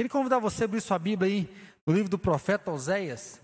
Queria 0.00 0.08
convidar 0.08 0.38
você 0.38 0.62
a 0.62 0.64
abrir 0.64 0.80
sua 0.80 0.98
Bíblia 0.98 1.30
aí, 1.30 1.56
no 1.84 1.92
livro 1.92 2.08
do 2.08 2.18
profeta 2.18 2.70
Oséias. 2.70 3.38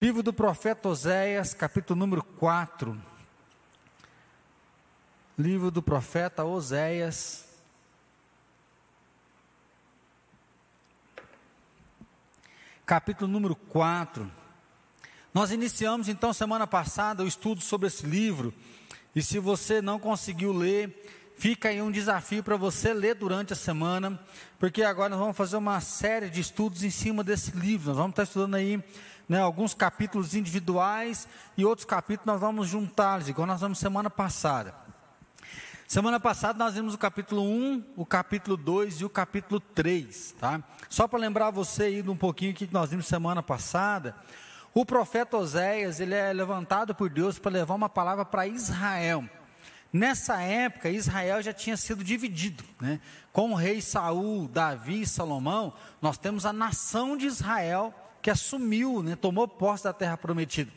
Livro 0.00 0.22
do 0.22 0.32
profeta 0.32 0.88
Oséias, 0.88 1.52
capítulo 1.52 2.00
número 2.00 2.22
4. 2.22 2.98
Livro 5.38 5.70
do 5.70 5.82
profeta 5.82 6.42
Oséias. 6.42 7.44
Capítulo 12.86 13.30
número 13.30 13.54
4. 13.54 14.32
Nós 15.34 15.50
iniciamos 15.50 16.08
então 16.08 16.32
semana 16.32 16.66
passada 16.66 17.22
o 17.22 17.28
estudo 17.28 17.60
sobre 17.60 17.88
esse 17.88 18.06
livro. 18.06 18.54
E 19.14 19.20
se 19.20 19.38
você 19.38 19.82
não 19.82 19.98
conseguiu 19.98 20.50
ler, 20.50 21.19
fica 21.40 21.70
aí 21.70 21.80
um 21.80 21.90
desafio 21.90 22.42
para 22.44 22.54
você 22.54 22.92
ler 22.92 23.14
durante 23.14 23.54
a 23.54 23.56
semana, 23.56 24.20
porque 24.58 24.82
agora 24.82 25.08
nós 25.08 25.18
vamos 25.18 25.34
fazer 25.34 25.56
uma 25.56 25.80
série 25.80 26.28
de 26.28 26.38
estudos 26.38 26.84
em 26.84 26.90
cima 26.90 27.24
desse 27.24 27.52
livro. 27.52 27.88
Nós 27.88 27.96
vamos 27.96 28.12
estar 28.12 28.24
estudando 28.24 28.56
aí 28.56 28.84
né, 29.26 29.40
alguns 29.40 29.72
capítulos 29.72 30.34
individuais 30.34 31.26
e 31.56 31.64
outros 31.64 31.86
capítulos 31.86 32.26
nós 32.26 32.40
vamos 32.42 32.68
juntá-los, 32.68 33.26
igual 33.26 33.46
nós 33.46 33.62
vamos 33.62 33.78
semana 33.78 34.10
passada. 34.10 34.74
Semana 35.88 36.20
passada 36.20 36.58
nós 36.58 36.74
vimos 36.74 36.92
o 36.92 36.98
capítulo 36.98 37.42
1, 37.42 37.84
o 37.96 38.04
capítulo 38.04 38.54
2 38.58 39.00
e 39.00 39.04
o 39.06 39.08
capítulo 39.08 39.60
3, 39.60 40.36
tá? 40.38 40.62
Só 40.90 41.08
para 41.08 41.18
lembrar 41.18 41.50
você 41.50 41.84
aí 41.84 42.02
um 42.06 42.18
pouquinho 42.18 42.52
o 42.52 42.54
que 42.54 42.68
nós 42.70 42.90
vimos 42.90 43.06
semana 43.06 43.42
passada, 43.42 44.14
o 44.74 44.84
profeta 44.84 45.38
Oséias, 45.38 46.00
ele 46.00 46.14
é 46.14 46.34
levantado 46.34 46.94
por 46.94 47.08
Deus 47.08 47.38
para 47.38 47.50
levar 47.50 47.76
uma 47.76 47.88
palavra 47.88 48.26
para 48.26 48.46
Israel. 48.46 49.24
Nessa 49.92 50.40
época, 50.40 50.88
Israel 50.88 51.42
já 51.42 51.52
tinha 51.52 51.76
sido 51.76 52.04
dividido, 52.04 52.62
né? 52.80 53.00
Com 53.32 53.52
o 53.52 53.56
rei 53.56 53.80
Saul, 53.80 54.46
Davi 54.46 55.02
e 55.02 55.06
Salomão, 55.06 55.72
nós 56.00 56.16
temos 56.16 56.46
a 56.46 56.52
nação 56.52 57.16
de 57.16 57.26
Israel 57.26 57.92
que 58.22 58.30
assumiu, 58.30 59.02
né? 59.02 59.16
tomou 59.16 59.48
posse 59.48 59.84
da 59.84 59.92
terra 59.92 60.16
prometida. 60.16 60.70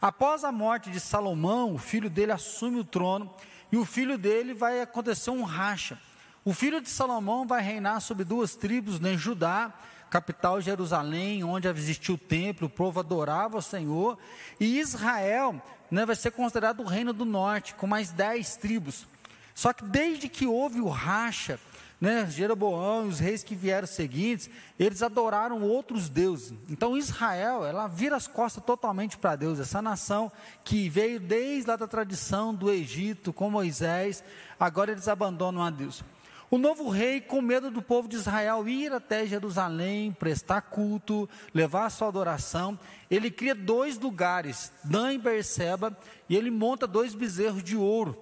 Após 0.00 0.44
a 0.44 0.52
morte 0.52 0.90
de 0.90 1.00
Salomão, 1.00 1.74
o 1.74 1.78
filho 1.78 2.10
dele 2.10 2.30
assume 2.30 2.78
o 2.78 2.84
trono 2.84 3.32
e 3.72 3.76
o 3.76 3.84
filho 3.84 4.18
dele 4.18 4.54
vai 4.54 4.80
acontecer 4.82 5.30
um 5.30 5.42
racha. 5.42 5.98
O 6.44 6.52
filho 6.52 6.80
de 6.80 6.88
Salomão 6.88 7.46
vai 7.46 7.62
reinar 7.62 8.00
sobre 8.00 8.22
duas 8.22 8.54
tribos, 8.54 9.00
né? 9.00 9.16
Judá 9.16 9.72
capital 10.14 10.60
Jerusalém, 10.60 11.42
onde 11.42 11.66
existia 11.66 12.14
o 12.14 12.18
templo, 12.18 12.68
o 12.68 12.70
povo 12.70 13.00
adorava 13.00 13.58
o 13.58 13.62
Senhor, 13.62 14.16
e 14.60 14.78
Israel 14.78 15.60
né, 15.90 16.04
vai 16.06 16.16
ser 16.16 16.30
considerado 16.30 16.80
o 16.80 16.86
reino 16.86 17.12
do 17.12 17.24
norte, 17.24 17.74
com 17.74 17.86
mais 17.86 18.10
dez 18.10 18.56
tribos. 18.56 19.06
Só 19.54 19.72
que 19.72 19.84
desde 19.84 20.28
que 20.28 20.46
houve 20.46 20.80
o 20.80 20.88
racha, 20.88 21.60
né, 22.00 22.26
Jeroboão 22.28 23.06
e 23.06 23.08
os 23.08 23.18
reis 23.18 23.42
que 23.42 23.54
vieram 23.54 23.86
seguintes, 23.86 24.50
eles 24.78 25.02
adoraram 25.02 25.62
outros 25.62 26.08
deuses. 26.08 26.52
Então 26.68 26.98
Israel, 26.98 27.64
ela 27.64 27.86
vira 27.86 28.16
as 28.16 28.26
costas 28.26 28.62
totalmente 28.64 29.16
para 29.16 29.36
Deus. 29.36 29.60
Essa 29.60 29.80
nação 29.80 30.30
que 30.64 30.88
veio 30.88 31.20
desde 31.20 31.70
lá 31.70 31.76
da 31.76 31.86
tradição 31.86 32.54
do 32.54 32.70
Egito 32.70 33.32
com 33.32 33.48
Moisés, 33.48 34.22
agora 34.58 34.90
eles 34.90 35.08
abandonam 35.08 35.62
a 35.62 35.70
Deus. 35.70 36.02
O 36.50 36.58
novo 36.58 36.88
rei, 36.88 37.20
com 37.20 37.40
medo 37.40 37.70
do 37.70 37.80
povo 37.80 38.06
de 38.06 38.16
Israel 38.16 38.68
ir 38.68 38.92
até 38.92 39.26
Jerusalém, 39.26 40.12
prestar 40.12 40.60
culto, 40.60 41.28
levar 41.54 41.86
a 41.86 41.90
sua 41.90 42.08
adoração, 42.08 42.78
ele 43.10 43.30
cria 43.30 43.54
dois 43.54 43.98
lugares, 43.98 44.72
Dan 44.84 45.14
e 45.14 45.18
Berseba, 45.18 45.96
e 46.28 46.36
ele 46.36 46.50
monta 46.50 46.86
dois 46.86 47.14
bezerros 47.14 47.64
de 47.64 47.76
ouro. 47.76 48.16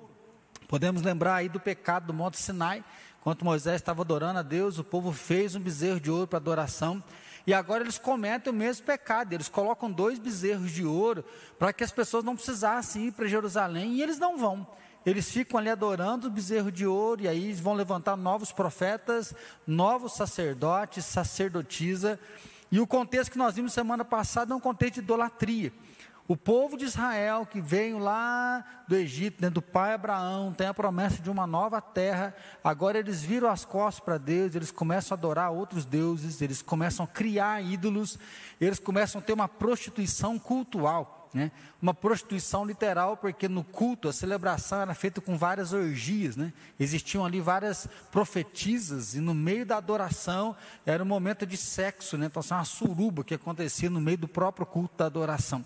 Podemos 0.69 1.03
lembrar 1.03 1.34
aí 1.37 1.48
do 1.48 1.61
pecado 1.61 2.06
do 2.06 2.15
Monte 2.15 2.39
Sinai, 2.39 2.84
quando 3.20 3.45
Moisés 3.45 3.77
estava 3.77 4.03
adorando 4.03 4.39
a 4.39 4.43
Deus, 4.43 4.78
o 4.78 4.84
povo 4.84 5.12
fez 5.12 5.55
um 5.55 5.61
bezerro 5.61 6.00
de 6.00 6.11
ouro 6.11 6.27
para 6.27 6.39
adoração, 6.39 7.03
e 7.45 7.53
agora 7.53 7.83
eles 7.83 7.98
cometem 7.98 8.53
o 8.53 8.56
mesmo 8.56 8.87
pecado, 8.87 9.33
eles 9.33 9.48
colocam 9.48 9.91
dois 9.91 10.19
bezerros 10.19 10.70
de 10.70 10.84
ouro 10.84 11.25
para 11.59 11.73
que 11.73 11.83
as 11.83 11.91
pessoas 11.91 12.23
não 12.23 12.37
precisassem 12.37 13.09
ir 13.09 13.12
para 13.12 13.27
Jerusalém, 13.27 13.94
e 13.94 14.03
eles 14.03 14.19
não 14.19 14.38
vão 14.38 14.66
eles 15.04 15.30
ficam 15.30 15.58
ali 15.58 15.68
adorando 15.68 16.28
o 16.28 16.30
bezerro 16.30 16.70
de 16.70 16.86
ouro, 16.86 17.22
e 17.22 17.28
aí 17.28 17.52
vão 17.52 17.74
levantar 17.74 18.16
novos 18.16 18.52
profetas, 18.52 19.34
novos 19.66 20.14
sacerdotes, 20.14 21.04
sacerdotisa. 21.04 22.18
E 22.70 22.80
o 22.80 22.86
contexto 22.86 23.32
que 23.32 23.38
nós 23.38 23.54
vimos 23.54 23.72
semana 23.72 24.04
passada 24.04 24.52
é 24.52 24.56
um 24.56 24.60
contexto 24.60 24.94
de 24.94 25.00
idolatria. 25.00 25.72
O 26.28 26.36
povo 26.36 26.76
de 26.76 26.84
Israel 26.84 27.44
que 27.44 27.60
veio 27.60 27.98
lá 27.98 28.64
do 28.86 28.94
Egito, 28.94 29.42
né, 29.42 29.50
do 29.50 29.60
pai 29.60 29.92
Abraão, 29.92 30.52
tem 30.52 30.68
a 30.68 30.74
promessa 30.74 31.20
de 31.20 31.28
uma 31.28 31.46
nova 31.46 31.80
terra. 31.80 32.34
Agora 32.62 32.98
eles 32.98 33.22
viram 33.22 33.50
as 33.50 33.64
costas 33.64 34.02
para 34.02 34.19
Deus, 34.19 34.54
eles 34.54 34.70
começam 34.70 35.14
a 35.14 35.19
adorar 35.19 35.50
outros 35.50 35.84
deuses, 35.84 36.40
eles 36.40 36.62
começam 36.62 37.04
a 37.04 37.08
criar 37.08 37.60
ídolos, 37.60 38.19
eles 38.60 38.78
começam 38.78 39.20
a 39.20 39.24
ter 39.24 39.32
uma 39.32 39.48
prostituição 39.48 40.38
cultural. 40.38 41.22
Né? 41.32 41.50
Uma 41.81 41.94
prostituição 41.94 42.65
literal, 42.65 43.16
porque 43.16 43.48
no 43.48 43.65
culto 43.65 44.09
a 44.09 44.12
celebração 44.12 44.81
era 44.82 44.94
feita 44.94 45.20
com 45.20 45.37
várias 45.38 45.72
orgias, 45.72 46.37
né? 46.37 46.53
existiam 46.78 47.25
ali 47.25 47.41
várias 47.41 47.88
profetisas, 48.10 49.15
e 49.15 49.20
no 49.20 49.32
meio 49.32 49.65
da 49.65 49.78
adoração 49.78 50.54
era 50.84 51.03
um 51.03 51.06
momento 51.06 51.47
de 51.47 51.56
sexo, 51.56 52.19
né? 52.19 52.26
então 52.26 52.41
assim, 52.41 52.54
uma 52.54 52.65
suruba 52.65 53.25
que 53.25 53.34
acontecia 53.34 53.88
no 53.88 54.00
meio 54.00 54.19
do 54.19 54.28
próprio 54.28 54.66
culto 54.66 54.94
da 54.97 55.06
adoração. 55.06 55.65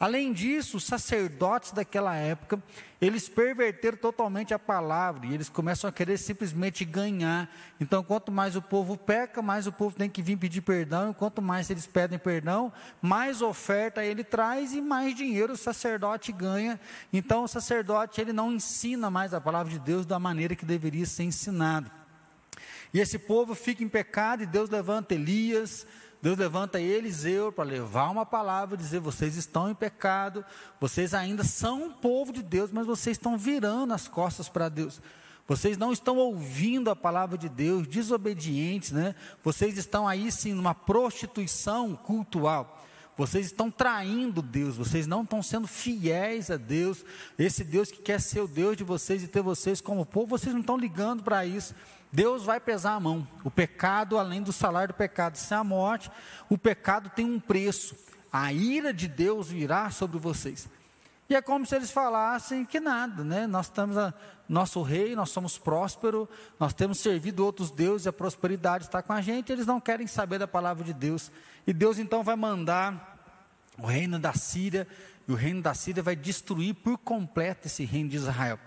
Além 0.00 0.32
disso, 0.32 0.78
os 0.78 0.84
sacerdotes 0.84 1.72
daquela 1.72 2.16
época, 2.16 2.58
eles 3.02 3.28
perverteram 3.28 3.98
totalmente 3.98 4.54
a 4.54 4.58
palavra 4.58 5.26
e 5.26 5.34
eles 5.34 5.50
começam 5.50 5.90
a 5.90 5.92
querer 5.92 6.16
simplesmente 6.16 6.86
ganhar. 6.86 7.54
Então, 7.78 8.02
quanto 8.02 8.32
mais 8.32 8.56
o 8.56 8.62
povo 8.62 8.96
peca, 8.96 9.42
mais 9.42 9.66
o 9.66 9.72
povo 9.72 9.94
tem 9.94 10.08
que 10.08 10.22
vir 10.22 10.38
pedir 10.38 10.62
perdão, 10.62 11.10
e 11.10 11.14
quanto 11.14 11.42
mais 11.42 11.68
eles 11.68 11.86
pedem 11.86 12.18
perdão, 12.18 12.72
mais 13.02 13.42
oferta 13.42 14.02
ele 14.02 14.24
traz 14.24 14.72
e 14.72 14.80
mais 14.80 15.14
dinheiro 15.14 15.52
o 15.52 15.56
sacerdote 15.56 16.32
ganha. 16.32 16.80
Então, 17.12 17.44
o 17.44 17.48
sacerdote 17.48 18.22
ele 18.22 18.32
não 18.32 18.50
ensina 18.50 19.10
mais 19.10 19.34
a 19.34 19.40
palavra 19.40 19.70
de 19.70 19.78
Deus 19.78 20.06
da 20.06 20.18
maneira 20.18 20.56
que 20.56 20.64
deveria 20.64 21.04
ser 21.04 21.24
ensinado. 21.24 21.90
E 22.94 23.00
esse 23.00 23.18
povo 23.18 23.54
fica 23.54 23.84
em 23.84 23.88
pecado 23.88 24.42
e 24.42 24.46
Deus 24.46 24.70
levanta 24.70 25.14
Elias, 25.14 25.86
Deus 26.22 26.36
levanta 26.36 26.80
Eliseu 26.80 27.50
para 27.50 27.64
levar 27.64 28.10
uma 28.10 28.26
palavra, 28.26 28.76
dizer: 28.76 29.00
vocês 29.00 29.36
estão 29.36 29.70
em 29.70 29.74
pecado, 29.74 30.44
vocês 30.78 31.14
ainda 31.14 31.42
são 31.44 31.84
um 31.84 31.90
povo 31.90 32.32
de 32.32 32.42
Deus, 32.42 32.70
mas 32.70 32.86
vocês 32.86 33.16
estão 33.16 33.38
virando 33.38 33.94
as 33.94 34.06
costas 34.06 34.48
para 34.48 34.68
Deus. 34.68 35.00
Vocês 35.48 35.76
não 35.76 35.92
estão 35.92 36.16
ouvindo 36.16 36.90
a 36.90 36.96
palavra 36.96 37.36
de 37.36 37.48
Deus, 37.48 37.86
desobedientes, 37.86 38.92
né? 38.92 39.14
Vocês 39.42 39.76
estão 39.76 40.06
aí 40.06 40.30
sim 40.30 40.52
numa 40.52 40.74
prostituição 40.74 41.96
cultural. 41.96 42.80
Vocês 43.16 43.46
estão 43.46 43.70
traindo 43.70 44.40
Deus, 44.40 44.76
vocês 44.76 45.06
não 45.06 45.22
estão 45.22 45.42
sendo 45.42 45.66
fiéis 45.66 46.50
a 46.50 46.56
Deus. 46.56 47.04
Esse 47.38 47.64
Deus 47.64 47.90
que 47.90 48.00
quer 48.00 48.20
ser 48.20 48.40
o 48.40 48.48
Deus 48.48 48.76
de 48.76 48.84
vocês 48.84 49.22
e 49.22 49.28
ter 49.28 49.42
vocês 49.42 49.80
como 49.80 50.06
povo, 50.06 50.38
vocês 50.38 50.54
não 50.54 50.60
estão 50.60 50.78
ligando 50.78 51.22
para 51.22 51.44
isso. 51.44 51.74
Deus 52.12 52.44
vai 52.44 52.58
pesar 52.58 52.94
a 52.94 53.00
mão. 53.00 53.26
O 53.44 53.50
pecado, 53.50 54.18
além 54.18 54.42
do 54.42 54.52
salário 54.52 54.94
do 54.94 54.96
pecado 54.96 55.36
ser 55.36 55.54
a 55.54 55.64
morte, 55.64 56.10
o 56.48 56.58
pecado 56.58 57.10
tem 57.10 57.24
um 57.24 57.38
preço. 57.38 57.94
A 58.32 58.52
ira 58.52 58.92
de 58.92 59.06
Deus 59.08 59.48
virá 59.48 59.90
sobre 59.90 60.18
vocês. 60.18 60.68
E 61.28 61.34
é 61.36 61.40
como 61.40 61.64
se 61.64 61.76
eles 61.76 61.92
falassem 61.92 62.64
que 62.64 62.80
nada, 62.80 63.22
né? 63.22 63.46
Nós 63.46 63.66
estamos 63.66 63.96
a, 63.96 64.12
nosso 64.48 64.82
rei, 64.82 65.14
nós 65.14 65.30
somos 65.30 65.56
prósperos, 65.56 66.26
nós 66.58 66.74
temos 66.74 66.98
servido 66.98 67.44
outros 67.44 67.70
deuses, 67.70 68.08
a 68.08 68.12
prosperidade 68.12 68.86
está 68.86 69.00
com 69.00 69.12
a 69.12 69.20
gente, 69.20 69.52
eles 69.52 69.64
não 69.64 69.80
querem 69.80 70.08
saber 70.08 70.40
da 70.40 70.48
palavra 70.48 70.82
de 70.82 70.92
Deus. 70.92 71.30
E 71.64 71.72
Deus 71.72 72.00
então 72.00 72.24
vai 72.24 72.34
mandar 72.34 73.16
o 73.78 73.86
reino 73.86 74.18
da 74.18 74.32
Síria, 74.32 74.88
e 75.28 75.30
o 75.30 75.36
reino 75.36 75.62
da 75.62 75.72
Síria 75.72 76.02
vai 76.02 76.16
destruir 76.16 76.74
por 76.74 76.98
completo 76.98 77.68
esse 77.68 77.84
reino 77.84 78.08
de 78.08 78.16
Israel. 78.16 78.58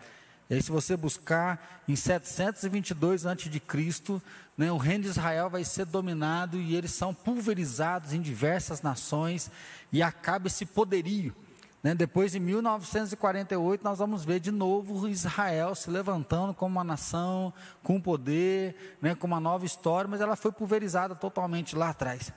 E 0.53 0.57
aí, 0.57 0.61
se 0.61 0.71
você 0.71 0.95
buscar 0.95 1.81
em 1.87 1.95
722 1.95 3.25
a.C., 3.25 4.21
né, 4.55 4.71
o 4.71 4.77
reino 4.77 5.05
de 5.05 5.09
Israel 5.09 5.49
vai 5.49 5.63
ser 5.63 5.83
dominado 5.83 6.59
e 6.59 6.75
eles 6.75 6.91
são 6.91 7.11
pulverizados 7.11 8.13
em 8.13 8.21
diversas 8.21 8.83
nações 8.83 9.49
e 9.91 10.03
acaba 10.03 10.45
esse 10.45 10.63
poderio. 10.63 11.35
Né? 11.81 11.95
Depois 11.95 12.33
de 12.33 12.39
1948, 12.39 13.83
nós 13.83 13.97
vamos 13.97 14.23
ver 14.23 14.39
de 14.39 14.51
novo 14.51 15.07
Israel 15.07 15.73
se 15.73 15.89
levantando 15.89 16.53
como 16.53 16.75
uma 16.75 16.83
nação, 16.83 17.51
com 17.81 17.99
poder, 17.99 18.95
né, 19.01 19.15
com 19.15 19.25
uma 19.25 19.39
nova 19.39 19.65
história, 19.65 20.07
mas 20.07 20.21
ela 20.21 20.35
foi 20.35 20.51
pulverizada 20.51 21.15
totalmente 21.15 21.75
lá 21.75 21.89
atrás. 21.89 22.31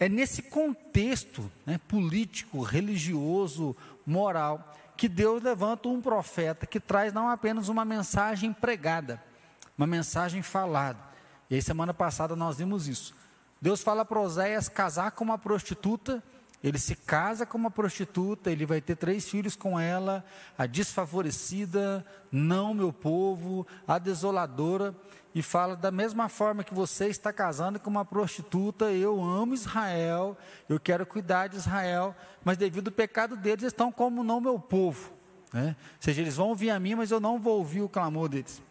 É 0.00 0.08
nesse 0.08 0.40
contexto 0.40 1.52
né, 1.66 1.78
político, 1.86 2.62
religioso, 2.62 3.76
moral, 4.06 4.72
que 4.96 5.08
Deus 5.08 5.42
levanta 5.42 5.88
um 5.88 6.00
profeta 6.00 6.66
que 6.66 6.78
traz 6.80 7.12
não 7.12 7.28
apenas 7.28 7.68
uma 7.68 7.84
mensagem 7.84 8.52
pregada, 8.52 9.22
uma 9.76 9.86
mensagem 9.86 10.42
falada. 10.42 10.98
E 11.50 11.54
aí, 11.54 11.62
semana 11.62 11.92
passada, 11.92 12.36
nós 12.36 12.56
vimos 12.56 12.88
isso. 12.88 13.14
Deus 13.60 13.82
fala 13.82 14.04
para 14.04 14.20
Oséias 14.20 14.68
casar 14.68 15.12
com 15.12 15.24
uma 15.24 15.38
prostituta 15.38 16.22
ele 16.62 16.78
se 16.78 16.94
casa 16.94 17.44
com 17.44 17.58
uma 17.58 17.70
prostituta, 17.70 18.50
ele 18.50 18.64
vai 18.64 18.80
ter 18.80 18.96
três 18.96 19.28
filhos 19.28 19.56
com 19.56 19.78
ela, 19.78 20.24
a 20.56 20.64
desfavorecida, 20.64 22.06
não 22.30 22.72
meu 22.72 22.92
povo, 22.92 23.66
a 23.86 23.98
desoladora, 23.98 24.94
e 25.34 25.42
fala 25.42 25.74
da 25.74 25.90
mesma 25.90 26.28
forma 26.28 26.62
que 26.62 26.74
você 26.74 27.06
está 27.06 27.32
casando 27.32 27.80
com 27.80 27.90
uma 27.90 28.04
prostituta, 28.04 28.92
eu 28.92 29.22
amo 29.22 29.54
Israel, 29.54 30.36
eu 30.68 30.78
quero 30.78 31.06
cuidar 31.06 31.48
de 31.48 31.56
Israel, 31.56 32.14
mas 32.44 32.56
devido 32.56 32.88
ao 32.88 32.92
pecado 32.92 33.36
deles, 33.36 33.62
eles 33.62 33.72
estão 33.72 33.90
como 33.90 34.22
não 34.22 34.40
meu 34.40 34.58
povo. 34.58 35.12
Né? 35.52 35.74
Ou 35.78 35.96
seja, 36.00 36.20
eles 36.20 36.36
vão 36.36 36.48
ouvir 36.48 36.70
a 36.70 36.78
mim, 36.78 36.94
mas 36.94 37.10
eu 37.10 37.18
não 37.18 37.38
vou 37.38 37.58
ouvir 37.58 37.80
o 37.80 37.88
clamor 37.88 38.28
deles. 38.28 38.62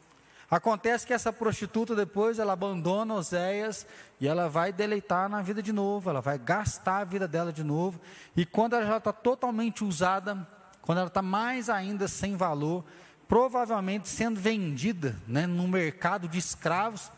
Acontece 0.51 1.07
que 1.07 1.13
essa 1.13 1.31
prostituta 1.31 1.95
depois 1.95 2.38
ela 2.38 2.51
abandona 2.51 3.13
Oséias 3.13 3.88
e 4.19 4.27
ela 4.27 4.50
vai 4.50 4.74
deleitar 4.74 5.30
na 5.30 5.42
vida 5.42 5.63
de 5.63 5.71
novo, 5.71 6.09
ela 6.09 6.19
vai 6.19 6.38
gastar 6.38 6.98
a 6.98 7.03
vida 7.06 7.25
dela 7.25 7.53
de 7.53 7.63
novo. 7.63 8.01
E 8.36 8.45
quando 8.45 8.75
ela 8.75 8.86
já 8.86 8.98
está 8.98 9.13
totalmente 9.13 9.81
usada, 9.81 10.45
quando 10.81 10.98
ela 10.98 11.07
está 11.07 11.21
mais 11.21 11.69
ainda 11.69 12.06
sem 12.06 12.36
valor, 12.36 12.83
provavelmente 13.30 14.09
sendo 14.09 14.42
vendida 14.42 15.15
né, 15.25 15.48
no 15.48 15.69
mercado 15.69 16.27
de 16.27 16.38
escravos, 16.38 17.09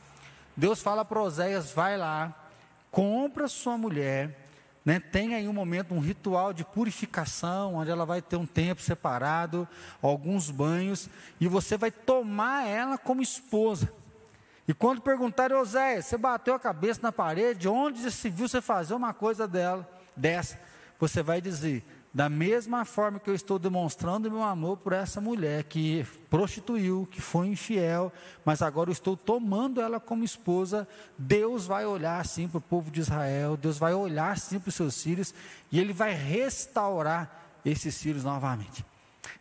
Deus 0.56 0.84
fala 0.84 1.04
para 1.04 1.20
Oséias: 1.20 1.72
vai 1.72 1.98
lá, 1.98 2.32
compra 2.92 3.48
sua 3.48 3.80
mulher, 3.80 4.43
né, 4.86 5.00
tem 5.00 5.34
aí 5.34 5.48
um 5.48 5.54
momento, 5.54 5.94
um 5.94 6.00
ritual 6.00 6.52
de 6.52 6.66
purificação, 6.66 7.76
onde 7.76 7.90
ela 7.90 8.06
vai 8.06 8.22
ter 8.22 8.36
um 8.36 8.46
tempo 8.46 8.82
separado, 8.82 9.68
alguns 10.02 10.52
banhos, 10.52 11.10
e 11.40 11.48
você 11.48 11.78
vai 11.78 11.90
tomar 11.90 12.68
ela 12.68 12.98
como 12.98 13.22
esposa. 13.22 13.92
E 14.68 14.74
quando 14.74 15.02
perguntarem, 15.02 15.58
Oséias, 15.58 16.06
você 16.06 16.18
bateu 16.18 16.54
a 16.54 16.60
cabeça 16.60 17.00
na 17.02 17.12
parede, 17.12 17.68
onde 17.68 18.10
se 18.12 18.30
viu 18.30 18.48
você 18.48 18.62
fazer 18.62 18.94
uma 18.94 19.14
coisa 19.14 19.48
dela, 19.48 19.88
dessa? 20.16 20.60
Você 21.00 21.22
vai 21.22 21.42
dizer, 21.42 21.84
da 22.14 22.30
mesma 22.30 22.86
forma 22.86 23.20
que 23.20 23.28
eu 23.28 23.34
estou 23.34 23.58
demonstrando 23.58 24.30
meu 24.30 24.44
amor 24.44 24.78
por 24.78 24.94
essa 24.94 25.20
mulher 25.20 25.64
que 25.64 26.06
prostituiu, 26.30 27.08
que 27.10 27.20
foi 27.20 27.48
infiel, 27.48 28.14
mas 28.46 28.62
agora 28.62 28.90
eu 28.90 28.94
estou 28.94 29.18
tomando 29.18 29.82
ela 29.82 30.00
como 30.00 30.24
esposa, 30.24 30.88
Deus 31.18 31.66
vai 31.66 31.88
olhar 31.88 32.22
assim 32.22 32.48
para 32.48 32.60
o 32.60 32.62
povo 32.62 32.92
de 32.92 33.00
Israel, 33.00 33.58
Deus 33.58 33.80
vai 33.80 33.96
olhar 33.96 34.32
assim 34.32 34.60
para 34.60 34.70
os 34.70 34.76
seus 34.76 35.02
filhos 35.02 35.34
e 35.72 35.80
Ele 35.80 35.92
vai 35.92 36.14
restaurar 36.14 37.60
esses 37.66 38.00
filhos 38.00 38.24
novamente. 38.24 38.86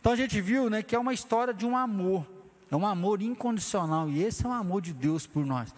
Então 0.00 0.12
a 0.12 0.16
gente 0.16 0.40
viu 0.40 0.70
né, 0.70 0.82
que 0.82 0.96
é 0.96 0.98
uma 0.98 1.12
história 1.12 1.52
de 1.52 1.66
um 1.66 1.76
amor, 1.76 2.26
é 2.70 2.76
um 2.76 2.86
amor 2.86 3.20
incondicional 3.20 4.08
e 4.08 4.22
esse 4.22 4.46
é 4.46 4.48
um 4.48 4.52
amor 4.52 4.80
de 4.80 4.94
Deus 4.94 5.26
por 5.26 5.44
nós. 5.44 5.74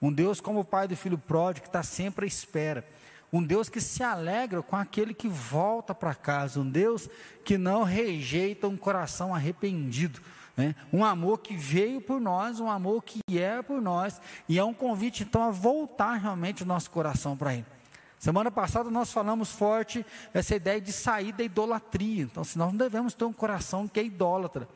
Um 0.00 0.12
Deus 0.12 0.42
como 0.42 0.60
o 0.60 0.64
pai 0.64 0.86
do 0.86 0.94
filho 0.94 1.16
pródigo 1.16 1.62
que 1.62 1.68
está 1.70 1.82
sempre 1.82 2.26
à 2.26 2.28
espera 2.28 2.84
um 3.34 3.42
Deus 3.42 3.68
que 3.68 3.80
se 3.80 4.00
alegra 4.00 4.62
com 4.62 4.76
aquele 4.76 5.12
que 5.12 5.26
volta 5.26 5.92
para 5.92 6.14
casa, 6.14 6.60
um 6.60 6.70
Deus 6.70 7.08
que 7.44 7.58
não 7.58 7.82
rejeita 7.82 8.68
um 8.68 8.76
coração 8.76 9.34
arrependido. 9.34 10.20
Né? 10.56 10.76
Um 10.92 11.04
amor 11.04 11.38
que 11.38 11.56
veio 11.56 12.00
por 12.00 12.20
nós, 12.20 12.60
um 12.60 12.70
amor 12.70 13.02
que 13.02 13.18
é 13.36 13.60
por 13.60 13.82
nós, 13.82 14.20
e 14.48 14.56
é 14.56 14.62
um 14.62 14.72
convite 14.72 15.24
então 15.24 15.42
a 15.42 15.50
voltar 15.50 16.14
realmente 16.14 16.62
o 16.62 16.66
nosso 16.66 16.88
coração 16.92 17.36
para 17.36 17.54
Ele. 17.54 17.66
Semana 18.20 18.52
passada 18.52 18.88
nós 18.88 19.12
falamos 19.12 19.50
forte 19.50 20.06
essa 20.32 20.54
ideia 20.54 20.80
de 20.80 20.92
sair 20.92 21.32
da 21.32 21.42
idolatria. 21.42 22.22
Então, 22.22 22.44
se 22.44 22.56
nós 22.56 22.70
não 22.70 22.78
devemos 22.78 23.14
ter 23.14 23.24
um 23.24 23.32
coração 23.32 23.88
que 23.88 23.98
é 23.98 24.04
idólatra, 24.04 24.68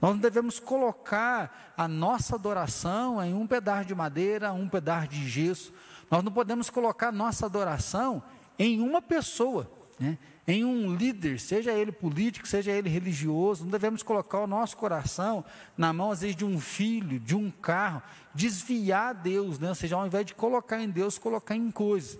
nós 0.00 0.12
não 0.12 0.18
devemos 0.18 0.60
colocar 0.60 1.74
a 1.76 1.88
nossa 1.88 2.36
adoração 2.36 3.20
em 3.24 3.34
um 3.34 3.44
pedaço 3.44 3.88
de 3.88 3.94
madeira, 3.94 4.52
um 4.52 4.68
pedaço 4.68 5.08
de 5.08 5.28
gesso, 5.28 5.72
nós 6.10 6.22
não 6.22 6.32
podemos 6.32 6.70
colocar 6.70 7.12
nossa 7.12 7.46
adoração 7.46 8.22
em 8.58 8.80
uma 8.80 9.02
pessoa, 9.02 9.70
né? 9.98 10.18
em 10.46 10.64
um 10.64 10.94
líder, 10.94 11.40
seja 11.40 11.72
ele 11.72 11.90
político, 11.90 12.46
seja 12.46 12.70
ele 12.70 12.88
religioso. 12.88 13.64
Não 13.64 13.70
devemos 13.70 14.02
colocar 14.02 14.40
o 14.40 14.46
nosso 14.46 14.76
coração 14.76 15.44
na 15.76 15.92
mão, 15.92 16.10
às 16.10 16.20
vezes, 16.20 16.36
de 16.36 16.44
um 16.44 16.60
filho, 16.60 17.18
de 17.18 17.34
um 17.34 17.50
carro, 17.50 18.02
desviar 18.34 19.14
Deus, 19.14 19.58
né? 19.58 19.70
ou 19.70 19.74
seja, 19.74 19.96
ao 19.96 20.06
invés 20.06 20.26
de 20.26 20.34
colocar 20.34 20.80
em 20.80 20.90
Deus, 20.90 21.18
colocar 21.18 21.56
em 21.56 21.70
coisas. 21.70 22.18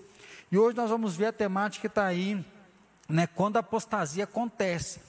E 0.50 0.56
hoje 0.56 0.76
nós 0.76 0.88
vamos 0.88 1.16
ver 1.16 1.26
a 1.26 1.32
temática 1.32 1.82
que 1.82 1.86
está 1.86 2.06
aí, 2.06 2.42
né? 3.08 3.26
quando 3.26 3.56
a 3.56 3.60
apostasia 3.60 4.25
acontece. 4.25 5.00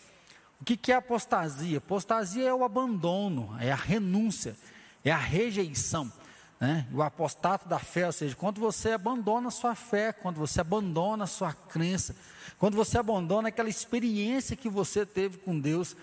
O 0.59 0.65
que, 0.65 0.75
que 0.75 0.91
é 0.91 0.95
apostasia? 0.95 1.77
Apostasia 1.77 2.47
é 2.47 2.53
o 2.53 2.63
abandono, 2.63 3.55
é 3.59 3.71
a 3.71 3.75
renúncia, 3.75 4.57
é 5.03 5.11
a 5.11 5.17
rejeição. 5.17 6.11
Né? 6.59 6.87
O 6.93 7.01
apostato 7.01 7.67
da 7.67 7.79
fé, 7.79 8.05
ou 8.05 8.11
seja, 8.11 8.35
quando 8.35 8.59
você 8.59 8.91
abandona 8.91 9.49
a 9.49 9.51
sua 9.51 9.75
fé, 9.75 10.13
quando 10.13 10.37
você 10.37 10.61
abandona 10.61 11.25
a 11.25 11.27
sua 11.27 11.53
crença, 11.53 12.15
quando 12.57 12.75
você 12.75 12.97
abandona 12.97 13.49
aquela 13.49 13.69
experiência 13.69 14.55
que 14.55 14.69
você 14.69 15.05
teve 15.05 15.37
com 15.37 15.59
Deus. 15.59 15.95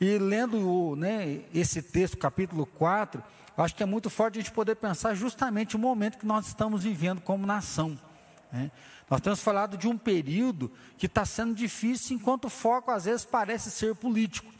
E 0.00 0.18
lendo 0.18 0.94
né, 0.96 1.40
esse 1.54 1.80
texto, 1.80 2.18
capítulo 2.18 2.66
4, 2.66 3.22
acho 3.56 3.74
que 3.74 3.82
é 3.82 3.86
muito 3.86 4.10
forte 4.10 4.38
a 4.38 4.42
gente 4.42 4.52
poder 4.52 4.76
pensar 4.76 5.14
justamente 5.14 5.76
o 5.76 5.78
momento 5.78 6.18
que 6.18 6.26
nós 6.26 6.46
estamos 6.46 6.82
vivendo 6.82 7.22
como 7.22 7.46
nação. 7.46 7.98
Né? 8.52 8.70
Nós 9.08 9.20
temos 9.20 9.40
falado 9.40 9.78
de 9.78 9.88
um 9.88 9.96
período 9.96 10.70
que 10.98 11.06
está 11.06 11.24
sendo 11.24 11.54
difícil, 11.54 12.16
enquanto 12.16 12.46
o 12.46 12.50
foco 12.50 12.90
às 12.90 13.06
vezes 13.06 13.24
parece 13.24 13.70
ser 13.70 13.94
político. 13.94 14.52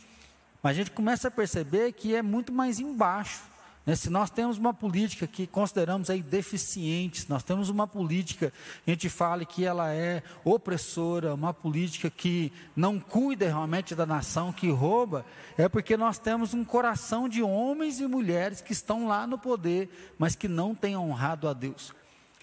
Mas 0.62 0.72
a 0.72 0.74
gente 0.74 0.92
começa 0.92 1.28
a 1.28 1.30
perceber 1.30 1.92
que 1.92 2.14
é 2.14 2.22
muito 2.22 2.52
mais 2.52 2.80
embaixo. 2.80 3.42
Né, 3.86 3.94
se 3.94 4.10
nós 4.10 4.30
temos 4.30 4.58
uma 4.58 4.74
política 4.74 5.28
que 5.28 5.46
consideramos 5.46 6.10
aí 6.10 6.20
deficiente, 6.20 7.24
nós 7.28 7.44
temos 7.44 7.68
uma 7.68 7.86
política 7.86 8.52
que 8.84 8.90
a 8.90 8.94
gente 8.94 9.08
fala 9.08 9.44
que 9.44 9.64
ela 9.64 9.94
é 9.94 10.24
opressora, 10.44 11.34
uma 11.34 11.54
política 11.54 12.10
que 12.10 12.52
não 12.74 12.98
cuida 12.98 13.46
realmente 13.46 13.94
da 13.94 14.04
nação, 14.04 14.52
que 14.52 14.68
rouba, 14.68 15.24
é 15.56 15.68
porque 15.68 15.96
nós 15.96 16.18
temos 16.18 16.52
um 16.52 16.64
coração 16.64 17.28
de 17.28 17.44
homens 17.44 18.00
e 18.00 18.08
mulheres 18.08 18.60
que 18.60 18.72
estão 18.72 19.06
lá 19.06 19.24
no 19.24 19.38
poder, 19.38 19.88
mas 20.18 20.34
que 20.34 20.48
não 20.48 20.74
têm 20.74 20.96
honrado 20.96 21.46
a 21.46 21.52
Deus. 21.52 21.94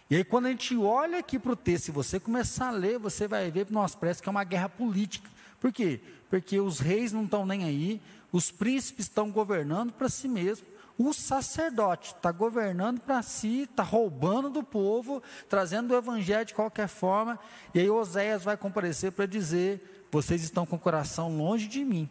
E 0.10 0.16
aí, 0.16 0.24
quando 0.24 0.46
a 0.46 0.50
gente 0.50 0.78
olha 0.78 1.18
aqui 1.18 1.38
para 1.38 1.52
o 1.52 1.58
texto, 1.58 1.86
se 1.86 1.92
você 1.92 2.22
começar 2.22 2.70
a 2.70 2.72
ler, 2.72 2.98
você 2.98 3.28
vai 3.28 3.52
ver 3.52 3.66
para 3.66 3.74
nós 3.74 3.96
parece 3.96 4.22
que 4.22 4.30
é 4.30 4.32
uma 4.32 4.44
guerra 4.46 4.70
política. 4.70 5.30
Por 5.60 5.74
quê? 5.74 6.00
Porque 6.30 6.60
os 6.60 6.80
reis 6.80 7.12
não 7.12 7.26
estão 7.26 7.46
nem 7.46 7.66
aí, 7.66 8.02
os 8.32 8.50
príncipes 8.50 9.06
estão 9.06 9.30
governando 9.30 9.92
para 9.92 10.08
si 10.08 10.28
mesmos 10.28 10.73
o 10.98 11.14
sacerdote 11.14 12.14
está 12.16 12.32
governando 12.32 13.00
para 13.00 13.22
si, 13.22 13.62
está 13.62 13.84
roubando 13.84 14.50
do 14.50 14.64
povo, 14.64 15.22
trazendo 15.50 15.92
o 15.92 15.98
evangelho 15.98 16.46
de 16.46 16.54
qualquer 16.54 16.88
forma, 16.88 17.40
e 17.74 17.80
aí 17.80 17.90
Oséias 17.90 18.44
vai 18.44 18.56
comparecer 18.56 19.12
para 19.12 19.26
dizer: 19.26 20.08
vocês 20.12 20.44
estão 20.44 20.66
com 20.66 20.76
o 20.76 20.80
coração 20.80 21.36
longe 21.38 21.68
de 21.68 21.84
mim. 21.84 22.10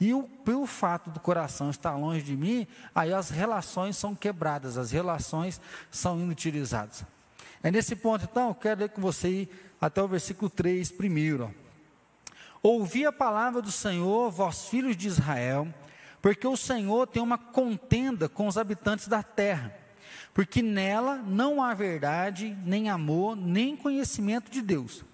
E 0.00 0.12
o, 0.12 0.24
pelo 0.24 0.66
fato 0.66 1.08
do 1.10 1.20
coração 1.20 1.70
estar 1.70 1.94
longe 1.96 2.22
de 2.22 2.36
mim, 2.36 2.66
aí 2.94 3.12
as 3.12 3.30
relações 3.30 3.96
são 3.96 4.14
quebradas, 4.14 4.76
as 4.76 4.90
relações 4.90 5.60
são 5.90 6.18
inutilizadas. 6.18 7.04
É 7.62 7.70
nesse 7.70 7.96
ponto, 7.96 8.26
então, 8.30 8.48
eu 8.48 8.54
quero 8.54 8.80
ler 8.80 8.90
com 8.90 9.00
você 9.00 9.48
até 9.80 10.02
o 10.02 10.08
versículo 10.08 10.50
3 10.50 10.90
primeiro. 10.90 11.54
Ouvi 12.62 13.06
a 13.06 13.12
palavra 13.12 13.62
do 13.62 13.70
Senhor, 13.70 14.30
vós 14.30 14.68
filhos 14.68 14.96
de 14.96 15.06
Israel, 15.06 15.68
porque 16.24 16.46
o 16.46 16.56
Senhor 16.56 17.06
tem 17.06 17.22
uma 17.22 17.36
contenda 17.36 18.30
com 18.30 18.46
os 18.46 18.56
habitantes 18.56 19.08
da 19.08 19.22
terra, 19.22 19.76
porque 20.32 20.62
nela 20.62 21.16
não 21.16 21.62
há 21.62 21.74
verdade, 21.74 22.56
nem 22.64 22.88
amor, 22.88 23.36
nem 23.36 23.76
conhecimento 23.76 24.50
de 24.50 24.62
Deus. 24.62 25.04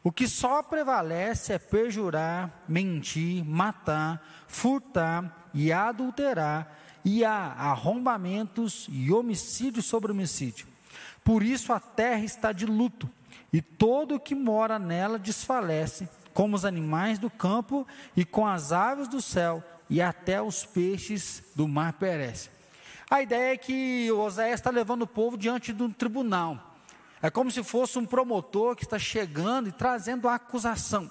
O 0.00 0.12
que 0.12 0.28
só 0.28 0.62
prevalece 0.62 1.52
é 1.52 1.58
perjurar, 1.58 2.62
mentir, 2.68 3.44
matar, 3.44 4.24
furtar 4.46 5.50
e 5.52 5.72
adulterar, 5.72 6.78
e 7.04 7.24
há 7.24 7.34
arrombamentos 7.34 8.86
e 8.92 9.10
homicídio 9.10 9.82
sobre 9.82 10.12
homicídio. 10.12 10.68
Por 11.24 11.42
isso 11.42 11.72
a 11.72 11.80
terra 11.80 12.24
está 12.24 12.52
de 12.52 12.64
luto, 12.64 13.10
e 13.52 13.60
todo 13.60 14.14
o 14.14 14.20
que 14.20 14.36
mora 14.36 14.78
nela 14.78 15.18
desfalece, 15.18 16.08
como 16.32 16.54
os 16.54 16.64
animais 16.64 17.18
do 17.18 17.28
campo 17.28 17.84
e 18.16 18.24
com 18.24 18.46
as 18.46 18.70
aves 18.70 19.08
do 19.08 19.20
céu, 19.20 19.64
e 19.90 20.00
até 20.00 20.40
os 20.40 20.64
peixes 20.64 21.42
do 21.54 21.66
mar 21.66 21.92
perecem. 21.94 22.50
A 23.10 23.20
ideia 23.20 23.54
é 23.54 23.56
que 23.56 24.10
Oséias 24.12 24.60
está 24.60 24.70
levando 24.70 25.02
o 25.02 25.06
povo 25.06 25.36
diante 25.36 25.72
de 25.72 25.82
um 25.82 25.90
tribunal. 25.90 26.78
É 27.20 27.28
como 27.28 27.50
se 27.50 27.62
fosse 27.64 27.98
um 27.98 28.06
promotor 28.06 28.76
que 28.76 28.84
está 28.84 28.98
chegando 28.98 29.68
e 29.68 29.72
trazendo 29.72 30.28
a 30.28 30.36
acusação. 30.36 31.10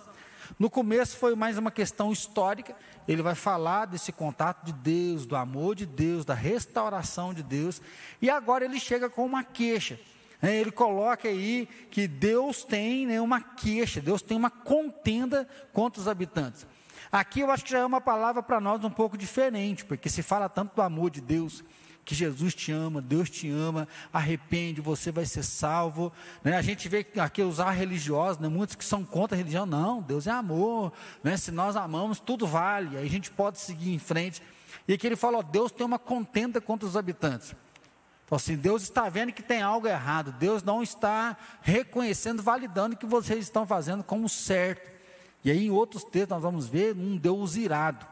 No 0.57 0.69
começo 0.69 1.17
foi 1.17 1.35
mais 1.35 1.57
uma 1.57 1.69
questão 1.69 2.11
histórica, 2.11 2.75
ele 3.07 3.21
vai 3.21 3.35
falar 3.35 3.85
desse 3.85 4.11
contato 4.11 4.65
de 4.65 4.73
Deus, 4.73 5.25
do 5.25 5.35
amor 5.35 5.75
de 5.75 5.85
Deus, 5.85 6.25
da 6.25 6.33
restauração 6.33 7.33
de 7.33 7.43
Deus, 7.43 7.81
e 8.21 8.29
agora 8.29 8.65
ele 8.65 8.79
chega 8.79 9.09
com 9.09 9.25
uma 9.25 9.43
queixa. 9.43 9.99
É, 10.41 10.55
ele 10.55 10.71
coloca 10.71 11.27
aí 11.27 11.67
que 11.91 12.07
Deus 12.07 12.63
tem 12.63 13.05
né, 13.05 13.19
uma 13.19 13.41
queixa, 13.41 13.99
Deus 13.99 14.21
tem 14.21 14.37
uma 14.37 14.49
contenda 14.49 15.47
contra 15.73 15.99
os 16.01 16.07
habitantes. 16.07 16.65
Aqui 17.11 17.39
eu 17.39 17.49
acho 17.49 17.63
que 17.63 17.71
já 17.71 17.79
é 17.79 17.85
uma 17.85 18.01
palavra 18.01 18.43
para 18.43 18.59
nós 18.59 18.83
um 18.83 18.89
pouco 18.89 19.17
diferente, 19.17 19.83
porque 19.83 20.09
se 20.09 20.21
fala 20.21 20.47
tanto 20.47 20.75
do 20.75 20.81
amor 20.81 21.09
de 21.09 21.21
Deus, 21.21 21.63
que 22.05 22.15
Jesus 22.15 22.55
te 22.55 22.71
ama, 22.71 23.01
Deus 23.01 23.29
te 23.29 23.49
ama, 23.49 23.87
arrepende, 24.11 24.81
você 24.81 25.11
vai 25.11 25.25
ser 25.25 25.43
salvo. 25.43 26.11
Né? 26.43 26.57
A 26.57 26.61
gente 26.61 26.89
vê 26.89 27.05
aqui 27.19 27.43
usar 27.43 27.69
religiosos, 27.69 28.41
né? 28.41 28.47
muitos 28.47 28.75
que 28.75 28.83
são 28.83 29.03
contra 29.03 29.35
a 29.35 29.37
religião, 29.37 29.65
não, 29.65 30.01
Deus 30.01 30.25
é 30.25 30.31
amor, 30.31 30.91
né? 31.23 31.37
se 31.37 31.51
nós 31.51 31.75
amamos, 31.75 32.19
tudo 32.19 32.47
vale, 32.47 32.97
aí 32.97 33.05
a 33.05 33.09
gente 33.09 33.29
pode 33.29 33.59
seguir 33.59 33.93
em 33.93 33.99
frente. 33.99 34.41
E 34.87 34.93
aqui 34.93 35.05
ele 35.05 35.15
fala, 35.15 35.37
ó, 35.37 35.41
Deus 35.43 35.71
tem 35.71 35.85
uma 35.85 35.99
contenda 35.99 36.59
contra 36.59 36.87
os 36.87 36.97
habitantes. 36.97 37.55
Então, 38.25 38.35
assim, 38.35 38.55
Deus 38.55 38.83
está 38.83 39.07
vendo 39.09 39.31
que 39.31 39.43
tem 39.43 39.61
algo 39.61 39.87
errado, 39.87 40.31
Deus 40.31 40.63
não 40.63 40.81
está 40.81 41.37
reconhecendo, 41.61 42.41
validando 42.41 42.95
o 42.95 42.97
que 42.97 43.05
vocês 43.05 43.39
estão 43.39 43.65
fazendo 43.67 44.03
como 44.03 44.27
certo. 44.27 44.98
E 45.43 45.51
aí, 45.51 45.67
em 45.67 45.71
outros 45.71 46.03
textos, 46.03 46.29
nós 46.29 46.41
vamos 46.41 46.67
ver 46.67 46.95
um 46.95 47.17
Deus 47.17 47.55
irado. 47.55 48.05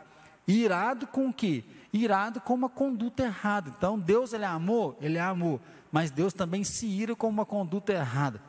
Irado 0.47 1.07
com 1.07 1.27
o 1.27 1.33
quê? 1.33 1.63
irado 1.93 2.41
com 2.41 2.53
uma 2.53 2.69
conduta 2.69 3.23
errada. 3.23 3.71
Então, 3.75 3.97
Deus 3.99 4.33
ele 4.33 4.43
é 4.43 4.47
amor, 4.47 4.95
ele 5.01 5.17
é 5.17 5.21
amor, 5.21 5.59
mas 5.91 6.11
Deus 6.11 6.33
também 6.33 6.63
se 6.63 6.85
ira 6.85 7.15
com 7.15 7.27
uma 7.27 7.45
conduta 7.45 7.93
errada. 7.93 8.41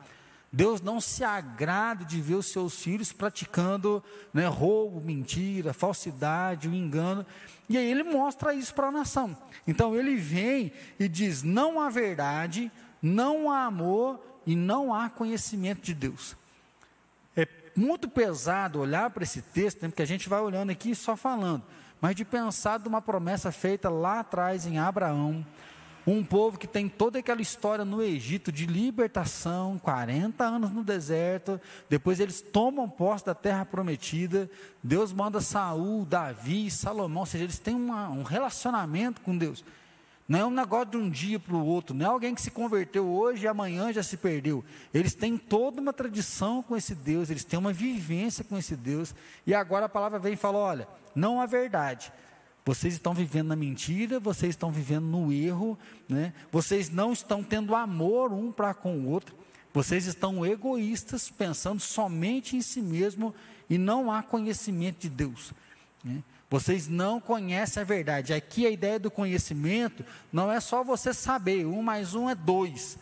Deus 0.51 0.81
não 0.81 0.99
se 0.99 1.23
agrada 1.23 2.03
de 2.03 2.19
ver 2.19 2.35
os 2.35 2.47
seus 2.47 2.81
filhos 2.81 3.13
praticando 3.13 4.03
né, 4.33 4.47
roubo, 4.47 4.99
mentira, 4.99 5.73
falsidade, 5.73 6.67
o 6.67 6.73
engano. 6.73 7.23
E 7.69 7.77
aí 7.77 7.89
ele 7.89 8.01
mostra 8.01 8.53
isso 8.53 8.73
para 8.73 8.87
a 8.87 8.91
nação. 8.91 9.37
Então 9.67 9.95
ele 9.95 10.15
vem 10.15 10.71
e 10.99 11.07
diz: 11.07 11.43
não 11.43 11.79
há 11.79 11.87
verdade, 11.87 12.71
não 12.99 13.51
há 13.51 13.65
amor 13.65 14.19
e 14.43 14.55
não 14.55 14.91
há 14.91 15.07
conhecimento 15.07 15.81
de 15.81 15.93
Deus. 15.93 16.35
Muito 17.79 18.09
pesado 18.09 18.79
olhar 18.79 19.09
para 19.09 19.23
esse 19.23 19.41
texto, 19.41 19.81
né, 19.81 19.89
porque 19.89 20.01
a 20.01 20.07
gente 20.07 20.27
vai 20.27 20.41
olhando 20.41 20.69
aqui 20.71 20.93
só 20.93 21.15
falando 21.15 21.63
mas 22.01 22.15
de 22.15 22.23
pensar 22.23 22.79
de 22.79 22.87
uma 22.87 23.01
promessa 23.01 23.51
feita 23.51 23.89
lá 23.89 24.21
atrás 24.21 24.65
em 24.65 24.77
Abraão, 24.77 25.45
um 26.07 26.23
povo 26.23 26.57
que 26.57 26.65
tem 26.65 26.87
toda 26.87 27.19
aquela 27.19 27.41
história 27.41 27.85
no 27.85 28.01
Egito 28.01 28.51
de 28.51 28.65
libertação, 28.65 29.77
40 29.77 30.43
anos 30.43 30.71
no 30.71 30.83
deserto, 30.83 31.59
depois 31.89 32.19
eles 32.19 32.41
tomam 32.41 32.89
posse 32.89 33.25
da 33.25 33.35
terra 33.35 33.65
prometida, 33.65 34.49
Deus 34.81 35.11
manda 35.11 35.41
Saul, 35.41 36.05
Davi 36.05 36.71
Salomão, 36.71 37.21
ou 37.21 37.25
seja, 37.25 37.43
eles 37.43 37.59
têm 37.59 37.75
uma, 37.75 38.09
um 38.09 38.23
relacionamento 38.23 39.21
com 39.21 39.37
Deus. 39.37 39.63
Não 40.29 40.39
é 40.39 40.45
um 40.45 40.51
negócio 40.51 40.91
de 40.91 40.97
um 40.97 41.09
dia 41.09 41.39
para 41.39 41.55
o 41.55 41.65
outro, 41.65 41.95
não 41.95 42.05
é 42.05 42.09
alguém 42.09 42.35
que 42.35 42.41
se 42.43 42.51
converteu 42.51 43.09
hoje 43.09 43.45
e 43.45 43.47
amanhã 43.47 43.91
já 43.91 44.03
se 44.03 44.15
perdeu. 44.15 44.63
Eles 44.93 45.15
têm 45.15 45.35
toda 45.35 45.81
uma 45.81 45.91
tradição 45.91 46.61
com 46.61 46.77
esse 46.77 46.93
Deus, 46.93 47.31
eles 47.31 47.43
têm 47.43 47.57
uma 47.57 47.73
vivência 47.73 48.43
com 48.43 48.55
esse 48.55 48.75
Deus. 48.75 49.15
E 49.47 49.55
agora 49.55 49.87
a 49.87 49.89
palavra 49.89 50.19
vem 50.19 50.33
e 50.33 50.37
fala: 50.37 50.59
olha, 50.59 50.87
não 51.15 51.41
há 51.41 51.47
verdade. 51.47 52.13
Vocês 52.63 52.93
estão 52.93 53.11
vivendo 53.11 53.47
na 53.47 53.55
mentira, 53.55 54.19
vocês 54.19 54.51
estão 54.51 54.71
vivendo 54.71 55.05
no 55.05 55.33
erro, 55.33 55.75
né? 56.07 56.31
vocês 56.51 56.91
não 56.91 57.11
estão 57.11 57.41
tendo 57.41 57.73
amor 57.73 58.31
um 58.31 58.51
para 58.51 58.75
com 58.75 58.99
o 58.99 59.09
outro, 59.09 59.35
vocês 59.73 60.05
estão 60.05 60.45
egoístas, 60.45 61.31
pensando 61.31 61.79
somente 61.79 62.55
em 62.55 62.61
si 62.61 62.83
mesmo 62.83 63.33
e 63.67 63.79
não 63.79 64.11
há 64.11 64.21
conhecimento 64.21 64.99
de 64.99 65.09
Deus. 65.09 65.51
Né? 66.03 66.21
Vocês 66.49 66.87
não 66.87 67.19
conhecem 67.19 67.81
a 67.81 67.85
verdade. 67.85 68.33
Aqui 68.33 68.65
a 68.65 68.71
ideia 68.71 68.99
do 68.99 69.11
conhecimento 69.11 70.03
não 70.31 70.51
é 70.51 70.59
só 70.59 70.83
você 70.83 71.13
saber, 71.13 71.65
um 71.65 71.81
mais 71.81 72.15
um 72.15 72.29
é 72.29 72.35
dois 72.35 72.97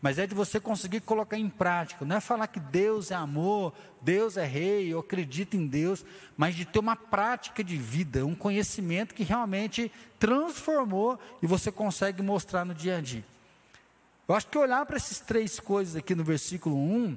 mas 0.00 0.18
é 0.18 0.26
de 0.26 0.34
você 0.34 0.60
conseguir 0.60 1.00
colocar 1.00 1.36
em 1.36 1.48
prática. 1.48 2.04
Não 2.04 2.16
é 2.16 2.20
falar 2.20 2.46
que 2.46 2.60
Deus 2.60 3.10
é 3.10 3.14
amor, 3.14 3.72
Deus 4.00 4.36
é 4.36 4.44
rei, 4.44 4.92
eu 4.92 5.00
acredito 5.00 5.56
em 5.56 5.66
Deus, 5.66 6.04
mas 6.36 6.54
de 6.54 6.64
ter 6.64 6.78
uma 6.78 6.94
prática 6.94 7.64
de 7.64 7.76
vida, 7.76 8.24
um 8.24 8.34
conhecimento 8.34 9.14
que 9.14 9.24
realmente 9.24 9.90
transformou 10.18 11.18
e 11.42 11.46
você 11.46 11.72
consegue 11.72 12.22
mostrar 12.22 12.64
no 12.64 12.74
dia 12.74 12.98
a 12.98 13.00
dia. 13.00 13.24
Eu 14.28 14.34
acho 14.34 14.46
que 14.46 14.58
olhar 14.58 14.84
para 14.86 14.96
essas 14.96 15.20
três 15.20 15.58
coisas 15.58 15.96
aqui 15.96 16.14
no 16.14 16.22
versículo 16.22 16.76
1 16.76 17.16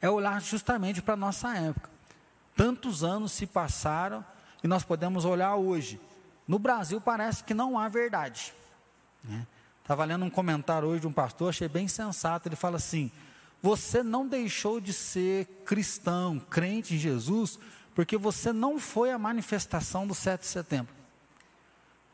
é 0.00 0.08
olhar 0.08 0.40
justamente 0.40 1.02
para 1.02 1.14
a 1.14 1.18
nossa 1.18 1.54
época. 1.54 1.90
Tantos 2.56 3.04
anos 3.04 3.32
se 3.32 3.46
passaram 3.46 4.24
e 4.62 4.68
nós 4.68 4.84
podemos 4.84 5.24
olhar 5.24 5.56
hoje. 5.56 6.00
No 6.46 6.58
Brasil 6.58 7.00
parece 7.00 7.44
que 7.44 7.54
não 7.54 7.78
há 7.78 7.88
verdade. 7.88 8.52
Né? 9.22 9.46
Estava 9.82 10.04
lendo 10.04 10.24
um 10.24 10.30
comentário 10.30 10.88
hoje 10.88 11.00
de 11.00 11.06
um 11.06 11.12
pastor, 11.12 11.50
achei 11.50 11.68
bem 11.68 11.88
sensato. 11.88 12.48
Ele 12.48 12.56
fala 12.56 12.76
assim: 12.76 13.10
Você 13.62 14.02
não 14.02 14.26
deixou 14.26 14.80
de 14.80 14.92
ser 14.92 15.46
cristão, 15.64 16.38
crente 16.38 16.94
em 16.94 16.98
Jesus, 16.98 17.58
porque 17.94 18.16
você 18.16 18.52
não 18.52 18.78
foi 18.78 19.10
a 19.10 19.18
manifestação 19.18 20.06
do 20.06 20.14
7 20.14 20.40
de 20.40 20.46
setembro. 20.46 20.94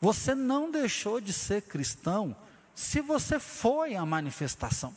Você 0.01 0.35
não 0.35 0.71
deixou 0.71 1.21
de 1.21 1.33
ser 1.33 1.63
cristão 1.63 2.37
se 2.75 3.01
você 3.01 3.39
foi 3.39 3.95
a 3.95 4.05
manifestação. 4.05 4.95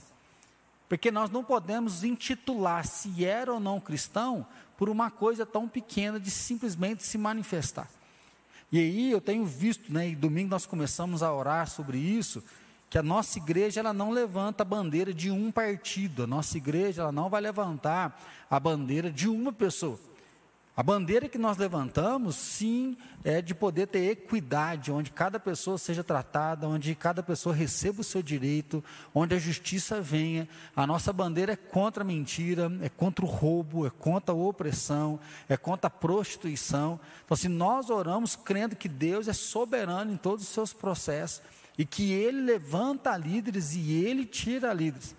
Porque 0.90 1.12
nós 1.12 1.30
não 1.30 1.44
podemos 1.44 2.04
intitular 2.04 2.86
se 2.86 3.24
era 3.24 3.54
ou 3.54 3.60
não 3.60 3.80
cristão 3.80 4.46
por 4.80 4.90
uma 4.90 5.12
coisa 5.12 5.46
tão 5.46 5.68
pequena 5.68 6.18
de 6.18 6.32
simplesmente 6.32 7.04
se 7.04 7.18
manifestar. 7.18 7.90
E 8.72 8.80
aí 8.80 9.12
eu 9.12 9.20
tenho 9.20 9.46
visto, 9.46 9.92
né, 9.92 10.08
e 10.08 10.16
domingo 10.16 10.52
nós 10.52 10.66
começamos 10.66 11.22
a 11.22 11.34
orar 11.34 11.70
sobre 11.70 11.98
isso, 11.98 12.42
que 12.90 12.98
a 12.98 13.04
nossa 13.04 13.38
igreja 13.38 13.82
ela 13.82 13.92
não 13.92 14.10
levanta 14.10 14.64
a 14.64 14.66
bandeira 14.66 15.14
de 15.14 15.30
um 15.30 15.52
partido, 15.52 16.24
a 16.24 16.28
nossa 16.28 16.56
igreja 16.56 17.02
ela 17.02 17.12
não 17.12 17.30
vai 17.30 17.42
levantar 17.42 18.24
a 18.50 18.58
bandeira 18.58 19.12
de 19.12 19.28
uma 19.28 19.52
pessoa. 19.52 20.00
A 20.80 20.82
bandeira 20.82 21.28
que 21.28 21.38
nós 21.38 21.58
levantamos, 21.58 22.38
sim, 22.38 22.96
é 23.22 23.42
de 23.42 23.54
poder 23.54 23.88
ter 23.88 24.12
equidade, 24.12 24.94
onde 24.94 25.12
cada 25.12 25.38
pessoa 25.38 25.78
seja 25.78 26.06
tratada, 26.06 26.70
onde 26.70 26.96
cada 26.96 27.22
pessoa 27.22 27.54
receba 27.54 28.00
o 28.00 28.04
seu 28.04 28.24
direito, 28.24 28.82
onde 29.14 29.36
a 29.36 29.38
justiça 29.38 30.00
venha. 30.00 30.48
A 30.74 30.88
nossa 30.88 31.12
bandeira 31.12 31.52
é 31.52 31.56
contra 31.58 32.02
a 32.02 32.08
mentira, 32.08 32.72
é 32.82 32.88
contra 32.88 33.26
o 33.26 33.28
roubo, 33.28 33.86
é 33.86 33.90
contra 33.90 34.34
a 34.34 34.38
opressão, 34.38 35.20
é 35.50 35.58
contra 35.58 35.88
a 35.88 35.92
prostituição. 35.92 36.98
Então, 37.26 37.36
se 37.36 37.50
nós 37.50 37.90
oramos 37.90 38.38
crendo 38.38 38.74
que 38.74 38.88
Deus 38.88 39.28
é 39.28 39.34
soberano 39.34 40.14
em 40.14 40.16
todos 40.16 40.46
os 40.46 40.54
seus 40.54 40.72
processos, 40.72 41.42
e 41.78 41.84
que 41.84 42.14
ele 42.14 42.40
levanta 42.40 43.18
líderes 43.18 43.76
e 43.76 43.92
ele 43.92 44.24
tira 44.24 44.72
líderes. 44.72 45.14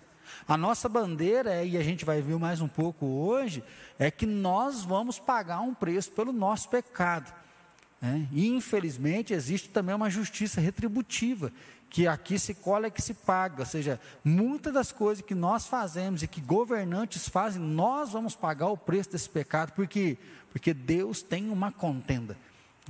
A 0.47 0.57
nossa 0.57 0.89
bandeira 0.89 1.53
é, 1.53 1.65
e 1.65 1.77
a 1.77 1.83
gente 1.83 2.05
vai 2.05 2.21
ver 2.21 2.37
mais 2.37 2.61
um 2.61 2.67
pouco 2.67 3.05
hoje, 3.05 3.63
é 3.97 4.09
que 4.09 4.25
nós 4.25 4.83
vamos 4.83 5.19
pagar 5.19 5.61
um 5.61 5.73
preço 5.73 6.11
pelo 6.11 6.31
nosso 6.31 6.69
pecado. 6.69 7.33
Né? 8.01 8.27
E 8.31 8.47
infelizmente 8.47 9.33
existe 9.33 9.69
também 9.69 9.95
uma 9.95 10.09
justiça 10.09 10.59
retributiva, 10.59 11.51
que 11.89 12.07
aqui 12.07 12.39
se 12.39 12.53
cola 12.53 12.87
e 12.87 12.91
que 12.91 13.01
se 13.01 13.13
paga. 13.13 13.59
Ou 13.59 13.65
seja, 13.65 13.99
muitas 14.23 14.73
das 14.73 14.91
coisas 14.91 15.23
que 15.23 15.35
nós 15.35 15.67
fazemos 15.67 16.23
e 16.23 16.27
que 16.27 16.41
governantes 16.41 17.27
fazem, 17.27 17.61
nós 17.61 18.11
vamos 18.11 18.35
pagar 18.35 18.67
o 18.67 18.77
preço 18.77 19.11
desse 19.11 19.29
pecado, 19.29 19.73
porque 19.73 20.17
porque 20.51 20.73
Deus 20.73 21.21
tem 21.23 21.49
uma 21.49 21.71
contenda. 21.71 22.37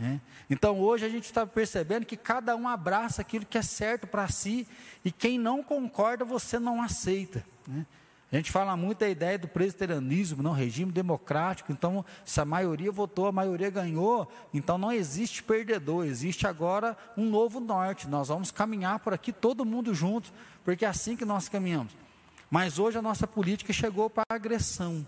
Né? 0.02 0.20
Então 0.50 0.80
hoje 0.80 1.06
a 1.06 1.10
gente 1.10 1.26
está 1.26 1.46
percebendo 1.46 2.08
que 2.08 2.18
cada 2.18 2.56
um 2.56 2.68
abraça 2.68 3.22
aquilo 3.22 3.46
que 3.46 3.56
é 3.56 3.62
certo 3.62 4.08
para 4.08 4.28
si 4.28 4.68
e 5.06 5.12
quem 5.12 5.38
não 5.38 5.62
concorda 5.62 6.26
você 6.26 6.58
não 6.58 6.82
aceita. 6.82 7.46
Né? 7.68 7.86
A 8.32 8.36
gente 8.38 8.52
fala 8.52 8.76
muito 8.76 9.00
da 9.00 9.10
ideia 9.10 9.38
do 9.38 9.48
presbiterianismo, 9.48 10.42
não 10.42 10.54
regime 10.54 10.92
democrático. 10.92 11.72
Então, 11.72 12.04
se 12.26 12.40
a 12.42 12.46
maioria 12.46 12.92
votou, 12.92 13.28
a 13.28 13.32
maioria 13.32 13.70
ganhou, 13.70 14.28
então 14.54 14.78
não 14.78 14.92
existe 14.92 15.44
perdedor, 15.44 16.06
existe 16.06 16.48
agora 16.48 16.98
um 17.16 17.30
novo 17.30 17.60
norte. 17.60 18.08
Nós 18.08 18.30
vamos 18.30 18.50
caminhar 18.50 19.00
por 19.00 19.14
aqui 19.14 19.32
todo 19.32 19.66
mundo 19.66 19.94
junto, 19.94 20.34
porque 20.64 20.86
é 20.86 20.88
assim 20.88 21.16
que 21.16 21.26
nós 21.26 21.48
caminhamos. 21.48 21.94
Mas 22.50 22.80
hoje 22.80 22.98
a 22.98 23.02
nossa 23.02 23.28
política 23.28 23.72
chegou 23.72 24.10
para 24.10 24.24
a 24.30 24.36
agressão. 24.36 25.06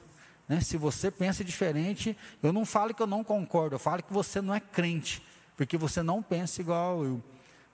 Né? 0.54 0.62
Se 0.62 0.78
você 0.78 1.10
pensa 1.10 1.44
diferente, 1.44 2.16
eu 2.44 2.54
não 2.54 2.64
falo 2.64 2.94
que 2.94 3.02
eu 3.02 3.08
não 3.08 3.24
concordo, 3.24 3.74
eu 3.76 3.80
falo 3.80 4.04
que 4.04 4.14
você 4.14 4.40
não 4.40 4.54
é 4.54 4.60
crente, 4.60 5.20
porque 5.58 5.78
você 5.78 6.04
não 6.04 6.22
pensa 6.22 6.62
igual 6.62 7.04
eu, 7.04 7.24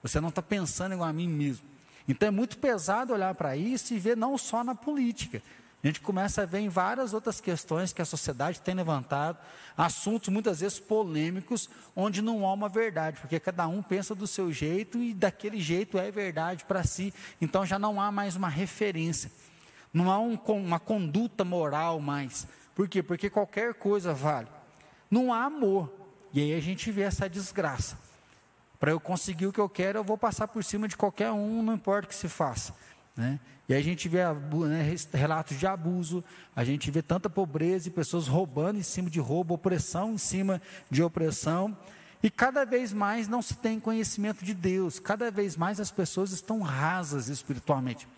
você 0.02 0.18
não 0.18 0.30
está 0.30 0.40
pensando 0.40 0.94
igual 0.94 1.10
a 1.10 1.12
mim 1.12 1.28
mesmo. 1.28 1.66
Então 2.08 2.26
é 2.26 2.30
muito 2.30 2.56
pesado 2.56 3.12
olhar 3.12 3.34
para 3.34 3.54
isso 3.54 3.92
e 3.92 3.98
ver 3.98 4.16
não 4.16 4.38
só 4.38 4.64
na 4.64 4.74
política. 4.74 5.42
A 5.82 5.86
gente 5.86 6.00
começa 6.00 6.42
a 6.42 6.46
ver 6.46 6.60
em 6.60 6.70
várias 6.70 7.12
outras 7.12 7.38
questões 7.38 7.92
que 7.92 8.00
a 8.00 8.04
sociedade 8.06 8.62
tem 8.62 8.74
levantado, 8.74 9.38
assuntos 9.76 10.30
muitas 10.30 10.60
vezes 10.60 10.80
polêmicos, 10.80 11.68
onde 11.94 12.22
não 12.22 12.46
há 12.46 12.52
uma 12.54 12.68
verdade, 12.68 13.20
porque 13.20 13.38
cada 13.38 13.68
um 13.68 13.82
pensa 13.82 14.14
do 14.14 14.26
seu 14.26 14.50
jeito 14.50 15.02
e 15.02 15.12
daquele 15.12 15.60
jeito 15.60 15.98
é 15.98 16.10
verdade 16.10 16.64
para 16.64 16.82
si, 16.84 17.12
então 17.40 17.64
já 17.64 17.78
não 17.78 18.00
há 18.00 18.10
mais 18.10 18.36
uma 18.36 18.48
referência, 18.48 19.30
não 19.92 20.10
há 20.10 20.18
um, 20.18 20.34
uma 20.34 20.78
conduta 20.78 21.44
moral 21.44 21.98
mais, 21.98 22.46
por 22.80 22.88
quê? 22.88 23.02
Porque 23.02 23.28
qualquer 23.28 23.74
coisa 23.74 24.14
vale. 24.14 24.48
Não 25.10 25.34
há 25.34 25.44
amor. 25.44 25.92
E 26.32 26.40
aí 26.40 26.54
a 26.54 26.60
gente 26.60 26.90
vê 26.90 27.02
essa 27.02 27.28
desgraça. 27.28 27.98
Para 28.78 28.90
eu 28.90 28.98
conseguir 28.98 29.46
o 29.46 29.52
que 29.52 29.60
eu 29.60 29.68
quero, 29.68 29.98
eu 29.98 30.02
vou 30.02 30.16
passar 30.16 30.48
por 30.48 30.64
cima 30.64 30.88
de 30.88 30.96
qualquer 30.96 31.30
um, 31.30 31.62
não 31.62 31.74
importa 31.74 32.06
o 32.06 32.08
que 32.08 32.14
se 32.14 32.26
faça. 32.26 32.74
Né? 33.14 33.38
E 33.68 33.74
a 33.74 33.82
gente 33.82 34.08
vê 34.08 34.20
né, 34.66 34.96
relatos 35.12 35.58
de 35.58 35.66
abuso, 35.66 36.24
a 36.56 36.64
gente 36.64 36.90
vê 36.90 37.02
tanta 37.02 37.28
pobreza 37.28 37.88
e 37.88 37.90
pessoas 37.90 38.26
roubando 38.26 38.78
em 38.78 38.82
cima 38.82 39.10
de 39.10 39.20
roubo, 39.20 39.52
opressão 39.52 40.14
em 40.14 40.18
cima 40.18 40.62
de 40.90 41.02
opressão. 41.02 41.76
E 42.22 42.30
cada 42.30 42.64
vez 42.64 42.94
mais 42.94 43.28
não 43.28 43.42
se 43.42 43.56
tem 43.56 43.78
conhecimento 43.78 44.42
de 44.42 44.54
Deus, 44.54 44.98
cada 44.98 45.30
vez 45.30 45.54
mais 45.54 45.80
as 45.80 45.90
pessoas 45.90 46.32
estão 46.32 46.62
rasas 46.62 47.28
espiritualmente. 47.28 48.08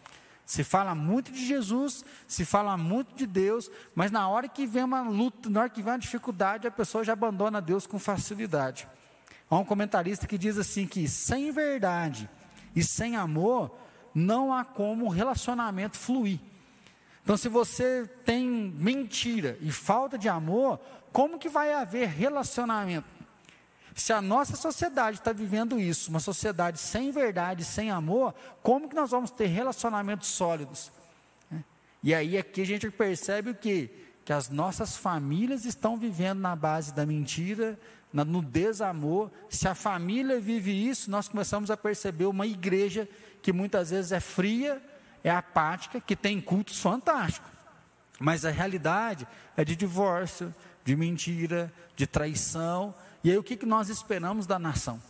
Se 0.52 0.62
fala 0.62 0.94
muito 0.94 1.32
de 1.32 1.46
Jesus, 1.46 2.04
se 2.28 2.44
fala 2.44 2.76
muito 2.76 3.14
de 3.14 3.26
Deus, 3.26 3.70
mas 3.94 4.10
na 4.10 4.28
hora 4.28 4.46
que 4.46 4.66
vem 4.66 4.84
uma 4.84 5.00
luta, 5.00 5.48
na 5.48 5.60
hora 5.60 5.70
que 5.70 5.80
vem 5.80 5.94
uma 5.94 5.98
dificuldade, 5.98 6.66
a 6.66 6.70
pessoa 6.70 7.02
já 7.02 7.14
abandona 7.14 7.58
Deus 7.58 7.86
com 7.86 7.98
facilidade. 7.98 8.86
Há 9.48 9.56
um 9.56 9.64
comentarista 9.64 10.26
que 10.26 10.36
diz 10.36 10.58
assim 10.58 10.86
que 10.86 11.08
sem 11.08 11.50
verdade 11.52 12.28
e 12.76 12.84
sem 12.84 13.16
amor 13.16 13.74
não 14.14 14.52
há 14.52 14.62
como 14.62 15.06
o 15.06 15.08
relacionamento 15.08 15.96
fluir. 15.96 16.38
Então, 17.22 17.34
se 17.34 17.48
você 17.48 18.06
tem 18.22 18.46
mentira 18.46 19.56
e 19.62 19.72
falta 19.72 20.18
de 20.18 20.28
amor, 20.28 20.78
como 21.14 21.38
que 21.38 21.48
vai 21.48 21.72
haver 21.72 22.10
relacionamento? 22.10 23.08
Se 23.94 24.12
a 24.12 24.22
nossa 24.22 24.56
sociedade 24.56 25.18
está 25.18 25.32
vivendo 25.32 25.78
isso, 25.78 26.10
uma 26.10 26.20
sociedade 26.20 26.78
sem 26.78 27.10
verdade, 27.10 27.64
sem 27.64 27.90
amor, 27.90 28.34
como 28.62 28.88
que 28.88 28.94
nós 28.94 29.10
vamos 29.10 29.30
ter 29.30 29.46
relacionamentos 29.46 30.28
sólidos? 30.28 30.90
Né? 31.50 31.62
E 32.02 32.14
aí 32.14 32.38
aqui 32.38 32.62
a 32.62 32.66
gente 32.66 32.90
percebe 32.90 33.50
o 33.50 33.54
quê? 33.54 33.90
Que 34.24 34.32
as 34.32 34.48
nossas 34.48 34.96
famílias 34.96 35.64
estão 35.64 35.96
vivendo 35.96 36.40
na 36.40 36.56
base 36.56 36.94
da 36.94 37.04
mentira, 37.04 37.78
no 38.12 38.42
desamor. 38.42 39.30
Se 39.48 39.66
a 39.66 39.74
família 39.74 40.40
vive 40.40 40.70
isso, 40.70 41.10
nós 41.10 41.28
começamos 41.28 41.70
a 41.70 41.76
perceber 41.76 42.26
uma 42.26 42.46
igreja 42.46 43.08
que 43.42 43.52
muitas 43.52 43.90
vezes 43.90 44.12
é 44.12 44.20
fria, 44.20 44.80
é 45.24 45.30
apática, 45.30 46.00
que 46.00 46.14
tem 46.14 46.40
cultos 46.40 46.78
fantásticos. 46.80 47.50
Mas 48.18 48.44
a 48.44 48.50
realidade 48.50 49.26
é 49.56 49.64
de 49.64 49.74
divórcio, 49.74 50.54
de 50.84 50.94
mentira, 50.94 51.72
de 51.96 52.06
traição, 52.06 52.94
e 53.24 53.30
aí 53.30 53.38
o 53.38 53.42
que, 53.42 53.56
que 53.56 53.66
nós 53.66 53.88
esperamos 53.88 54.46
da 54.46 54.58
nação? 54.58 55.00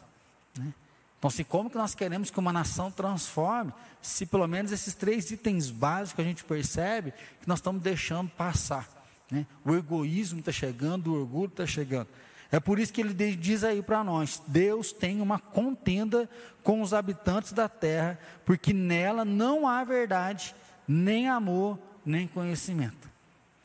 Né? 0.57 0.73
Então, 1.19 1.28
assim, 1.28 1.45
como 1.45 1.71
que 1.71 1.76
nós 1.76 1.95
queremos 1.95 2.31
que 2.31 2.38
uma 2.40 2.52
nação 2.52 2.90
transforme, 2.90 3.73
se 4.00 4.26
pelo 4.26 4.47
menos 4.49 4.73
esses 4.73 4.95
três 4.95 5.31
itens 5.31 5.71
básicos 5.71 6.25
a 6.25 6.28
gente 6.28 6.42
percebe 6.42 7.12
que 7.40 7.47
nós 7.47 7.59
estamos 7.61 7.81
deixando 7.81 8.28
passar? 8.31 8.88
Né? 9.31 9.47
O 9.64 9.75
egoísmo 9.75 10.40
está 10.40 10.50
chegando, 10.50 11.12
o 11.12 11.21
orgulho 11.21 11.49
está 11.49 11.66
chegando. 11.66 12.09
É 12.50 12.61
por 12.61 12.78
isso 12.78 12.92
que 12.92 13.00
ele 13.00 13.14
diz 13.35 13.64
aí 13.64 13.81
para 13.81 14.02
nós: 14.02 14.42
Deus 14.47 14.92
tem 14.92 15.21
uma 15.21 15.38
contenda 15.38 16.28
com 16.62 16.83
os 16.83 16.92
habitantes 16.92 17.52
da 17.52 17.69
terra, 17.69 18.19
porque 18.45 18.73
nela 18.75 19.25
não 19.25 19.66
há 19.66 19.83
verdade, 19.85 20.54
nem 20.87 21.28
amor, 21.28 21.78
nem 22.04 22.26
conhecimento. 22.26 23.12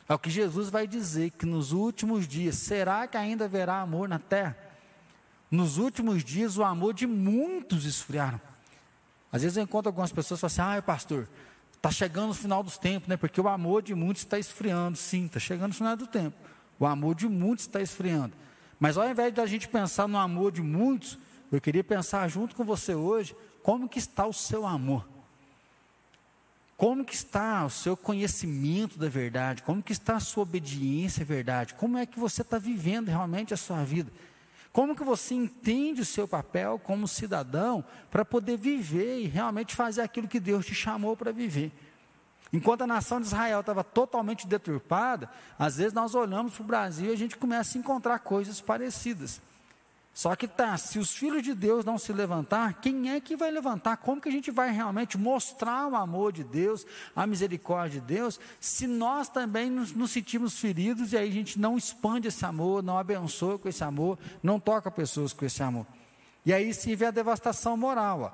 É 0.09 0.13
o 0.13 0.19
que 0.19 0.29
Jesus 0.29 0.69
vai 0.69 0.87
dizer 0.87 1.31
que 1.31 1.45
nos 1.45 1.71
últimos 1.71 2.27
dias, 2.27 2.55
será 2.55 3.05
que 3.07 3.17
ainda 3.17 3.45
haverá 3.45 3.81
amor 3.81 4.07
na 4.07 4.19
terra? 4.19 4.57
Nos 5.51 5.77
últimos 5.77 6.23
dias, 6.23 6.57
o 6.57 6.63
amor 6.63 6.93
de 6.93 7.05
muitos 7.05 7.85
esfriaram. 7.85 8.39
Às 9.31 9.41
vezes 9.41 9.57
eu 9.57 9.63
encontro 9.63 9.89
algumas 9.89 10.11
pessoas 10.11 10.39
que 10.39 10.47
falam 10.47 10.69
assim: 10.71 10.77
ah, 10.77 10.81
pastor, 10.81 11.27
está 11.73 11.91
chegando 11.91 12.31
o 12.31 12.33
final 12.33 12.63
dos 12.63 12.77
tempos, 12.77 13.07
né? 13.09 13.17
Porque 13.17 13.39
o 13.39 13.47
amor 13.47 13.81
de 13.81 13.93
muitos 13.93 14.23
está 14.23 14.39
esfriando. 14.39 14.97
Sim, 14.97 15.25
está 15.25 15.39
chegando 15.39 15.71
o 15.71 15.75
final 15.75 15.95
do 15.95 16.07
tempo. 16.07 16.35
O 16.79 16.85
amor 16.85 17.15
de 17.15 17.27
muitos 17.27 17.65
está 17.65 17.81
esfriando. 17.81 18.33
Mas 18.79 18.97
ao 18.97 19.09
invés 19.09 19.33
de 19.33 19.41
a 19.41 19.45
gente 19.45 19.67
pensar 19.67 20.07
no 20.07 20.17
amor 20.17 20.51
de 20.51 20.61
muitos, 20.61 21.17
eu 21.51 21.59
queria 21.59 21.83
pensar 21.83 22.27
junto 22.27 22.55
com 22.55 22.63
você 22.63 22.93
hoje, 22.93 23.35
como 23.63 23.89
que 23.89 23.99
está 23.99 24.25
o 24.25 24.33
seu 24.33 24.65
amor? 24.65 25.07
Como 26.77 27.03
que 27.03 27.15
está 27.15 27.65
o 27.65 27.71
seu 27.71 27.97
conhecimento 27.97 28.99
da 28.99 29.09
verdade? 29.09 29.63
Como 29.63 29.81
que 29.81 29.91
está 29.91 30.17
a 30.17 30.19
sua 30.19 30.43
obediência 30.43 31.23
à 31.23 31.25
verdade? 31.25 31.73
Como 31.73 31.97
é 31.97 32.05
que 32.05 32.19
você 32.19 32.43
está 32.43 32.59
vivendo 32.59 33.07
realmente 33.07 33.51
a 33.51 33.57
sua 33.57 33.83
vida? 33.83 34.11
Como 34.71 34.95
que 34.95 35.03
você 35.03 35.33
entende 35.33 36.01
o 36.01 36.05
seu 36.05 36.27
papel 36.27 36.77
como 36.77 37.07
cidadão 37.07 37.83
para 38.11 38.23
poder 38.23 38.57
viver 38.57 39.21
e 39.21 39.25
realmente 39.25 39.73
fazer 39.75 40.01
aquilo 40.01 40.27
que 40.27 40.39
Deus 40.39 40.67
te 40.67 40.75
chamou 40.75 41.17
para 41.17 41.31
viver? 41.31 41.71
Enquanto 42.53 42.83
a 42.83 42.87
nação 42.87 43.19
de 43.19 43.25
Israel 43.25 43.61
estava 43.61 43.83
totalmente 43.83 44.45
deturpada, 44.45 45.31
às 45.57 45.77
vezes 45.77 45.93
nós 45.93 46.13
olhamos 46.13 46.53
para 46.53 46.63
o 46.63 46.67
Brasil 46.67 47.09
e 47.09 47.13
a 47.13 47.17
gente 47.17 47.37
começa 47.37 47.75
a 47.75 47.79
encontrar 47.79 48.19
coisas 48.19 48.61
parecidas. 48.61 49.41
Só 50.17 50.35
que 50.35 50.47
tá, 50.47 50.75
se 50.79 50.97
os 50.97 51.15
filhos 51.15 51.43
de 51.43 51.53
Deus 51.53 51.85
não 51.85 51.99
se 51.99 52.11
levantar, 52.11 52.81
quem 52.81 53.11
é 53.11 53.21
que 53.21 53.35
vai 53.35 53.51
levantar? 53.51 53.97
Como 53.97 54.19
que 54.19 54.27
a 54.27 54.31
gente 54.31 54.49
vai 54.49 54.71
realmente 54.71 55.15
mostrar 55.15 55.87
o 55.87 55.95
amor 55.95 56.33
de 56.33 56.43
Deus, 56.43 56.87
a 57.15 57.27
misericórdia 57.27 58.01
de 58.01 58.07
Deus, 58.15 58.39
se 58.59 58.87
nós 58.87 59.29
também 59.29 59.69
nos, 59.69 59.91
nos 59.91 60.09
sentimos 60.09 60.57
feridos 60.57 61.13
e 61.13 61.17
aí 61.17 61.29
a 61.29 61.31
gente 61.31 61.59
não 61.59 61.77
expande 61.77 62.29
esse 62.29 62.43
amor, 62.43 62.81
não 62.81 62.97
abençoa 62.97 63.59
com 63.59 63.69
esse 63.69 63.83
amor, 63.83 64.17
não 64.41 64.59
toca 64.59 64.89
pessoas 64.89 65.33
com 65.33 65.45
esse 65.45 65.61
amor? 65.61 65.85
E 66.43 66.51
aí 66.51 66.73
se 66.73 66.95
vê 66.95 67.05
a 67.05 67.11
devastação 67.11 67.77
moral. 67.77 68.21
Ó. 68.21 68.31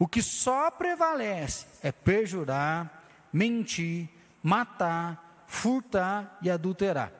O 0.00 0.08
que 0.08 0.22
só 0.22 0.68
prevalece 0.68 1.64
é 1.80 1.92
perjurar, 1.92 3.04
mentir, 3.32 4.08
matar, 4.42 5.44
furtar 5.46 6.40
e 6.42 6.50
adulterar 6.50 7.19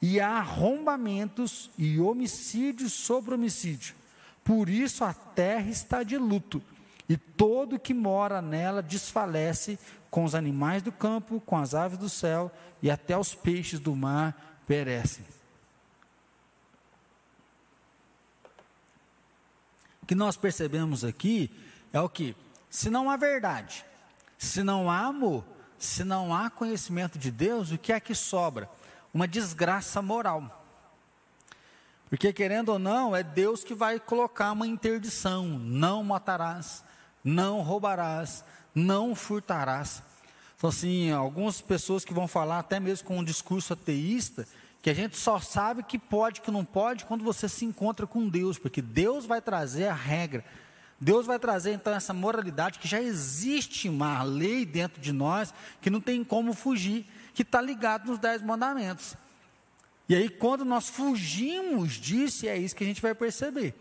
e 0.00 0.18
há 0.18 0.38
arrombamentos 0.38 1.70
e 1.76 2.00
homicídios 2.00 2.92
sobre 2.92 3.34
homicídio. 3.34 3.94
Por 4.42 4.68
isso 4.68 5.04
a 5.04 5.12
terra 5.12 5.68
está 5.68 6.02
de 6.02 6.16
luto, 6.16 6.62
e 7.08 7.16
todo 7.16 7.78
que 7.78 7.92
mora 7.92 8.40
nela 8.40 8.82
desfalece, 8.82 9.78
com 10.10 10.24
os 10.24 10.34
animais 10.34 10.82
do 10.82 10.90
campo, 10.90 11.40
com 11.40 11.56
as 11.56 11.74
aves 11.74 11.98
do 11.98 12.08
céu, 12.08 12.50
e 12.82 12.90
até 12.90 13.16
os 13.16 13.34
peixes 13.34 13.78
do 13.78 13.94
mar 13.94 14.62
perecem. 14.66 15.24
O 20.02 20.06
que 20.06 20.14
nós 20.14 20.36
percebemos 20.36 21.04
aqui 21.04 21.50
é 21.92 22.00
o 22.00 22.08
que? 22.08 22.34
Se 22.68 22.90
não 22.90 23.10
há 23.10 23.16
verdade, 23.16 23.84
se 24.38 24.62
não 24.62 24.90
há 24.90 25.00
amor, 25.00 25.44
se 25.78 26.02
não 26.02 26.34
há 26.34 26.50
conhecimento 26.50 27.18
de 27.18 27.30
Deus, 27.30 27.70
o 27.70 27.78
que 27.78 27.92
é 27.92 28.00
que 28.00 28.14
sobra? 28.14 28.68
Uma 29.12 29.26
desgraça 29.26 30.00
moral. 30.00 30.56
Porque, 32.08 32.32
querendo 32.32 32.70
ou 32.70 32.78
não, 32.78 33.14
é 33.14 33.22
Deus 33.22 33.62
que 33.62 33.74
vai 33.74 34.00
colocar 34.00 34.52
uma 34.52 34.66
interdição: 34.66 35.46
não 35.46 36.02
matarás, 36.02 36.82
não 37.22 37.60
roubarás, 37.60 38.44
não 38.74 39.14
furtarás. 39.14 40.02
Então, 40.56 40.68
assim, 40.68 41.10
algumas 41.10 41.60
pessoas 41.60 42.04
que 42.04 42.12
vão 42.12 42.28
falar, 42.28 42.58
até 42.58 42.78
mesmo 42.78 43.06
com 43.06 43.18
um 43.18 43.24
discurso 43.24 43.72
ateísta, 43.72 44.46
que 44.82 44.90
a 44.90 44.94
gente 44.94 45.16
só 45.16 45.38
sabe 45.38 45.82
que 45.82 45.98
pode, 45.98 46.40
que 46.40 46.50
não 46.50 46.64
pode, 46.64 47.04
quando 47.04 47.24
você 47.24 47.48
se 47.48 47.64
encontra 47.64 48.06
com 48.06 48.28
Deus, 48.28 48.58
porque 48.58 48.82
Deus 48.82 49.24
vai 49.24 49.40
trazer 49.40 49.86
a 49.86 49.94
regra. 49.94 50.44
Deus 51.00 51.24
vai 51.24 51.38
trazer 51.38 51.72
então 51.72 51.94
essa 51.94 52.12
moralidade 52.12 52.78
que 52.78 52.86
já 52.86 53.00
existe 53.00 53.88
uma 53.88 54.22
lei 54.22 54.66
dentro 54.66 55.00
de 55.00 55.12
nós 55.12 55.54
que 55.80 55.88
não 55.88 56.00
tem 56.00 56.22
como 56.22 56.52
fugir 56.52 57.06
que 57.40 57.42
está 57.42 57.58
ligado 57.58 58.06
nos 58.06 58.18
dez 58.18 58.42
mandamentos. 58.42 59.16
E 60.06 60.14
aí, 60.14 60.28
quando 60.28 60.62
nós 60.62 60.90
fugimos 60.90 61.94
disso, 61.94 62.46
é 62.46 62.58
isso 62.58 62.76
que 62.76 62.84
a 62.84 62.86
gente 62.86 63.00
vai 63.00 63.14
perceber. 63.14 63.74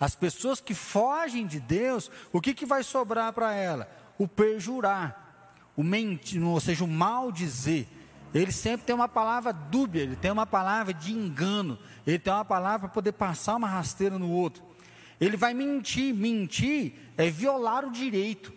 As 0.00 0.16
pessoas 0.16 0.60
que 0.60 0.74
fogem 0.74 1.46
de 1.46 1.60
Deus, 1.60 2.10
o 2.32 2.40
que, 2.40 2.52
que 2.52 2.66
vai 2.66 2.82
sobrar 2.82 3.32
para 3.32 3.52
ela? 3.52 3.88
O 4.18 4.26
perjurar, 4.26 5.62
o 5.76 5.84
mentir, 5.84 6.42
ou 6.42 6.58
seja, 6.58 6.82
o 6.82 6.88
mal 6.88 7.30
dizer. 7.30 7.86
Ele 8.34 8.50
sempre 8.50 8.84
tem 8.84 8.96
uma 8.96 9.08
palavra 9.08 9.52
dúbia, 9.52 10.02
ele 10.02 10.16
tem 10.16 10.32
uma 10.32 10.44
palavra 10.44 10.92
de 10.92 11.12
engano, 11.12 11.78
ele 12.04 12.18
tem 12.18 12.32
uma 12.32 12.44
palavra 12.44 12.88
para 12.88 12.94
poder 12.94 13.12
passar 13.12 13.54
uma 13.54 13.68
rasteira 13.68 14.18
no 14.18 14.28
outro. 14.28 14.60
Ele 15.20 15.36
vai 15.36 15.54
mentir, 15.54 16.12
mentir 16.12 16.94
é 17.16 17.30
violar 17.30 17.84
o 17.84 17.92
direito. 17.92 18.52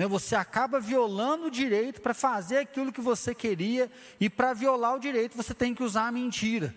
Né? 0.00 0.08
Você 0.08 0.34
acaba 0.34 0.80
violando 0.80 1.48
o 1.48 1.50
direito 1.50 2.00
para 2.00 2.14
fazer 2.14 2.56
aquilo 2.56 2.90
que 2.90 3.02
você 3.02 3.34
queria, 3.34 3.92
e 4.18 4.30
para 4.30 4.54
violar 4.54 4.94
o 4.94 4.98
direito 4.98 5.36
você 5.36 5.52
tem 5.52 5.74
que 5.74 5.82
usar 5.82 6.06
a 6.06 6.10
mentira. 6.10 6.74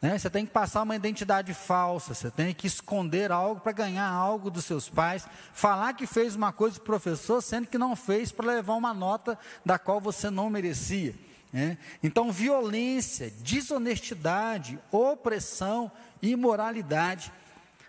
Né? 0.00 0.16
Você 0.16 0.30
tem 0.30 0.46
que 0.46 0.52
passar 0.52 0.82
uma 0.82 0.94
identidade 0.94 1.52
falsa, 1.52 2.14
você 2.14 2.30
tem 2.30 2.54
que 2.54 2.68
esconder 2.68 3.32
algo 3.32 3.60
para 3.60 3.72
ganhar 3.72 4.08
algo 4.08 4.52
dos 4.52 4.66
seus 4.66 4.88
pais, 4.88 5.26
falar 5.52 5.94
que 5.94 6.06
fez 6.06 6.36
uma 6.36 6.52
coisa 6.52 6.76
para 6.76 6.82
o 6.82 6.86
professor, 6.86 7.42
sendo 7.42 7.66
que 7.66 7.76
não 7.76 7.96
fez 7.96 8.30
para 8.30 8.46
levar 8.46 8.74
uma 8.74 8.94
nota 8.94 9.36
da 9.66 9.76
qual 9.76 10.00
você 10.00 10.30
não 10.30 10.48
merecia. 10.48 11.12
Né? 11.52 11.76
Então, 12.04 12.30
violência, 12.30 13.32
desonestidade, 13.40 14.78
opressão, 14.92 15.90
imoralidade. 16.22 17.32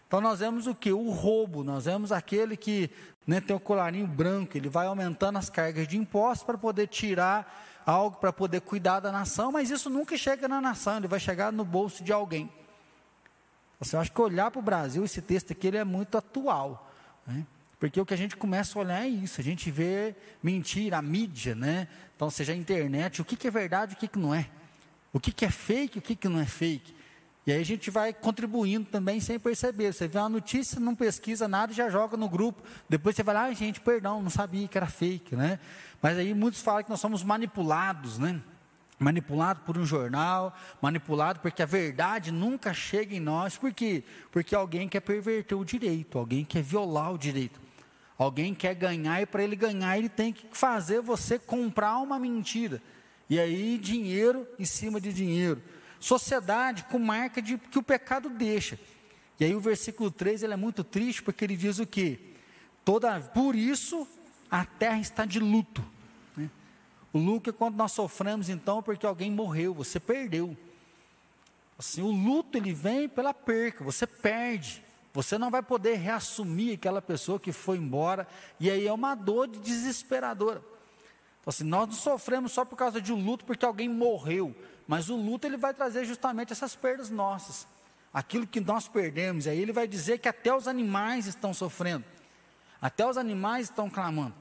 Então, 0.08 0.22
nós 0.22 0.40
vemos 0.40 0.66
o 0.66 0.74
que? 0.74 0.92
O 0.92 1.12
roubo, 1.12 1.64
nós 1.64 1.86
vemos 1.86 2.12
aquele 2.12 2.58
que 2.58 2.90
né, 3.26 3.42
tem 3.42 3.56
o 3.56 3.60
colarinho 3.60 4.08
branco, 4.08 4.58
ele 4.58 4.70
vai 4.70 4.86
aumentando 4.86 5.38
as 5.38 5.50
cargas 5.50 5.88
de 5.88 5.98
impostos 5.98 6.46
para 6.46 6.58
poder 6.58 6.88
tirar 6.88 7.82
algo, 7.86 8.18
para 8.18 8.32
poder 8.32 8.62
cuidar 8.62 9.00
da 9.00 9.12
nação, 9.12 9.52
mas 9.52 9.70
isso 9.70 9.90
nunca 9.90 10.18
chega 10.18 10.48
na 10.48 10.62
nação, 10.62 10.98
ele 10.98 11.08
vai 11.08 11.20
chegar 11.20 11.52
no 11.52 11.66
bolso 11.66 12.04
de 12.04 12.12
alguém. 12.12 12.52
Você 13.80 13.98
acha 13.98 14.10
que 14.10 14.22
olhar 14.22 14.50
para 14.52 14.60
o 14.60 14.64
Brasil, 14.64 15.04
esse 15.04 15.22
texto 15.22 15.52
aqui 15.52 15.68
ele 15.68 15.78
é 15.78 15.84
muito 15.84 16.18
atual, 16.18 16.92
né? 17.26 17.46
porque 17.80 18.00
o 18.00 18.06
que 18.06 18.14
a 18.14 18.18
gente 18.18 18.36
começa 18.38 18.78
a 18.78 18.82
olhar 18.82 19.04
é 19.04 19.08
isso, 19.08 19.42
a 19.42 19.44
gente 19.44 19.70
vê 19.70 20.16
mentira, 20.42 20.98
a 20.98 21.02
mídia, 21.02 21.54
né? 21.54 21.88
então 22.16 22.30
seja 22.30 22.54
a 22.54 22.56
internet, 22.56 23.22
o 23.22 23.26
que, 23.26 23.36
que 23.36 23.48
é 23.48 23.52
verdade, 23.52 23.96
o 23.96 23.98
que, 23.98 24.08
que 24.08 24.18
não 24.18 24.34
é, 24.34 24.48
o 25.12 25.20
que, 25.20 25.32
que 25.32 25.46
é 25.46 25.52
fake, 25.52 26.00
o 26.00 26.02
que, 26.02 26.16
que 26.16 26.28
não 26.28 26.40
é 26.40 26.46
fake. 26.46 26.95
E 27.46 27.52
aí 27.52 27.62
a 27.62 27.66
gente 27.66 27.92
vai 27.92 28.12
contribuindo 28.12 28.90
também 28.90 29.20
sem 29.20 29.40
perceber. 29.40 29.94
Você 29.94 30.08
vê 30.08 30.18
uma 30.18 30.30
notícia, 30.30 30.80
não 30.80 30.96
pesquisa 30.96 31.48
nada 31.48 31.72
e 31.72 31.76
já 31.76 31.90
joga 31.90 32.18
no 32.18 32.28
grupo. 32.28 32.64
Depois 32.90 33.16
você 33.16 33.22
vai 33.22 33.36
lá, 33.36 33.44
ah, 33.44 33.54
gente, 33.54 33.80
perdão, 33.80 34.22
não 34.22 34.32
sabia 34.32 34.68
que 34.68 34.76
era 34.76 34.88
fake, 34.88 35.36
né? 35.36 35.60
Mas 36.02 36.18
aí 36.18 36.34
muitos 36.34 36.62
falam 36.62 36.84
que 36.84 36.90
nós 36.90 37.00
somos 37.00 37.24
manipulados, 37.24 38.18
né? 38.18 38.42
Manipulado 38.98 39.60
por 39.64 39.78
um 39.78 39.86
jornal, 39.86 40.56
manipulado 40.82 41.40
porque 41.40 41.62
a 41.62 41.68
verdade 41.68 42.32
nunca 42.32 42.74
chega 42.74 43.14
em 43.14 43.20
nós. 43.20 43.58
Por 43.58 43.72
quê? 43.72 44.04
Porque 44.32 44.56
alguém 44.56 44.90
quer 44.90 45.02
perverter 45.02 45.56
o 45.56 45.64
direito, 45.64 46.18
alguém 46.18 46.44
quer 46.44 46.64
violar 46.64 47.14
o 47.14 47.18
direito. 47.18 47.60
Alguém 48.18 48.56
quer 48.56 48.74
ganhar 48.74 49.22
e 49.22 49.26
para 49.26 49.44
ele 49.44 49.56
ganhar 49.56 49.98
ele 49.98 50.10
tem 50.10 50.32
que 50.34 50.48
fazer 50.52 51.02
você 51.02 51.38
comprar 51.38 51.98
uma 51.98 52.18
mentira. 52.18 52.82
E 53.30 53.40
aí 53.40 53.78
dinheiro 53.78 54.48
em 54.58 54.66
cima 54.66 55.00
de 55.00 55.14
dinheiro 55.14 55.62
sociedade 56.00 56.84
com 56.86 57.00
marca 57.00 57.42
de 57.42 57.58
que 57.58 57.80
o 57.80 57.84
pecado 57.84 58.30
deixa. 58.30 58.80
E 59.40 59.46
aí 59.46 59.56
o 59.56 59.60
versículo 59.60 60.10
3 60.10 60.44
ele 60.44 60.54
é 60.54 60.58
muito 60.58 60.84
triste 60.84 61.22
porque 61.22 61.44
ele 61.44 61.58
diz 61.58 61.80
o 61.80 61.86
que? 61.86 62.20
Toda, 62.84 63.20
por 63.20 63.56
isso 63.56 64.08
a 64.50 64.66
terra 64.66 65.00
está 65.00 65.26
de 65.26 65.40
luto. 65.40 65.84
Né? 66.38 66.50
O 67.12 67.20
luto 67.20 67.50
é 67.50 67.54
quando 67.54 67.76
nós 67.76 67.92
sofremos 67.92 68.50
então 68.50 68.82
porque 68.82 69.06
alguém 69.06 69.32
morreu, 69.32 69.74
você 69.74 70.00
perdeu. 70.00 70.56
Assim, 71.78 72.02
o 72.02 72.12
luto 72.12 72.58
ele 72.58 72.74
vem 72.74 73.10
pela 73.10 73.34
perca, 73.34 73.84
você 73.84 74.08
perde. 74.08 74.84
Você 75.14 75.38
não 75.38 75.50
vai 75.50 75.64
poder 75.64 75.96
reassumir 75.96 76.76
aquela 76.76 77.02
pessoa 77.02 77.40
que 77.40 77.54
foi 77.54 77.78
embora, 77.78 78.28
e 78.60 78.70
aí 78.70 78.86
é 78.86 78.92
uma 78.92 79.16
dor 79.16 79.48
desesperadora. 79.48 80.60
Então, 80.60 81.52
assim, 81.52 81.64
nós 81.64 81.88
não 81.88 81.96
sofremos 81.96 82.52
só 82.52 82.66
por 82.66 82.76
causa 82.76 83.02
de 83.02 83.14
um 83.14 83.24
luto 83.24 83.46
porque 83.46 83.66
alguém 83.66 83.88
morreu. 83.88 84.54
Mas 84.88 85.10
o 85.10 85.16
luto 85.16 85.48
ele 85.48 85.58
vai 85.58 85.74
trazer 85.74 86.06
justamente 86.06 86.54
essas 86.54 86.76
perdas 86.76 87.10
nossas. 87.10 87.68
Aquilo 88.14 88.48
que 88.48 88.60
nós 88.60 88.88
perdemos. 88.88 89.48
Aí 89.48 89.60
ele 89.60 89.74
vai 89.74 89.88
dizer 89.88 90.20
que 90.20 90.30
até 90.30 90.54
os 90.56 90.68
animais 90.68 91.26
estão 91.26 91.54
sofrendo. 91.54 92.06
Até 92.82 93.08
os 93.08 93.18
animais 93.18 93.68
estão 93.68 93.90
clamando. 93.90 94.34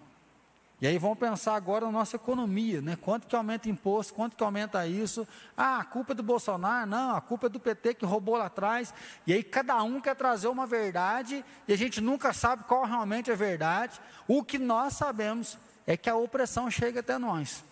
E 0.80 0.86
aí 0.86 0.98
vamos 0.98 1.18
pensar 1.18 1.54
agora 1.54 1.86
na 1.86 1.92
nossa 1.92 2.16
economia, 2.16 2.82
né? 2.82 2.94
Quanto 3.00 3.26
que 3.26 3.34
aumenta 3.34 3.70
imposto, 3.70 4.12
quanto 4.12 4.36
que 4.36 4.42
aumenta 4.42 4.86
isso? 4.86 5.26
Ah, 5.56 5.78
a 5.78 5.84
culpa 5.84 6.12
é 6.12 6.14
do 6.14 6.22
Bolsonaro, 6.22 6.86
não, 6.86 7.16
a 7.16 7.20
culpa 7.20 7.46
é 7.46 7.48
do 7.48 7.60
PT 7.60 7.94
que 7.94 8.04
roubou 8.04 8.36
lá 8.36 8.46
atrás. 8.46 8.92
E 9.26 9.32
aí 9.32 9.42
cada 9.42 9.82
um 9.82 10.00
quer 10.00 10.14
trazer 10.14 10.48
uma 10.48 10.66
verdade 10.66 11.44
e 11.66 11.72
a 11.72 11.76
gente 11.76 12.00
nunca 12.00 12.32
sabe 12.32 12.64
qual 12.64 12.84
realmente 12.84 13.30
é 13.30 13.36
verdade. 13.36 14.00
O 14.28 14.44
que 14.44 14.58
nós 14.58 14.94
sabemos 14.94 15.56
é 15.86 15.96
que 15.96 16.10
a 16.10 16.16
opressão 16.16 16.70
chega 16.70 17.00
até 17.00 17.16
nós. 17.18 17.64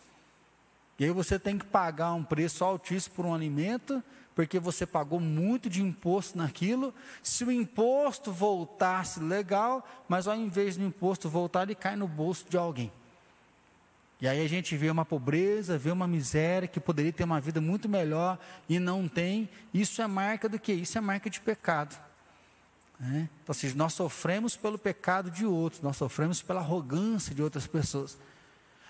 E 1.03 1.05
aí 1.05 1.11
você 1.11 1.37
tem 1.37 1.59
que 1.59 1.67
pagar 1.67 2.15
um 2.15 2.23
preço 2.23 2.65
altíssimo 2.65 3.17
por 3.17 3.27
um 3.27 3.35
alimento, 3.35 4.01
porque 4.37 4.61
você 4.61 4.87
pagou 4.87 5.19
muito 5.19 5.69
de 5.69 5.83
imposto 5.83 6.39
naquilo. 6.39 6.95
Se 7.21 7.45
o 7.45 7.51
imposto 7.51 8.31
voltasse 8.31 9.19
legal, 9.19 9.85
mas 10.09 10.29
ao 10.29 10.37
invés 10.37 10.77
do 10.77 10.85
imposto 10.85 11.29
voltar, 11.29 11.65
ele 11.65 11.75
cai 11.75 11.97
no 11.97 12.07
bolso 12.07 12.47
de 12.49 12.57
alguém. 12.57 12.93
E 14.21 14.29
aí 14.29 14.45
a 14.45 14.49
gente 14.49 14.77
vê 14.77 14.93
uma 14.93 15.05
pobreza, 15.05 15.77
vê 15.77 15.91
uma 15.91 16.07
miséria 16.07 16.69
que 16.69 16.79
poderia 16.79 17.13
ter 17.13 17.25
uma 17.25 17.41
vida 17.41 17.61
muito 17.61 17.89
melhor 17.89 18.39
e 18.69 18.79
não 18.79 19.09
tem. 19.09 19.51
Isso 19.75 20.01
é 20.03 20.07
marca 20.07 20.49
do 20.49 20.57
que? 20.57 20.73
Isso 20.73 20.97
é 20.97 21.01
marca 21.01 21.29
de 21.29 21.41
pecado. 21.41 22.01
Né? 23.01 23.29
Então, 23.43 23.53
seja, 23.53 23.75
nós 23.75 23.93
sofremos 23.93 24.55
pelo 24.55 24.79
pecado 24.79 25.33
de 25.33 25.45
outros, 25.45 25.83
nós 25.83 25.97
sofremos 25.97 26.43
pela 26.43 26.61
arrogância 26.61 27.35
de 27.35 27.43
outras 27.43 27.67
pessoas. 27.67 28.17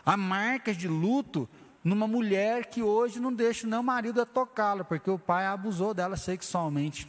Há 0.05 0.14
marcas 0.14 0.77
de 0.77 0.88
luto 0.88 1.48
numa 1.83 2.07
mulher 2.07 2.66
que 2.66 2.83
hoje 2.83 3.18
não 3.18 3.33
deixa 3.33 3.66
nem 3.66 3.79
o 3.79 3.83
marido 3.83 4.25
tocá-la, 4.25 4.85
porque 4.85 5.11
o 5.11 5.18
pai 5.18 5.47
abusou 5.47 5.92
dela 5.92 6.16
sexualmente. 6.16 7.09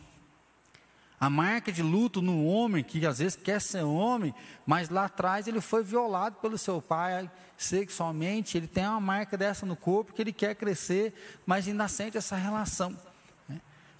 A 1.19 1.29
marca 1.29 1.71
de 1.71 1.81
luto 1.81 2.21
no 2.21 2.45
homem, 2.45 2.83
que 2.83 3.05
às 3.05 3.19
vezes 3.19 3.35
quer 3.35 3.61
ser 3.61 3.83
homem, 3.83 4.33
mas 4.65 4.89
lá 4.89 5.05
atrás 5.05 5.47
ele 5.47 5.61
foi 5.61 5.83
violado 5.83 6.37
pelo 6.37 6.57
seu 6.57 6.81
pai 6.81 7.31
sexualmente, 7.55 8.57
ele 8.57 8.67
tem 8.67 8.85
uma 8.85 8.99
marca 8.99 9.37
dessa 9.37 9.65
no 9.65 9.75
corpo 9.75 10.11
que 10.11 10.21
ele 10.21 10.33
quer 10.33 10.55
crescer, 10.55 11.13
mas 11.45 11.67
ainda 11.67 11.87
sente 11.87 12.17
essa 12.17 12.35
relação. 12.35 12.97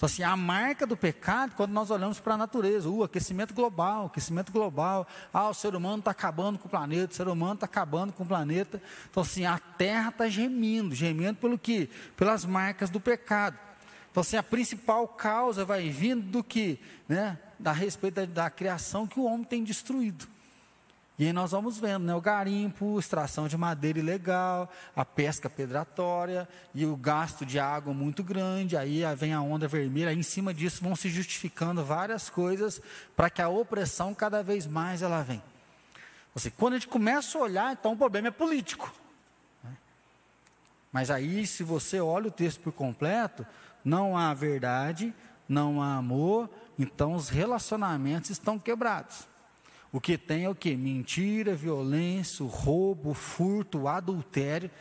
Então, 0.03 0.11
assim, 0.11 0.23
a 0.23 0.35
marca 0.35 0.85
do 0.85 0.97
pecado, 0.97 1.53
quando 1.55 1.71
nós 1.71 1.89
olhamos 1.89 2.19
para 2.19 2.33
a 2.33 2.37
natureza, 2.37 2.89
o 2.89 3.05
aquecimento 3.05 3.53
global, 3.53 4.07
aquecimento 4.07 4.51
global, 4.51 5.07
ah, 5.33 5.47
o 5.47 5.53
ser 5.53 5.73
humano 5.75 5.99
está 5.99 6.11
acabando 6.11 6.59
com 6.59 6.67
o 6.67 6.69
planeta, 6.69 7.13
o 7.13 7.15
ser 7.15 7.29
humano 7.29 7.53
está 7.53 7.65
acabando 7.65 8.11
com 8.11 8.23
o 8.23 8.25
planeta. 8.25 8.81
Então, 9.09 9.23
assim, 9.23 9.45
a 9.45 9.57
terra 9.57 10.09
está 10.09 10.27
gemendo, 10.27 10.93
gemendo 10.93 11.39
pelo 11.39 11.57
quê? 11.57 11.89
Pelas 12.17 12.43
marcas 12.43 12.89
do 12.89 12.99
pecado. 12.99 13.57
Então, 14.11 14.19
assim, 14.19 14.35
a 14.35 14.43
principal 14.43 15.07
causa 15.07 15.63
vai 15.63 15.89
vindo 15.89 16.23
do 16.23 16.43
que? 16.43 16.81
Né? 17.07 17.39
Da 17.57 17.71
respeito 17.71 18.15
da, 18.15 18.25
da 18.25 18.49
criação 18.49 19.07
que 19.07 19.21
o 19.21 19.23
homem 19.23 19.45
tem 19.45 19.63
destruído. 19.63 20.27
E 21.17 21.27
aí 21.27 21.33
nós 21.33 21.51
vamos 21.51 21.77
vendo, 21.77 22.05
né, 22.05 22.15
o 22.15 22.21
garimpo, 22.21 22.99
extração 22.99 23.47
de 23.47 23.55
madeira 23.55 23.99
ilegal, 23.99 24.71
a 24.95 25.05
pesca 25.05 25.47
predatória 25.47 26.47
e 26.73 26.85
o 26.87 26.95
gasto 26.95 27.45
de 27.45 27.59
água 27.59 27.93
muito 27.93 28.23
grande, 28.23 28.75
aí 28.75 29.03
vem 29.15 29.31
a 29.31 29.39
onda 29.39 29.67
vermelha, 29.67 30.09
aí 30.09 30.17
em 30.17 30.23
cima 30.23 30.51
disso 30.53 30.83
vão 30.83 30.95
se 30.95 31.09
justificando 31.09 31.85
várias 31.85 32.31
coisas 32.31 32.81
para 33.15 33.29
que 33.29 33.43
a 33.43 33.49
opressão 33.49 34.13
cada 34.13 34.41
vez 34.41 34.65
mais 34.65 35.03
ela 35.03 35.21
vem. 35.21 35.41
Assim, 36.35 36.49
quando 36.49 36.73
a 36.73 36.77
gente 36.77 36.87
começa 36.87 37.37
a 37.37 37.41
olhar, 37.41 37.73
então 37.73 37.93
o 37.93 37.97
problema 37.97 38.29
é 38.29 38.31
político. 38.31 38.91
Né? 39.63 39.71
Mas 40.91 41.11
aí, 41.11 41.45
se 41.45 41.63
você 41.63 41.99
olha 41.99 42.29
o 42.29 42.31
texto 42.31 42.59
por 42.61 42.73
completo, 42.73 43.45
não 43.85 44.17
há 44.17 44.33
verdade, 44.33 45.13
não 45.47 45.79
há 45.79 45.95
amor, 45.95 46.49
então 46.79 47.13
os 47.13 47.29
relacionamentos 47.29 48.31
estão 48.31 48.57
quebrados. 48.57 49.31
O 49.93 50.01
que 50.01 50.17
tem 50.17 50.45
é 50.45 50.49
o 50.49 50.55
que? 50.55 50.75
Mentira, 50.75 51.55
violência, 51.55 52.43
roubo, 52.43 53.13
furto, 53.13 53.87
adultério. 53.87 54.71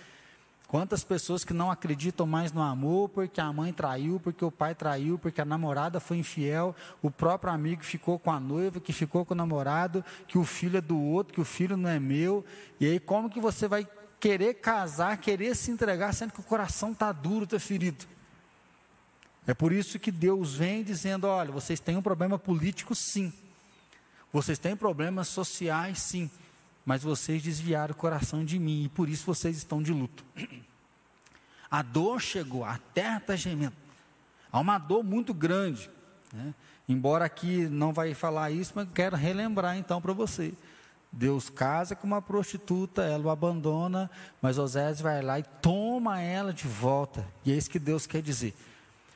Quantas 0.67 1.05
pessoas 1.05 1.45
que 1.45 1.53
não 1.53 1.71
acreditam 1.71 2.27
mais 2.27 2.51
no 2.51 2.63
amor 2.63 3.11
porque 3.11 3.39
a 3.39 3.53
mãe 3.53 3.75
traiu, 3.75 4.19
porque 4.19 4.43
o 4.43 4.51
pai 4.51 4.75
traiu, 4.75 5.19
porque 5.19 5.43
a 5.43 5.45
namorada 5.45 6.01
foi 6.01 6.17
infiel, 6.17 6.75
o 7.03 7.11
próprio 7.11 7.53
amigo 7.53 7.85
ficou 7.85 8.19
com 8.19 8.33
a 8.33 8.41
noiva, 8.41 8.81
que 8.81 8.91
ficou 8.91 9.23
com 9.27 9.35
o 9.35 9.37
namorado, 9.37 10.03
que 10.27 10.39
o 10.39 10.45
filho 10.45 10.79
é 10.79 10.81
do 10.81 10.99
outro, 10.99 11.35
que 11.35 11.43
o 11.43 11.45
filho 11.45 11.77
não 11.77 11.91
é 11.91 12.01
meu. 12.01 12.43
E 12.81 12.87
aí 12.87 12.99
como 12.99 13.29
que 13.29 13.39
você 13.39 13.69
vai 13.69 13.87
querer 14.19 14.55
casar, 14.55 15.19
querer 15.19 15.55
se 15.55 15.71
entregar, 15.71 16.15
sendo 16.15 16.33
que 16.33 16.41
o 16.41 16.45
coração 16.45 16.93
está 16.93 17.13
duro, 17.13 17.45
está 17.45 17.61
ferido? 17.61 18.07
É 19.47 19.53
por 19.53 19.73
isso 19.73 19.99
que 19.99 20.11
Deus 20.11 20.55
vem 20.55 20.83
dizendo: 20.83 21.27
olha, 21.27 21.53
vocês 21.53 21.81
têm 21.81 21.99
um 21.99 22.03
problema 22.03 22.39
político 22.39 22.95
sim. 22.95 23.31
Vocês 24.33 24.59
têm 24.59 24.75
problemas 24.75 25.29
sociais, 25.29 26.01
sim, 26.01 26.31
mas 26.85 27.03
vocês 27.03 27.43
desviaram 27.43 27.93
o 27.93 27.97
coração 27.97 28.45
de 28.45 28.59
mim 28.59 28.85
e 28.85 28.89
por 28.89 29.09
isso 29.09 29.27
vocês 29.27 29.57
estão 29.57 29.83
de 29.83 29.93
luto. 29.93 30.25
A 31.71 31.83
dor 31.83 32.21
chegou, 32.21 32.65
a 32.65 32.79
terra 32.93 33.19
está 33.19 33.37
gemendo. 33.37 33.75
Há 34.51 34.61
uma 34.61 34.79
dor 34.79 35.03
muito 35.03 35.33
grande. 35.33 35.89
Né? 36.33 36.55
Embora 36.89 37.25
aqui 37.25 37.67
não 37.69 37.93
vai 37.93 38.15
falar 38.15 38.51
isso, 38.51 38.73
mas 38.75 38.89
quero 38.95 39.17
relembrar 39.17 39.77
então 39.77 40.01
para 40.01 40.13
você. 40.13 40.53
Deus 41.11 41.51
casa 41.51 41.95
com 41.95 42.07
uma 42.07 42.23
prostituta, 42.23 43.03
ela 43.03 43.25
o 43.25 43.31
abandona, 43.31 44.11
mas 44.41 44.59
Osés 44.59 45.01
vai 45.01 45.21
lá 45.21 45.39
e 45.39 45.43
toma 45.43 46.21
ela 46.21 46.53
de 46.53 46.67
volta. 46.67 47.27
E 47.45 47.53
é 47.53 47.57
isso 47.57 47.69
que 47.71 47.79
Deus 47.79 48.07
quer 48.07 48.23
dizer. 48.23 48.55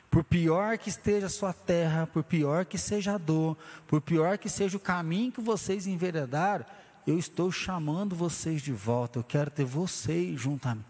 Por 0.09 0.23
pior 0.23 0.77
que 0.77 0.89
esteja 0.89 1.27
a 1.27 1.29
sua 1.29 1.53
terra, 1.53 2.07
por 2.07 2.23
pior 2.23 2.65
que 2.65 2.77
seja 2.77 3.15
a 3.15 3.17
dor, 3.17 3.57
por 3.87 4.01
pior 4.01 4.37
que 4.37 4.49
seja 4.49 4.77
o 4.77 4.79
caminho 4.79 5.31
que 5.31 5.41
vocês 5.41 5.85
enveredaram, 5.85 6.65
eu 7.05 7.17
estou 7.17 7.51
chamando 7.51 8.15
vocês 8.15 8.61
de 8.61 8.71
volta. 8.71 9.19
Eu 9.19 9.23
quero 9.23 9.51
ter 9.51 9.65
vocês 9.65 10.39
junto 10.39 10.67
a 10.67 10.75
mim. 10.75 10.85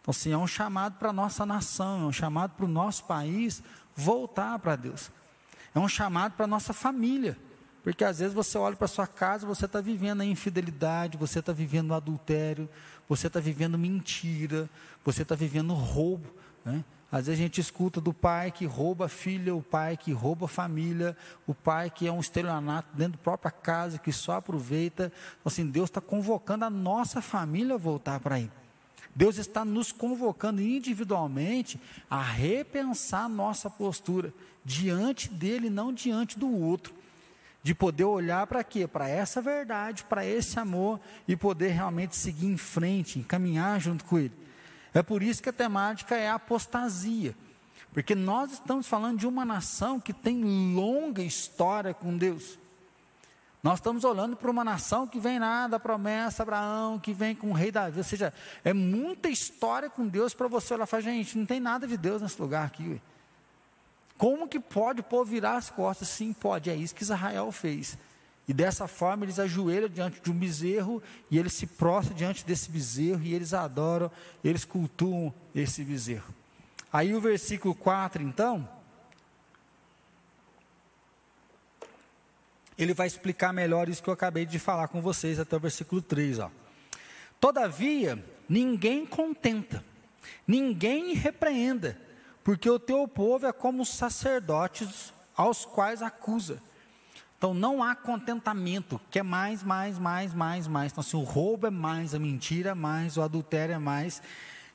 Então, 0.00 0.12
sim, 0.12 0.32
é 0.32 0.38
um 0.38 0.46
chamado 0.46 0.98
para 0.98 1.10
a 1.10 1.12
nossa 1.12 1.44
nação, 1.44 2.02
é 2.02 2.04
um 2.06 2.12
chamado 2.12 2.52
para 2.56 2.64
o 2.64 2.68
nosso 2.68 3.04
país 3.04 3.62
voltar 3.94 4.58
para 4.58 4.74
Deus. 4.76 5.10
É 5.74 5.78
um 5.78 5.88
chamado 5.88 6.32
para 6.32 6.44
a 6.44 6.48
nossa 6.48 6.72
família. 6.72 7.36
Porque 7.82 8.04
às 8.04 8.18
vezes 8.18 8.34
você 8.34 8.58
olha 8.58 8.76
para 8.76 8.86
sua 8.86 9.06
casa, 9.06 9.46
você 9.46 9.64
está 9.64 9.80
vivendo 9.80 10.20
a 10.20 10.24
infidelidade, 10.24 11.16
você 11.16 11.38
está 11.38 11.52
vivendo 11.52 11.90
o 11.90 11.94
adultério, 11.94 12.68
você 13.08 13.26
está 13.26 13.40
vivendo 13.40 13.78
mentira, 13.78 14.68
você 15.04 15.22
está 15.22 15.34
vivendo 15.34 15.72
roubo. 15.72 16.28
Né? 16.64 16.84
Às 17.12 17.26
vezes 17.26 17.40
a 17.40 17.42
gente 17.42 17.60
escuta 17.60 18.00
do 18.00 18.12
pai 18.12 18.52
que 18.52 18.64
rouba 18.64 19.08
filha, 19.08 19.54
o 19.54 19.62
pai 19.62 19.96
que 19.96 20.12
rouba 20.12 20.46
família, 20.46 21.16
o 21.44 21.52
pai 21.52 21.90
que 21.90 22.06
é 22.06 22.12
um 22.12 22.20
estelionato 22.20 22.88
dentro 22.94 23.18
da 23.18 23.24
própria 23.24 23.50
casa, 23.50 23.98
que 23.98 24.12
só 24.12 24.34
aproveita. 24.34 25.12
Então, 25.40 25.50
assim, 25.50 25.66
Deus 25.66 25.90
está 25.90 26.00
convocando 26.00 26.64
a 26.64 26.70
nossa 26.70 27.20
família 27.20 27.74
a 27.74 27.78
voltar 27.78 28.20
para 28.20 28.38
Ele. 28.38 28.52
Deus 29.14 29.38
está 29.38 29.64
nos 29.64 29.90
convocando 29.90 30.62
individualmente 30.62 31.80
a 32.08 32.22
repensar 32.22 33.28
nossa 33.28 33.68
postura 33.68 34.32
diante 34.64 35.28
dele, 35.28 35.68
não 35.68 35.92
diante 35.92 36.38
do 36.38 36.48
outro. 36.48 36.94
De 37.60 37.74
poder 37.74 38.04
olhar 38.04 38.46
para 38.46 38.62
quê? 38.62 38.86
Para 38.86 39.08
essa 39.08 39.42
verdade, 39.42 40.04
para 40.04 40.24
esse 40.24 40.58
amor 40.58 41.00
e 41.26 41.36
poder 41.36 41.70
realmente 41.70 42.16
seguir 42.16 42.46
em 42.46 42.56
frente, 42.56 43.18
encaminhar 43.18 43.80
junto 43.80 44.04
com 44.04 44.16
Ele. 44.16 44.32
É 44.92 45.02
por 45.02 45.22
isso 45.22 45.42
que 45.42 45.48
a 45.48 45.52
temática 45.52 46.16
é 46.16 46.28
a 46.28 46.34
apostasia. 46.34 47.34
Porque 47.92 48.14
nós 48.14 48.52
estamos 48.52 48.86
falando 48.86 49.18
de 49.18 49.26
uma 49.26 49.44
nação 49.44 49.98
que 50.00 50.12
tem 50.12 50.74
longa 50.74 51.22
história 51.22 51.92
com 51.92 52.16
Deus. 52.16 52.58
Nós 53.62 53.78
estamos 53.78 54.04
olhando 54.04 54.36
para 54.36 54.50
uma 54.50 54.64
nação 54.64 55.06
que 55.06 55.20
vem 55.20 55.38
lá 55.38 55.66
da 55.66 55.78
promessa 55.78 56.42
Abraão, 56.42 56.98
que 56.98 57.12
vem 57.12 57.34
com 57.34 57.50
o 57.50 57.52
rei 57.52 57.70
Davi. 57.70 57.98
Ou 57.98 58.04
seja, 58.04 58.32
é 58.64 58.72
muita 58.72 59.28
história 59.28 59.90
com 59.90 60.06
Deus 60.06 60.32
para 60.32 60.48
você 60.48 60.72
olhar 60.72 60.84
e 60.84 60.86
falar, 60.86 61.02
gente, 61.02 61.36
não 61.36 61.44
tem 61.44 61.60
nada 61.60 61.86
de 61.86 61.96
Deus 61.96 62.22
nesse 62.22 62.40
lugar 62.40 62.66
aqui. 62.66 63.00
Como 64.16 64.48
que 64.48 64.58
pode 64.58 65.00
o 65.00 65.04
povo 65.04 65.24
virar 65.30 65.56
as 65.56 65.68
costas? 65.68 66.08
Sim, 66.08 66.32
pode. 66.32 66.70
É 66.70 66.74
isso 66.74 66.94
que 66.94 67.02
Israel 67.02 67.50
fez. 67.52 67.98
E 68.48 68.52
dessa 68.52 68.88
forma 68.88 69.24
eles 69.24 69.38
ajoelham 69.38 69.88
diante 69.88 70.20
de 70.20 70.30
um 70.30 70.34
bezerro 70.34 71.02
e 71.30 71.38
eles 71.38 71.52
se 71.52 71.66
prostram 71.66 72.16
diante 72.16 72.44
desse 72.44 72.70
bezerro 72.70 73.22
e 73.22 73.32
eles 73.32 73.54
adoram, 73.54 74.10
eles 74.42 74.64
cultuam 74.64 75.32
esse 75.54 75.84
bezerro. 75.84 76.34
Aí 76.92 77.14
o 77.14 77.20
versículo 77.20 77.74
4, 77.74 78.22
então, 78.22 78.68
ele 82.76 82.94
vai 82.94 83.06
explicar 83.06 83.52
melhor 83.52 83.88
isso 83.88 84.02
que 84.02 84.08
eu 84.08 84.14
acabei 84.14 84.44
de 84.44 84.58
falar 84.58 84.88
com 84.88 85.00
vocês 85.00 85.38
até 85.38 85.54
o 85.56 85.60
versículo 85.60 86.02
3. 86.02 86.40
Ó. 86.40 86.50
Todavia, 87.38 88.22
ninguém 88.48 89.06
contenta, 89.06 89.84
ninguém 90.46 91.14
repreenda, 91.14 91.96
porque 92.42 92.68
o 92.68 92.78
teu 92.78 93.06
povo 93.06 93.46
é 93.46 93.52
como 93.52 93.82
os 93.82 93.90
sacerdotes 93.90 95.12
aos 95.36 95.64
quais 95.64 96.02
acusa. 96.02 96.60
Então 97.40 97.54
não 97.54 97.82
há 97.82 97.94
contentamento, 97.94 99.00
que 99.10 99.18
é 99.18 99.22
mais, 99.22 99.62
mais, 99.62 99.98
mais, 99.98 100.34
mais, 100.34 100.68
mais. 100.68 100.92
Então, 100.92 101.00
assim, 101.00 101.16
o 101.16 101.22
roubo 101.22 101.68
é 101.68 101.70
mais, 101.70 102.14
a 102.14 102.18
mentira 102.18 102.72
é 102.72 102.74
mais, 102.74 103.16
o 103.16 103.22
adultério 103.22 103.74
é 103.74 103.78
mais. 103.78 104.20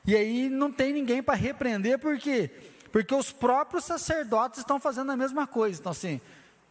E 0.04 0.16
aí 0.16 0.48
não 0.48 0.72
tem 0.72 0.92
ninguém 0.92 1.22
para 1.22 1.36
repreender, 1.36 1.96
por 2.00 2.18
quê? 2.18 2.50
Porque 2.90 3.14
os 3.14 3.30
próprios 3.30 3.84
sacerdotes 3.84 4.58
estão 4.58 4.80
fazendo 4.80 5.12
a 5.12 5.16
mesma 5.16 5.46
coisa. 5.46 5.78
Então, 5.78 5.92
assim, 5.92 6.20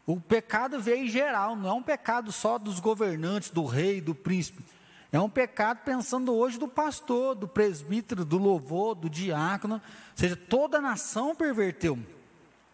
o 0.05 0.19
pecado 0.19 0.81
veio 0.81 1.05
em 1.05 1.07
geral, 1.07 1.55
não 1.55 1.69
é 1.69 1.73
um 1.73 1.81
pecado 1.81 2.29
só 2.29 2.57
dos 2.57 2.81
governantes, 2.81 3.49
do 3.49 3.63
rei, 3.63 4.01
do 4.01 4.13
príncipe. 4.13 4.65
É 5.13 5.19
um 5.21 5.29
pecado 5.29 5.79
pensando 5.85 6.33
hoje 6.35 6.59
do 6.59 6.67
pastor, 6.67 7.35
do 7.35 7.47
presbítero, 7.47 8.25
do 8.25 8.37
louvor, 8.37 8.95
do 8.95 9.09
diácono. 9.09 9.75
Ou 9.75 9.81
seja, 10.13 10.35
toda 10.35 10.79
a 10.79 10.81
nação 10.81 11.33
perverteu. 11.33 11.97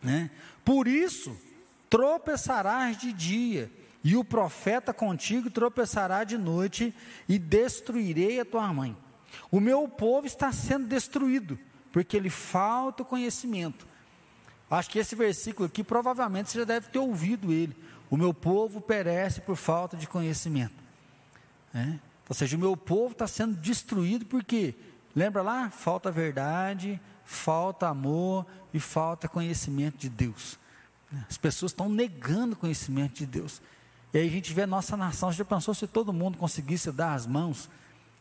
Né? 0.01 0.31
Por 0.65 0.87
isso, 0.87 1.37
tropeçarás 1.91 2.97
de 2.97 3.11
dia, 3.11 3.69
e 4.01 4.15
o 4.15 4.23
profeta 4.23 4.93
contigo 4.93 5.51
tropeçará 5.51 6.23
de 6.23 6.37
noite, 6.37 6.95
e 7.27 7.37
destruirei 7.37 8.39
a 8.39 8.45
tua 8.45 8.73
mãe. 8.73 8.97
O 9.51 9.59
meu 9.59 9.87
povo 9.89 10.25
está 10.25 10.53
sendo 10.53 10.87
destruído, 10.87 11.59
porque 11.91 12.17
lhe 12.17 12.29
falta 12.29 13.03
conhecimento. 13.03 13.85
Acho 14.69 14.89
que 14.89 14.99
esse 14.99 15.15
versículo 15.15 15.67
aqui, 15.67 15.83
provavelmente 15.83 16.49
você 16.49 16.59
já 16.59 16.63
deve 16.63 16.87
ter 16.87 16.99
ouvido 16.99 17.51
ele. 17.51 17.75
O 18.09 18.15
meu 18.15 18.33
povo 18.33 18.79
perece 18.79 19.41
por 19.41 19.57
falta 19.57 19.97
de 19.97 20.07
conhecimento. 20.07 20.81
É? 21.73 21.99
Ou 22.29 22.33
seja, 22.33 22.55
o 22.55 22.59
meu 22.59 22.77
povo 22.77 23.11
está 23.11 23.27
sendo 23.27 23.57
destruído 23.57 24.25
porque, 24.25 24.73
lembra 25.13 25.41
lá? 25.41 25.69
Falta 25.69 26.09
verdade, 26.09 27.01
falta 27.25 27.89
amor 27.89 28.45
e 28.73 28.79
falta 28.79 29.27
conhecimento 29.27 29.97
de 29.97 30.09
Deus. 30.09 30.57
As 31.29 31.37
pessoas 31.37 31.71
estão 31.71 31.89
negando 31.89 32.55
conhecimento 32.55 33.15
de 33.15 33.25
Deus. 33.25 33.61
E 34.13 34.17
aí 34.17 34.27
a 34.27 34.31
gente 34.31 34.53
vê 34.53 34.63
a 34.63 34.67
nossa 34.67 34.95
nação. 34.95 35.31
Você 35.31 35.39
já 35.39 35.45
pensou 35.45 35.73
se 35.73 35.87
todo 35.87 36.13
mundo 36.13 36.37
conseguisse 36.37 36.91
dar 36.91 37.13
as 37.13 37.25
mãos 37.25 37.69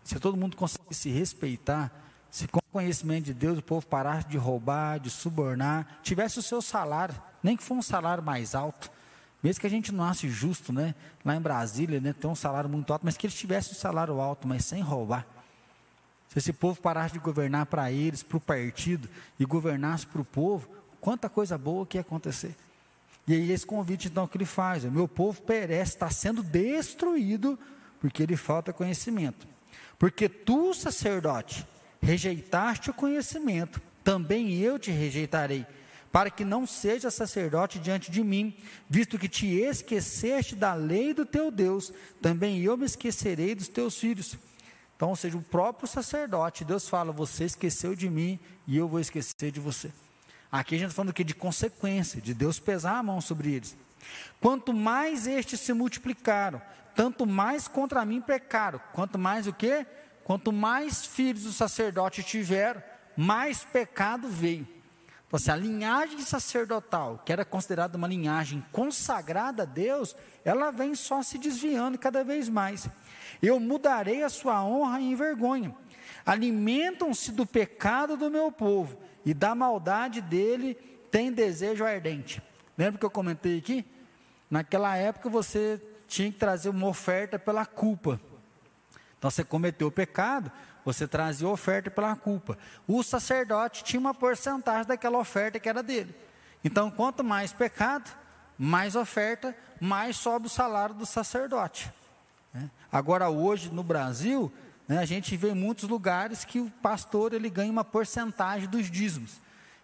se 0.05 0.19
todo 0.19 0.37
mundo 0.37 0.57
conseguisse 0.57 1.03
se 1.03 1.11
respeitar, 1.11 1.93
se 2.31 2.49
com 2.49 2.59
o 2.59 2.73
conhecimento 2.73 3.27
de 3.27 3.35
Deus 3.35 3.59
o 3.59 3.63
povo 3.63 3.87
parasse 3.87 4.27
de 4.29 4.37
roubar, 4.37 4.99
de 4.99 5.11
subornar, 5.11 6.01
tivesse 6.03 6.39
o 6.39 6.43
seu 6.43 6.63
salário, 6.63 7.15
nem 7.43 7.57
que 7.57 7.63
for 7.63 7.75
um 7.75 7.83
salário 7.83 8.23
mais 8.23 8.55
alto, 8.55 8.91
mesmo 9.43 9.61
que 9.61 9.67
a 9.67 9.71
gente 9.71 9.93
não 9.93 10.05
ache 10.05 10.29
justo, 10.29 10.73
né? 10.73 10.95
Lá 11.25 11.35
em 11.35 11.41
Brasília, 11.41 12.01
né, 12.01 12.13
tem 12.13 12.31
um 12.31 12.35
salário 12.35 12.69
muito 12.69 12.93
alto, 12.93 13.05
mas 13.05 13.17
que 13.17 13.27
eles 13.27 13.37
tivessem 13.37 13.73
um 13.73 13.77
salário 13.77 14.21
alto, 14.21 14.47
mas 14.47 14.65
sem 14.65 14.83
roubar. 14.83 15.27
Se 16.29 16.39
esse 16.39 16.53
povo 16.53 16.81
parasse 16.81 17.15
de 17.15 17.19
governar 17.19 17.67
para 17.67 17.91
eles, 17.91 18.23
para 18.23 18.37
o 18.37 18.41
partido, 18.41 19.09
e 19.39 19.45
governasse 19.45 20.07
para 20.07 20.21
o 20.21 20.25
povo, 20.25 20.69
quanta 21.01 21.29
coisa 21.29 21.57
boa 21.57 21.87
que 21.87 21.97
ia 21.97 22.03
acontecer. 22.03 22.55
E 23.31 23.35
aí 23.35 23.53
esse 23.53 23.65
convite 23.65 24.09
então 24.09 24.27
que 24.27 24.37
ele 24.37 24.45
faz, 24.45 24.83
o 24.83 24.91
meu 24.91 25.07
povo 25.07 25.41
perece, 25.43 25.93
está 25.93 26.11
sendo 26.11 26.43
destruído, 26.43 27.57
porque 28.01 28.25
ele 28.25 28.37
falta 28.37 28.73
conhecimento. 28.73 29.47
Porque 29.97 30.29
tu, 30.29 30.75
sacerdote, 30.75 31.65
rejeitaste 32.03 32.91
o 32.91 32.93
conhecimento, 32.95 33.81
também 34.03 34.59
eu 34.59 34.81
te 34.81 34.91
rejeitarei, 34.91 35.65
para 36.11 36.29
que 36.29 36.45
não 36.45 36.67
seja 36.67 37.09
sacerdote 37.09 37.79
diante 37.79 38.11
de 38.11 38.25
mim, 38.25 38.53
visto 38.89 39.17
que 39.17 39.29
te 39.29 39.47
esqueceste 39.47 40.57
da 40.57 40.75
lei 40.75 41.15
do 41.15 41.25
teu 41.25 41.53
Deus, 41.53 41.93
também 42.21 42.61
eu 42.61 42.77
me 42.77 42.85
esquecerei 42.85 43.55
dos 43.55 43.69
teus 43.69 43.97
filhos. 43.97 44.37
Então, 44.97 45.11
ou 45.11 45.15
seja, 45.15 45.39
o 45.39 45.43
próprio 45.43 45.87
sacerdote, 45.87 46.65
Deus 46.65 46.89
fala: 46.89 47.13
Você 47.13 47.45
esqueceu 47.45 47.95
de 47.95 48.11
mim 48.11 48.41
e 48.67 48.77
eu 48.77 48.89
vou 48.89 48.99
esquecer 48.99 49.53
de 49.53 49.61
você. 49.61 49.93
Aqui 50.51 50.75
a 50.75 50.79
gente 50.79 50.89
está 50.89 50.97
falando 50.97 51.15
que 51.15 51.23
de 51.23 51.35
consequência, 51.35 52.21
de 52.21 52.35
Deus 52.35 52.59
pesar 52.59 52.99
a 52.99 53.03
mão 53.03 53.21
sobre 53.21 53.53
eles. 53.53 53.77
Quanto 54.41 54.73
mais 54.73 55.27
estes 55.27 55.61
se 55.61 55.73
multiplicaram, 55.73 56.61
tanto 56.95 57.25
mais 57.27 57.69
contra 57.69 58.05
mim 58.05 58.21
pecaram. 58.21 58.81
Quanto 58.93 59.19
mais 59.19 59.47
o 59.47 59.53
quê? 59.53 59.87
Quanto 60.25 60.53
mais 60.53 61.05
filhos 61.05 61.47
o 61.47 61.53
sacerdote 61.53 62.23
tiver, 62.23 63.13
mais 63.17 63.65
pecado 63.65 64.29
veio. 64.29 64.67
Então, 65.27 65.37
assim, 65.37 65.51
a 65.53 65.57
linhagem 65.57 66.21
sacerdotal, 66.23 67.23
que 67.25 67.33
era 67.33 67.45
considerada 67.45 67.97
uma 67.97 68.09
linhagem 68.09 68.65
consagrada 68.73 69.63
a 69.63 69.67
Deus, 69.67 70.17
ela 70.45 70.73
vem 70.73 70.97
só 70.97 71.23
se 71.23 71.39
desviando 71.39 71.97
cada 71.97 72.25
vez 72.25 72.49
mais. 72.49 72.89
Eu 73.41 73.61
mudarei 73.61 74.25
a 74.25 74.29
sua 74.29 74.65
honra 74.65 75.01
em 75.01 75.15
vergonha. 75.15 75.73
Alimentam-se 76.27 77.31
do 77.31 77.47
pecado 77.47 78.17
do 78.17 78.29
meu 78.29 78.51
povo, 78.51 78.99
e 79.25 79.35
da 79.35 79.55
maldade 79.55 80.21
dele 80.21 80.75
tem 81.11 81.33
desejo 81.33 81.85
ardente. 81.85 82.43
Lembra 82.77 82.99
que 82.99 83.05
eu 83.05 83.11
comentei 83.11 83.59
aqui? 83.59 83.85
Naquela 84.51 84.97
época 84.97 85.29
você 85.29 85.81
tinha 86.09 86.31
que 86.31 86.39
trazer 86.39 86.69
uma 86.69 86.87
oferta 86.89 87.39
pela 87.39 87.65
culpa. 87.67 88.21
Então 89.19 89.31
você 89.31 89.45
cometeu 89.45 89.89
o 89.89 89.93
pecado, 89.93 90.51
você 90.85 91.07
trazia 91.07 91.47
oferta 91.47 91.91
pela 91.91 92.17
culpa. 92.17 92.57
O 92.87 93.03
sacerdote 93.03 93.85
tinha 93.85 94.01
uma 94.01 94.15
porcentagem 94.15 94.87
daquela 94.87 95.19
oferta 95.19 95.61
que 95.61 95.69
era 95.69 95.83
dele. 95.83 96.15
Então, 96.65 96.91
quanto 96.91 97.23
mais 97.23 97.53
pecado, 97.53 98.11
mais 98.59 98.95
oferta, 98.95 99.57
mais 99.81 100.17
sobe 100.17 100.47
o 100.47 100.51
salário 100.51 100.95
do 100.95 101.07
sacerdote. 101.07 101.93
Né? 102.53 102.71
Agora, 102.91 103.31
hoje 103.31 103.71
no 103.71 103.83
Brasil, 103.83 104.53
a 104.99 105.05
gente 105.05 105.37
vê 105.37 105.51
em 105.51 105.55
muitos 105.55 105.89
lugares 105.89 106.45
que 106.45 106.59
o 106.59 106.71
pastor 106.83 107.33
ele 107.33 107.49
ganha 107.49 107.71
uma 107.71 107.85
porcentagem 107.85 108.69
dos 108.69 108.91
dízimos. 108.91 109.41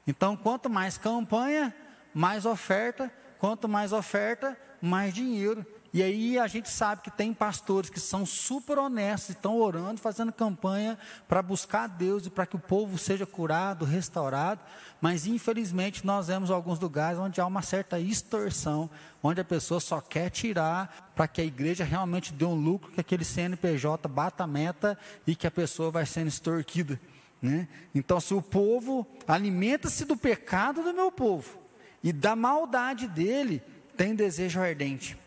Então, 0.07 0.37
quanto 0.37 0.71
mais 0.71 0.99
campanha, 0.99 1.75
mais 2.15 2.47
oferta, 2.47 3.13
quanto 3.39 3.69
mais 3.69 3.93
oferta, 3.93 4.59
mais 4.81 5.13
dinheiro. 5.13 5.65
E 5.97 6.03
aí 6.03 6.39
a 6.39 6.47
gente 6.47 6.69
sabe 6.69 7.01
que 7.01 7.11
tem 7.11 7.33
pastores 7.33 7.89
que 7.89 7.99
são 7.99 8.27
super 8.27 8.77
honestos, 8.77 9.31
estão 9.31 9.59
orando, 9.59 9.99
fazendo 9.99 10.31
campanha 10.31 10.99
para 11.27 11.41
buscar 11.41 11.87
Deus 11.87 12.27
e 12.27 12.29
para 12.29 12.45
que 12.45 12.55
o 12.55 12.59
povo 12.59 12.99
seja 12.99 13.25
curado, 13.25 13.87
restaurado, 13.87 14.61
mas 15.01 15.27
infelizmente 15.27 16.05
nós 16.05 16.27
vemos 16.27 16.51
alguns 16.51 16.79
lugares 16.79 17.19
onde 17.19 17.41
há 17.41 17.47
uma 17.47 17.63
certa 17.63 17.99
extorsão, 17.99 18.91
onde 19.23 19.41
a 19.41 19.45
pessoa 19.45 19.81
só 19.81 19.99
quer 19.99 20.29
tirar 20.29 21.13
para 21.17 21.27
que 21.27 21.41
a 21.41 21.45
igreja 21.45 21.83
realmente 21.83 22.31
dê 22.31 22.45
um 22.45 22.55
lucro, 22.55 22.93
que 22.93 23.01
aquele 23.01 23.25
CNPJ 23.25 24.07
bata 24.07 24.45
a 24.45 24.47
meta 24.47 24.99
e 25.27 25.35
que 25.35 25.47
a 25.47 25.51
pessoa 25.51 25.91
vai 25.91 26.05
sendo 26.05 26.29
extorquida. 26.29 27.01
Né? 27.41 27.67
Então, 27.95 28.21
se 28.21 28.35
o 28.35 28.43
povo 28.43 29.07
alimenta-se 29.27 30.05
do 30.05 30.15
pecado 30.15 30.83
do 30.83 30.93
meu 30.93 31.11
povo 31.11 31.59
e 32.05 32.13
da 32.13 32.37
maldade 32.37 33.09
dele, 33.09 33.63
tem 33.97 34.15
desejo 34.15 34.61
ardente. 34.61 35.25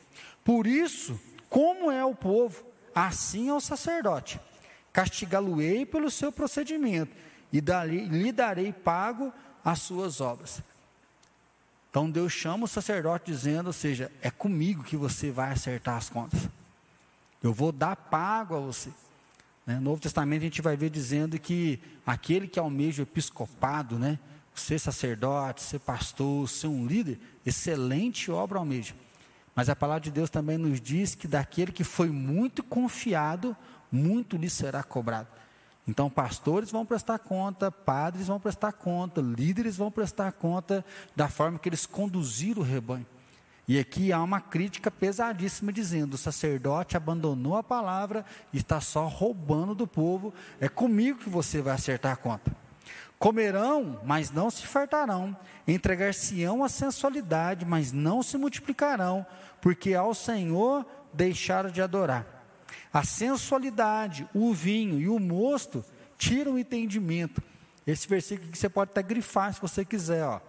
Por 0.49 0.65
isso, 0.65 1.19
como 1.47 1.91
é 1.91 2.03
o 2.03 2.15
povo, 2.15 2.65
assim 2.95 3.49
é 3.49 3.53
o 3.53 3.59
sacerdote. 3.59 4.39
Castigá-lo-ei 4.91 5.85
pelo 5.85 6.09
seu 6.09 6.31
procedimento, 6.31 7.15
e 7.53 7.61
dali, 7.61 8.07
lhe 8.07 8.31
darei 8.31 8.73
pago 8.73 9.31
as 9.63 9.77
suas 9.77 10.19
obras. 10.19 10.63
Então 11.91 12.09
Deus 12.09 12.33
chama 12.33 12.65
o 12.65 12.67
sacerdote 12.67 13.31
dizendo, 13.31 13.67
ou 13.67 13.73
seja, 13.73 14.11
é 14.23 14.31
comigo 14.31 14.81
que 14.81 14.97
você 14.97 15.29
vai 15.29 15.51
acertar 15.51 15.97
as 15.97 16.09
contas. 16.09 16.49
Eu 17.43 17.53
vou 17.53 17.71
dar 17.71 17.95
pago 17.95 18.55
a 18.55 18.59
você. 18.59 18.89
Né? 19.67 19.75
No 19.75 19.81
Novo 19.81 20.01
Testamento 20.01 20.41
a 20.41 20.45
gente 20.45 20.63
vai 20.63 20.75
ver 20.75 20.89
dizendo 20.89 21.37
que 21.37 21.79
aquele 22.03 22.47
que 22.47 22.57
almeja 22.57 23.03
o 23.03 23.05
episcopado, 23.05 23.99
né? 23.99 24.17
ser 24.55 24.79
sacerdote, 24.79 25.61
ser 25.61 25.77
pastor, 25.77 26.49
ser 26.49 26.65
um 26.65 26.87
líder, 26.87 27.19
excelente 27.45 28.31
obra 28.31 28.57
almeja. 28.57 28.95
Mas 29.59 29.67
a 29.67 29.75
palavra 29.75 29.99
de 29.99 30.11
Deus 30.11 30.29
também 30.29 30.57
nos 30.57 30.79
diz 30.79 31.15
que 31.15 31.27
daquele 31.27 31.73
que 31.73 31.83
foi 31.83 32.07
muito 32.09 32.63
confiado, 32.63 33.53
muito 33.91 34.37
lhe 34.37 34.49
será 34.49 34.81
cobrado. 34.81 35.27
Então, 35.85 36.09
pastores 36.09 36.71
vão 36.71 36.85
prestar 36.85 37.19
conta, 37.19 37.69
padres 37.69 38.27
vão 38.27 38.39
prestar 38.39 38.71
conta, 38.71 39.19
líderes 39.19 39.75
vão 39.75 39.91
prestar 39.91 40.31
conta 40.31 40.85
da 41.13 41.27
forma 41.27 41.59
que 41.59 41.67
eles 41.67 41.85
conduziram 41.85 42.61
o 42.61 42.65
rebanho. 42.65 43.05
E 43.67 43.77
aqui 43.77 44.13
há 44.13 44.23
uma 44.23 44.39
crítica 44.39 44.89
pesadíssima 44.89 45.73
dizendo: 45.73 46.13
o 46.13 46.17
sacerdote 46.17 46.95
abandonou 46.95 47.57
a 47.57 47.61
palavra 47.61 48.23
e 48.53 48.59
está 48.59 48.79
só 48.79 49.09
roubando 49.09 49.75
do 49.75 49.85
povo. 49.85 50.33
É 50.61 50.69
comigo 50.69 51.19
que 51.19 51.29
você 51.29 51.61
vai 51.61 51.73
acertar 51.73 52.13
a 52.13 52.15
conta. 52.15 52.49
Comerão, 53.19 53.99
mas 54.05 54.31
não 54.31 54.49
se 54.49 54.65
fartarão. 54.65 55.35
Entregar-se-ão 55.67 56.63
a 56.63 56.69
sensualidade, 56.69 57.65
mas 57.65 57.91
não 57.91 58.23
se 58.23 58.37
multiplicarão, 58.37 59.25
porque 59.61 59.93
ao 59.93 60.13
Senhor 60.13 60.85
deixaram 61.13 61.69
de 61.69 61.81
adorar. 61.81 62.25
A 62.91 63.03
sensualidade, 63.03 64.27
o 64.33 64.53
vinho 64.53 64.99
e 64.99 65.07
o 65.07 65.19
mosto 65.19 65.83
tiram 66.17 66.53
o 66.53 66.59
entendimento. 66.59 67.41
Esse 67.85 68.07
versículo 68.07 68.51
que 68.51 68.57
você 68.57 68.69
pode 68.69 68.91
até 68.91 69.01
grifar 69.01 69.53
se 69.53 69.61
você 69.61 69.85
quiser. 69.85 70.25
Ó. 70.25 70.39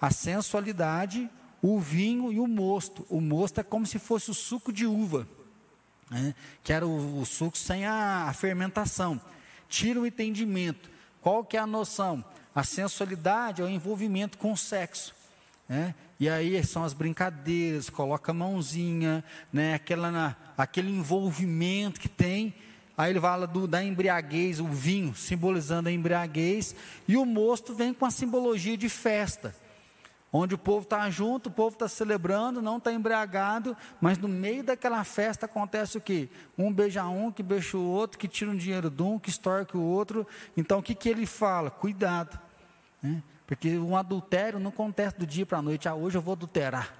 A 0.00 0.10
sensualidade, 0.10 1.30
o 1.62 1.78
vinho 1.78 2.32
e 2.32 2.40
o 2.40 2.46
mosto. 2.46 3.06
O 3.08 3.20
mosto 3.20 3.60
é 3.60 3.62
como 3.62 3.86
se 3.86 3.98
fosse 3.98 4.30
o 4.30 4.34
suco 4.34 4.72
de 4.72 4.86
uva, 4.86 5.28
né? 6.10 6.34
que 6.62 6.72
era 6.72 6.86
o, 6.86 7.20
o 7.20 7.26
suco 7.26 7.56
sem 7.56 7.86
a, 7.86 8.26
a 8.28 8.32
fermentação. 8.32 9.20
Tira 9.68 10.00
o 10.00 10.06
entendimento. 10.06 10.90
Qual 11.20 11.44
que 11.44 11.56
é 11.56 11.60
a 11.60 11.66
noção? 11.66 12.24
A 12.54 12.64
sensualidade 12.64 13.62
é 13.62 13.64
o 13.64 13.68
envolvimento 13.68 14.38
com 14.38 14.52
o 14.52 14.56
sexo. 14.56 15.14
Né? 15.68 15.94
E 16.20 16.28
aí 16.28 16.62
são 16.62 16.84
as 16.84 16.92
brincadeiras, 16.92 17.88
coloca 17.88 18.30
a 18.30 18.34
mãozinha, 18.34 19.24
né? 19.50 19.72
Aquela, 19.74 20.36
aquele 20.56 20.92
envolvimento 20.92 21.98
que 21.98 22.08
tem. 22.08 22.54
Aí 22.96 23.10
ele 23.10 23.20
fala 23.20 23.46
do, 23.46 23.66
da 23.66 23.82
embriaguez, 23.82 24.60
o 24.60 24.66
vinho, 24.68 25.14
simbolizando 25.14 25.88
a 25.88 25.92
embriaguez. 25.92 26.76
E 27.08 27.16
o 27.16 27.24
mosto 27.24 27.74
vem 27.74 27.94
com 27.94 28.04
a 28.04 28.10
simbologia 28.10 28.76
de 28.76 28.90
festa 28.90 29.54
onde 30.32 30.54
o 30.54 30.58
povo 30.58 30.84
está 30.84 31.10
junto, 31.10 31.48
o 31.48 31.52
povo 31.52 31.74
está 31.74 31.88
celebrando, 31.88 32.62
não 32.62 32.76
está 32.76 32.92
embriagado, 32.92 33.76
mas 34.00 34.16
no 34.16 34.28
meio 34.28 34.62
daquela 34.62 35.02
festa 35.04 35.46
acontece 35.46 35.98
o 35.98 36.00
quê? 36.00 36.28
Um 36.56 36.72
beija 36.72 37.04
um, 37.06 37.32
que 37.32 37.42
beija 37.42 37.76
o 37.76 37.84
outro, 37.84 38.18
que 38.18 38.28
tira 38.28 38.50
um 38.50 38.56
dinheiro 38.56 38.88
de 38.88 39.02
um, 39.02 39.18
que 39.18 39.28
estorque 39.28 39.76
o 39.76 39.82
outro. 39.82 40.26
Então 40.56 40.78
o 40.78 40.82
que, 40.82 40.94
que 40.94 41.08
ele 41.08 41.26
fala? 41.26 41.70
Cuidado. 41.70 42.38
Né? 43.02 43.22
Porque 43.50 43.76
um 43.76 43.96
adultério 43.96 44.60
não 44.60 44.68
acontece 44.70 45.18
do 45.18 45.26
dia 45.26 45.44
para 45.44 45.58
a 45.58 45.62
noite, 45.62 45.88
ah, 45.88 45.94
hoje 45.96 46.16
eu 46.16 46.22
vou 46.22 46.34
adulterar. 46.34 46.94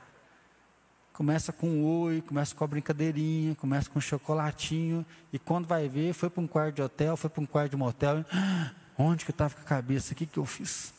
Começa 1.12 1.52
com 1.52 1.68
um 1.68 1.84
oi, 1.84 2.20
começa 2.22 2.52
com 2.52 2.64
a 2.64 2.66
brincadeirinha, 2.66 3.54
começa 3.54 3.88
com 3.88 4.00
um 4.00 4.02
chocolatinho, 4.02 5.06
e 5.32 5.38
quando 5.38 5.68
vai 5.68 5.88
ver, 5.88 6.12
foi 6.12 6.28
para 6.28 6.42
um 6.42 6.48
quarto 6.48 6.74
de 6.74 6.82
hotel, 6.82 7.16
foi 7.16 7.30
para 7.30 7.40
um 7.40 7.46
quarto 7.46 7.70
de 7.70 7.76
motel, 7.76 8.24
ah, 8.32 8.72
onde 8.98 9.24
que 9.24 9.30
eu 9.30 9.32
estava 9.32 9.54
com 9.54 9.60
a 9.60 9.64
cabeça, 9.64 10.12
o 10.12 10.16
que, 10.16 10.26
que 10.26 10.40
eu 10.40 10.44
fiz? 10.44 10.92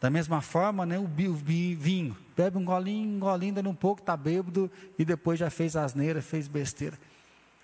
Da 0.00 0.08
mesma 0.08 0.40
forma, 0.40 0.86
né, 0.86 1.00
o 1.00 1.08
vinho, 1.08 2.16
bebe 2.36 2.56
um 2.56 2.64
golinho, 2.64 3.16
um 3.16 3.18
golinho, 3.18 3.54
dando 3.54 3.70
um 3.70 3.74
pouco, 3.74 4.00
está 4.00 4.16
bêbado 4.16 4.70
e 4.96 5.04
depois 5.04 5.36
já 5.40 5.50
fez 5.50 5.74
asneira, 5.74 6.22
fez 6.22 6.46
besteira. 6.46 6.96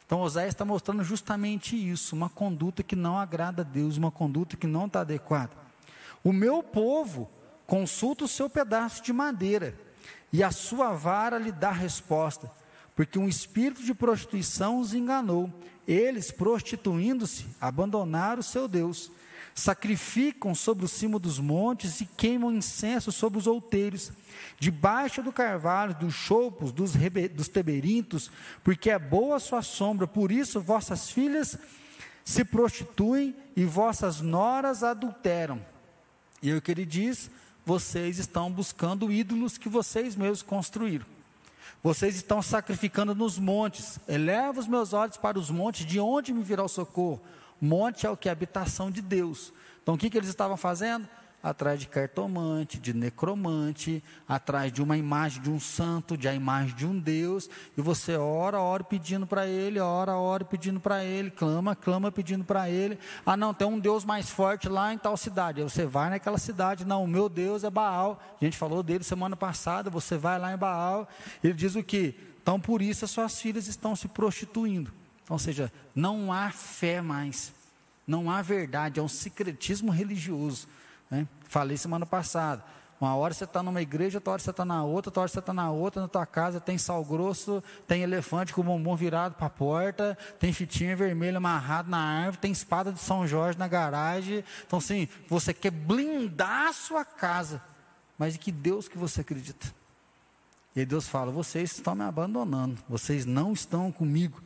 Então 0.04 0.22
Oséias 0.22 0.54
está 0.54 0.64
mostrando 0.64 1.04
justamente 1.04 1.76
isso, 1.76 2.16
uma 2.16 2.28
conduta 2.28 2.82
que 2.82 2.96
não 2.96 3.16
agrada 3.16 3.62
a 3.62 3.64
Deus, 3.64 3.96
uma 3.96 4.10
conduta 4.10 4.56
que 4.56 4.66
não 4.66 4.86
está 4.86 5.02
adequada. 5.02 5.65
O 6.26 6.32
meu 6.32 6.60
povo 6.60 7.30
consulta 7.68 8.24
o 8.24 8.28
seu 8.28 8.50
pedaço 8.50 9.00
de 9.00 9.12
madeira 9.12 9.78
e 10.32 10.42
a 10.42 10.50
sua 10.50 10.92
vara 10.92 11.38
lhe 11.38 11.52
dá 11.52 11.70
resposta, 11.70 12.50
porque 12.96 13.16
um 13.16 13.28
espírito 13.28 13.84
de 13.84 13.94
prostituição 13.94 14.80
os 14.80 14.92
enganou. 14.92 15.48
Eles, 15.86 16.32
prostituindo-se, 16.32 17.46
abandonaram 17.60 18.40
o 18.40 18.42
seu 18.42 18.66
Deus 18.66 19.12
sacrificam 19.54 20.52
sobre 20.52 20.84
o 20.84 20.88
cimo 20.88 21.20
dos 21.20 21.38
montes 21.38 22.00
e 22.00 22.06
queimam 22.06 22.52
incenso 22.52 23.12
sobre 23.12 23.38
os 23.38 23.46
outeiros, 23.46 24.10
debaixo 24.58 25.22
do 25.22 25.32
carvalho, 25.32 25.94
dos 25.94 26.12
choupos, 26.12 26.72
dos, 26.72 26.94
dos 27.32 27.46
teberintos, 27.46 28.32
porque 28.64 28.90
é 28.90 28.98
boa 28.98 29.36
a 29.36 29.40
sua 29.40 29.62
sombra, 29.62 30.08
por 30.08 30.32
isso 30.32 30.60
vossas 30.60 31.08
filhas 31.08 31.56
se 32.24 32.44
prostituem 32.44 33.32
e 33.54 33.64
vossas 33.64 34.20
noras 34.20 34.82
adulteram. 34.82 35.75
E 36.42 36.53
o 36.53 36.61
que 36.61 36.70
ele 36.70 36.85
diz, 36.85 37.31
vocês 37.64 38.18
estão 38.18 38.51
buscando 38.51 39.11
ídolos 39.11 39.59
que 39.59 39.68
vocês 39.68 40.14
mesmos 40.14 40.42
construíram. 40.42 41.07
Vocês 41.83 42.16
estão 42.16 42.42
sacrificando 42.42 43.14
nos 43.14 43.38
montes. 43.38 43.99
Eleva 44.09 44.61
os 44.61 44.66
meus 44.66 44.92
olhos 44.92 45.16
para 45.16 45.38
os 45.38 45.51
montes, 45.51 45.87
de 45.87 46.01
onde 46.01 46.33
me 46.33 46.42
virá 46.42 46.64
o 46.64 46.68
socorro? 46.68 47.20
Monte 47.61 48.07
é 48.07 48.11
o 48.11 48.16
que? 48.16 48.29
Habitação 48.29 48.90
de 48.90 49.01
Deus. 49.01 49.53
Então 49.83 49.94
o 49.94 49.99
que, 49.99 50.11
que 50.11 50.18
eles 50.18 50.29
estavam 50.29 50.57
fazendo? 50.57 51.09
Atrás 51.46 51.78
de 51.78 51.87
cartomante, 51.87 52.76
de 52.76 52.92
necromante, 52.92 54.02
atrás 54.28 54.72
de 54.72 54.82
uma 54.82 54.96
imagem 54.96 55.40
de 55.40 55.48
um 55.48 55.61
santo, 55.61 56.16
de 56.16 56.26
a 56.26 56.35
imagem 56.35 56.74
de 56.74 56.85
um 56.85 56.98
Deus, 56.98 57.48
e 57.78 57.80
você 57.80 58.16
ora, 58.16 58.59
ora 58.59 58.82
pedindo 58.82 59.28
para 59.28 59.46
ele, 59.46 59.78
ora, 59.78 60.16
ora 60.16 60.44
pedindo 60.44 60.80
para 60.80 61.04
ele, 61.04 61.30
clama, 61.30 61.76
clama 61.76 62.11
pedindo 62.11 62.44
para 62.44 62.68
ele. 62.68 62.98
Ah, 63.24 63.37
não, 63.37 63.54
tem 63.54 63.64
um 63.64 63.78
Deus 63.78 64.04
mais 64.04 64.28
forte 64.28 64.68
lá 64.68 64.92
em 64.92 64.98
tal 64.98 65.16
cidade. 65.16 65.61
Aí 65.61 65.70
você 65.70 65.87
vai 65.87 66.11
naquela 66.11 66.37
cidade, 66.37 66.85
não, 66.85 67.04
o 67.04 67.06
meu 67.06 67.28
Deus 67.28 67.62
é 67.62 67.70
Baal. 67.70 68.20
A 68.40 68.44
gente 68.44 68.59
falou 68.59 68.82
dele 68.82 69.04
semana 69.04 69.37
passada, 69.37 69.88
você 69.88 70.18
vai 70.18 70.40
lá 70.40 70.52
em 70.52 70.59
Baal. 70.59 71.09
Ele 71.44 71.54
diz 71.54 71.76
o 71.76 71.82
que? 71.85 72.16
Então 72.42 72.59
por 72.59 72.82
isso 72.82 73.04
as 73.04 73.12
suas 73.12 73.40
filhas 73.40 73.68
estão 73.68 73.94
se 73.94 74.09
prostituindo. 74.09 74.92
Ou 75.28 75.38
seja, 75.38 75.72
não 75.94 76.32
há 76.32 76.50
fé 76.50 77.00
mais, 77.00 77.52
não 78.04 78.28
há 78.28 78.42
verdade, 78.42 78.98
é 78.98 79.02
um 79.02 79.09
secretismo 79.09 79.92
religioso. 79.92 80.66
Né? 81.10 81.26
Falei 81.48 81.76
semana 81.76 82.06
passada. 82.06 82.64
Uma 82.98 83.14
hora 83.14 83.34
você 83.34 83.44
está 83.44 83.62
numa 83.62 83.82
igreja, 83.82 84.16
outra 84.16 84.32
hora 84.32 84.42
você 84.42 84.50
está 84.50 84.64
na 84.64 84.82
outra, 84.82 85.10
outra 85.10 85.20
hora 85.20 85.28
você 85.28 85.38
está 85.38 85.52
na 85.52 85.70
outra, 85.70 86.00
na 86.00 86.08
tua 86.08 86.24
casa 86.24 86.58
tem 86.58 86.78
sal 86.78 87.04
grosso, 87.04 87.62
tem 87.86 88.02
elefante 88.02 88.54
com 88.54 88.62
o 88.62 88.64
bombom 88.64 88.96
virado 88.96 89.34
para 89.34 89.48
a 89.48 89.50
porta, 89.50 90.16
tem 90.40 90.50
fitinha 90.50 90.96
vermelha 90.96 91.36
amarrada 91.36 91.90
na 91.90 91.98
árvore, 91.98 92.38
tem 92.38 92.52
espada 92.52 92.90
de 92.90 92.98
São 92.98 93.26
Jorge 93.26 93.58
na 93.58 93.68
garagem. 93.68 94.42
Então, 94.66 94.78
assim, 94.78 95.08
você 95.28 95.52
quer 95.52 95.70
blindar 95.70 96.68
a 96.68 96.72
sua 96.72 97.04
casa, 97.04 97.60
mas 98.16 98.34
em 98.34 98.38
que 98.38 98.50
Deus 98.50 98.88
que 98.88 98.96
você 98.96 99.20
acredita? 99.20 99.66
E 100.74 100.80
aí 100.80 100.86
Deus 100.86 101.06
fala: 101.06 101.30
vocês 101.30 101.72
estão 101.72 101.94
me 101.94 102.04
abandonando, 102.04 102.78
vocês 102.88 103.26
não 103.26 103.52
estão 103.52 103.92
comigo. 103.92 104.42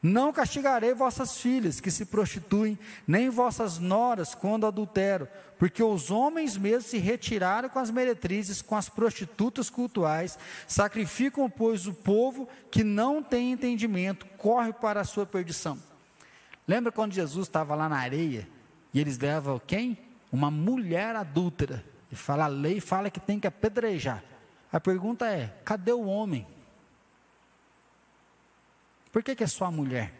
Não 0.00 0.32
castigarei 0.32 0.94
vossas 0.94 1.38
filhas 1.38 1.80
que 1.80 1.90
se 1.90 2.04
prostituem, 2.04 2.78
nem 3.06 3.28
vossas 3.28 3.78
noras 3.78 4.32
quando 4.32 4.66
adulteram, 4.66 5.26
porque 5.58 5.82
os 5.82 6.08
homens 6.10 6.56
mesmos 6.56 6.86
se 6.86 6.98
retiraram 6.98 7.68
com 7.68 7.80
as 7.80 7.90
meretrizes, 7.90 8.62
com 8.62 8.76
as 8.76 8.88
prostitutas 8.88 9.68
cultuais, 9.68 10.38
sacrificam, 10.68 11.50
pois, 11.50 11.86
o 11.86 11.92
povo 11.92 12.48
que 12.70 12.84
não 12.84 13.22
tem 13.22 13.50
entendimento, 13.52 14.24
corre 14.36 14.72
para 14.72 15.00
a 15.00 15.04
sua 15.04 15.26
perdição. 15.26 15.78
Lembra 16.66 16.92
quando 16.92 17.12
Jesus 17.12 17.48
estava 17.48 17.74
lá 17.74 17.88
na 17.88 17.98
areia 17.98 18.48
e 18.94 19.00
eles 19.00 19.18
levam 19.18 19.60
quem? 19.66 19.98
Uma 20.30 20.50
mulher 20.50 21.16
adúltera. 21.16 21.84
E 22.10 22.14
fala, 22.14 22.44
a 22.44 22.48
lei 22.48 22.80
fala 22.80 23.10
que 23.10 23.18
tem 23.18 23.40
que 23.40 23.46
apedrejar. 23.46 24.22
A 24.72 24.78
pergunta 24.78 25.26
é: 25.26 25.54
cadê 25.64 25.92
o 25.92 26.06
homem? 26.06 26.46
Por 29.12 29.22
que, 29.22 29.34
que 29.34 29.44
é 29.44 29.46
só 29.46 29.66
a 29.66 29.70
mulher? 29.70 30.12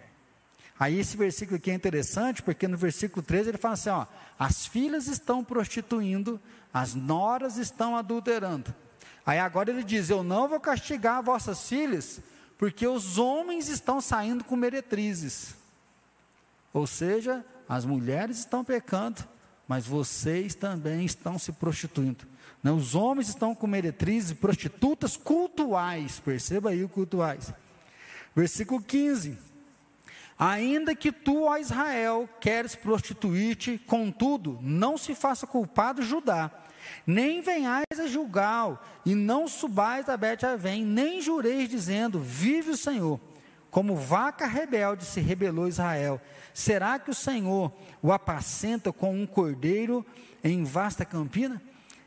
Aí 0.79 0.99
esse 0.99 1.17
versículo 1.17 1.57
aqui 1.57 1.71
é 1.71 1.75
interessante, 1.75 2.43
porque 2.43 2.69
no 2.69 2.77
versículo 2.77 3.23
13 3.23 3.51
ele 3.51 3.59
fala 3.59 3.75
assim: 3.75 3.91
ó, 3.91 4.07
as 4.39 4.67
filhas 4.67 5.09
estão 5.09 5.43
prostituindo, 5.43 6.41
as 6.73 6.95
noras 6.95 7.57
estão 7.57 7.97
adulterando. 7.97 8.73
Aí 9.27 9.39
agora 9.39 9.71
ele 9.71 9.83
diz: 9.83 10.09
Eu 10.09 10.23
não 10.23 10.49
vou 10.49 10.61
castigar 10.61 11.23
vossas 11.23 11.69
filhas, 11.69 12.21
porque 12.57 12.87
os 12.87 13.19
homens 13.19 13.69
estão 13.69 14.01
saindo 14.01 14.45
com 14.45 14.57
meretrizes. 14.57 15.55
Ou 16.73 16.87
seja, 16.87 17.45
as 17.69 17.85
mulheres 17.85 18.39
estão 18.39 18.65
pecando, 18.65 19.23
mas 19.67 19.87
vocês 19.87 20.55
também 20.55 21.05
estão 21.05 21.39
se 21.39 21.53
prostituindo. 21.53 22.25
Não, 22.63 22.77
os 22.77 22.95
homens 22.95 23.29
estão 23.29 23.55
com 23.55 23.67
meretrizes, 23.67 24.33
prostitutas 24.33 25.17
cultuais, 25.17 26.21
perceba 26.21 26.71
aí 26.71 26.83
o 26.83 26.89
cultuais. 26.89 27.53
Versículo 28.39 28.81
15. 28.81 29.37
Ainda 30.39 30.95
que 30.95 31.11
tu, 31.11 31.43
ó 31.43 31.57
Israel, 31.57 32.29
queres 32.41 32.77
prostituir-te, 32.77 33.79
contudo, 33.85 34.61
não 34.63 34.97
se 34.97 35.13
faça 35.13 35.45
culpado 35.45 36.03
Judá, 36.03 36.49
nem 37.05 37.41
venhais 37.41 37.99
a 37.99 38.07
julgar, 38.07 39.01
e 39.05 39.13
não 39.17 39.49
subais 39.49 40.09
a 40.09 40.17
Bet-Avém, 40.17 40.85
nem 40.85 41.21
jureis 41.21 41.69
dizendo, 41.69 42.21
vive 42.21 42.71
o 42.71 42.77
Senhor. 42.77 43.19
Como 43.73 43.97
vaca 43.97 44.47
rebelde 44.47 45.05
se 45.05 45.21
rebelou 45.21 45.67
Israel, 45.67 46.21
será 46.55 46.97
que 46.97 47.11
o 47.11 47.15
Senhor 47.15 47.73
o 48.01 48.13
apacenta 48.13 48.93
com 48.93 49.21
um 49.21 49.27
cordeiro 49.27 50.07
em 50.45 50.63
vasta 50.63 51.05
campina? 51.05 51.61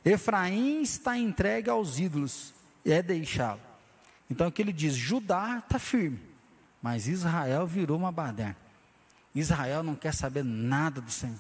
Efraim 0.06 0.82
está 0.82 1.18
entregue 1.18 1.70
aos 1.70 2.00
ídolos, 2.00 2.54
é 2.86 3.02
deixá-lo. 3.02 3.71
Então 4.32 4.48
aqui 4.48 4.62
ele 4.62 4.72
diz: 4.72 4.96
Judá 4.96 5.58
está 5.58 5.78
firme, 5.78 6.18
mas 6.82 7.06
Israel 7.06 7.68
virou 7.68 7.98
uma 7.98 8.14
baderna. 8.14 8.56
Israel 9.36 9.84
não 9.84 9.94
quer 9.94 10.14
saber 10.14 10.42
nada 10.42 11.02
do 11.02 11.12
Senhor. 11.12 11.38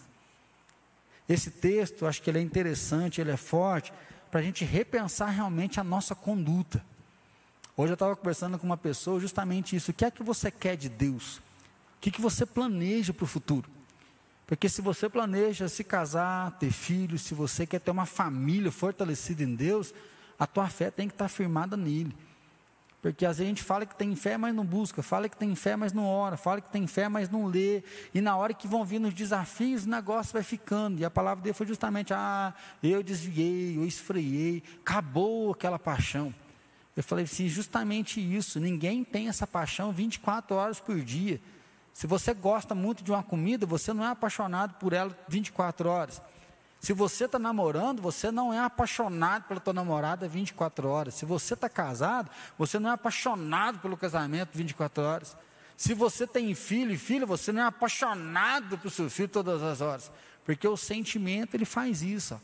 Esse 1.27 1.49
texto, 1.49 2.05
acho 2.05 2.21
que 2.21 2.29
ele 2.29 2.39
é 2.39 2.41
interessante, 2.41 3.21
ele 3.21 3.31
é 3.31 3.37
forte, 3.37 3.93
para 4.29 4.41
a 4.41 4.43
gente 4.43 4.65
repensar 4.65 5.29
realmente 5.29 5.79
a 5.79 5.83
nossa 5.85 6.13
conduta. 6.13 6.83
Hoje 7.77 7.91
eu 7.91 7.93
estava 7.93 8.13
conversando 8.13 8.59
com 8.59 8.65
uma 8.65 8.75
pessoa 8.75 9.21
justamente 9.21 9.73
isso. 9.73 9.91
O 9.91 9.93
que 9.93 10.03
é 10.03 10.11
que 10.11 10.21
você 10.21 10.51
quer 10.51 10.75
de 10.75 10.89
Deus? 10.89 11.37
O 11.37 12.01
que, 12.01 12.11
que 12.11 12.19
você 12.19 12.45
planeja 12.45 13.13
para 13.13 13.23
o 13.23 13.27
futuro? 13.27 13.69
Porque 14.45 14.67
se 14.67 14.81
você 14.81 15.07
planeja 15.07 15.69
se 15.69 15.81
casar, 15.81 16.51
ter 16.59 16.71
filhos, 16.71 17.21
se 17.21 17.33
você 17.33 17.65
quer 17.65 17.79
ter 17.79 17.91
uma 17.91 18.05
família 18.05 18.69
fortalecida 18.69 19.43
em 19.43 19.55
Deus, 19.55 19.93
a 20.37 20.45
tua 20.45 20.67
fé 20.67 20.91
tem 20.91 21.07
que 21.07 21.13
estar 21.13 21.29
firmada 21.29 21.77
nele. 21.77 22.13
Porque 23.01 23.25
às 23.25 23.37
vezes 23.37 23.47
a 23.47 23.49
gente 23.49 23.63
fala 23.63 23.85
que 23.85 23.95
tem 23.95 24.15
fé, 24.15 24.37
mas 24.37 24.53
não 24.53 24.63
busca, 24.63 25.01
fala 25.01 25.27
que 25.27 25.35
tem 25.35 25.55
fé, 25.55 25.75
mas 25.75 25.91
não 25.91 26.05
ora, 26.05 26.37
fala 26.37 26.61
que 26.61 26.69
tem 26.69 26.85
fé, 26.85 27.09
mas 27.09 27.29
não 27.29 27.47
lê. 27.47 27.83
E 28.13 28.21
na 28.21 28.37
hora 28.37 28.53
que 28.53 28.67
vão 28.67 28.85
vir 28.85 29.01
os 29.01 29.13
desafios, 29.13 29.85
o 29.85 29.89
negócio 29.89 30.33
vai 30.33 30.43
ficando. 30.43 30.99
E 30.99 31.05
a 31.05 31.09
palavra 31.09 31.43
dele 31.43 31.53
foi 31.53 31.65
justamente: 31.65 32.13
ah, 32.13 32.53
eu 32.83 33.01
desviei, 33.01 33.75
eu 33.75 33.85
esfriei, 33.85 34.61
acabou 34.81 35.51
aquela 35.51 35.79
paixão. 35.79 36.33
Eu 36.95 37.01
falei 37.01 37.25
assim: 37.25 37.47
justamente 37.47 38.21
isso, 38.21 38.59
ninguém 38.59 39.03
tem 39.03 39.29
essa 39.29 39.47
paixão 39.47 39.91
24 39.91 40.55
horas 40.55 40.79
por 40.79 40.99
dia. 41.01 41.41
Se 41.91 42.05
você 42.05 42.33
gosta 42.35 42.75
muito 42.75 43.03
de 43.03 43.11
uma 43.11 43.23
comida, 43.23 43.65
você 43.65 43.93
não 43.93 44.03
é 44.03 44.09
apaixonado 44.09 44.75
por 44.75 44.93
ela 44.93 45.17
24 45.27 45.89
horas. 45.89 46.21
Se 46.81 46.93
você 46.93 47.25
está 47.25 47.37
namorando, 47.37 48.01
você 48.01 48.31
não 48.31 48.51
é 48.51 48.57
apaixonado 48.57 49.43
pela 49.43 49.59
tua 49.59 49.71
namorada 49.71 50.27
24 50.27 50.89
horas. 50.89 51.13
Se 51.13 51.25
você 51.27 51.53
está 51.53 51.69
casado, 51.69 52.31
você 52.57 52.79
não 52.79 52.89
é 52.89 52.93
apaixonado 52.93 53.77
pelo 53.77 53.95
casamento 53.95 54.57
24 54.57 55.03
horas. 55.03 55.37
Se 55.77 55.93
você 55.93 56.25
tem 56.25 56.55
filho 56.55 56.91
e 56.91 56.97
filha, 56.97 57.23
você 57.23 57.51
não 57.51 57.61
é 57.61 57.65
apaixonado 57.65 58.79
pelo 58.79 58.89
seu 58.89 59.11
filho 59.11 59.27
todas 59.27 59.61
as 59.61 59.79
horas. 59.79 60.11
Porque 60.43 60.67
o 60.67 60.75
sentimento, 60.75 61.53
ele 61.53 61.65
faz 61.65 62.01
isso. 62.01 62.33
Ó. 62.33 62.39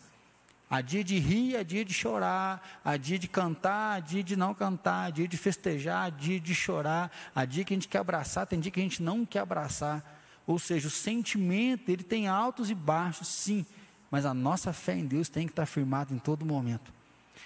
Há 0.70 0.82
dia 0.82 1.04
de 1.04 1.18
rir, 1.18 1.58
há 1.58 1.64
dia 1.64 1.84
de 1.84 1.94
chorar, 1.96 2.80
há 2.86 2.96
dia 2.96 3.18
de 3.18 3.28
cantar, 3.28 3.96
há 3.96 4.00
dia 4.00 4.24
de 4.24 4.36
não 4.36 4.54
cantar, 4.54 5.08
há 5.08 5.10
dia 5.10 5.28
de 5.28 5.36
festejar, 5.36 6.06
há 6.06 6.10
dia 6.12 6.40
de 6.40 6.54
chorar, 6.54 7.12
há 7.34 7.44
dia 7.44 7.64
que 7.64 7.74
a 7.74 7.76
gente 7.76 7.88
quer 7.88 8.00
abraçar, 8.00 8.46
tem 8.46 8.60
dia 8.60 8.72
que 8.72 8.80
a 8.80 8.84
gente 8.84 9.02
não 9.02 9.26
quer 9.26 9.40
abraçar. 9.40 10.06
Ou 10.46 10.60
seja, 10.60 10.88
o 10.88 10.92
sentimento, 10.92 11.90
ele 11.90 12.04
tem 12.04 12.28
altos 12.28 12.70
e 12.70 12.76
baixos, 12.76 13.30
sim 13.30 13.66
mas 14.10 14.26
a 14.26 14.34
nossa 14.34 14.72
fé 14.74 14.94
em 14.94 15.06
Deus 15.06 15.30
tem 15.30 15.46
que 15.46 15.52
estar 15.52 15.66
firmada 15.66 16.14
em 16.14 16.18
todo 16.18 16.46
momento. 16.46 16.94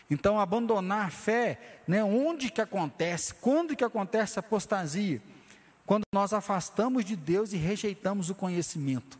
Então, 0.09 0.39
abandonar 0.39 1.07
a 1.07 1.09
fé, 1.09 1.79
né, 1.87 2.03
onde 2.03 2.51
que 2.51 2.61
acontece? 2.61 3.33
Quando 3.33 3.75
que 3.75 3.83
acontece 3.83 4.37
a 4.37 4.41
apostasia? 4.41 5.21
Quando 5.85 6.03
nós 6.13 6.33
afastamos 6.33 7.05
de 7.05 7.15
Deus 7.15 7.53
e 7.53 7.57
rejeitamos 7.57 8.29
o 8.29 8.35
conhecimento. 8.35 9.17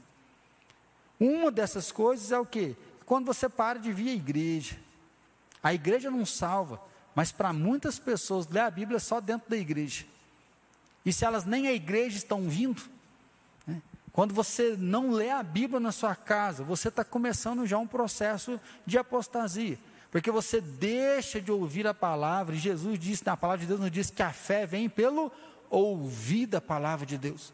Uma 1.19 1.51
dessas 1.51 1.91
coisas 1.91 2.31
é 2.31 2.37
o 2.37 2.45
que? 2.45 2.75
Quando 3.05 3.25
você 3.25 3.47
para 3.47 3.79
de 3.79 3.91
vir 3.91 4.09
à 4.09 4.13
igreja. 4.13 4.77
A 5.63 5.73
igreja 5.73 6.09
não 6.09 6.25
salva, 6.25 6.81
mas 7.13 7.31
para 7.31 7.53
muitas 7.53 7.99
pessoas, 7.99 8.47
ler 8.47 8.61
a 8.61 8.71
Bíblia 8.71 8.99
só 8.99 9.21
dentro 9.21 9.49
da 9.49 9.57
igreja. 9.57 10.05
E 11.05 11.13
se 11.13 11.25
elas 11.25 11.45
nem 11.45 11.67
à 11.67 11.73
igreja 11.73 12.17
estão 12.17 12.49
vindo, 12.49 12.81
quando 14.11 14.33
você 14.33 14.75
não 14.77 15.11
lê 15.11 15.29
a 15.29 15.41
Bíblia 15.41 15.79
na 15.79 15.91
sua 15.91 16.15
casa, 16.15 16.63
você 16.63 16.89
está 16.89 17.03
começando 17.03 17.65
já 17.65 17.77
um 17.77 17.87
processo 17.87 18.59
de 18.85 18.97
apostasia. 18.97 19.79
Porque 20.11 20.29
você 20.29 20.59
deixa 20.59 21.39
de 21.39 21.51
ouvir 21.51 21.87
a 21.87 21.93
palavra, 21.93 22.53
e 22.53 22.59
Jesus 22.59 22.99
disse, 22.99 23.25
na 23.25 23.37
palavra 23.37 23.61
de 23.61 23.67
Deus, 23.67 23.79
nos 23.79 23.91
diz 23.91 24.09
que 24.09 24.21
a 24.21 24.33
fé 24.33 24.65
vem 24.65 24.89
pelo 24.89 25.31
ouvir 25.69 26.45
da 26.45 26.59
palavra 26.59 27.05
de 27.05 27.17
Deus. 27.17 27.53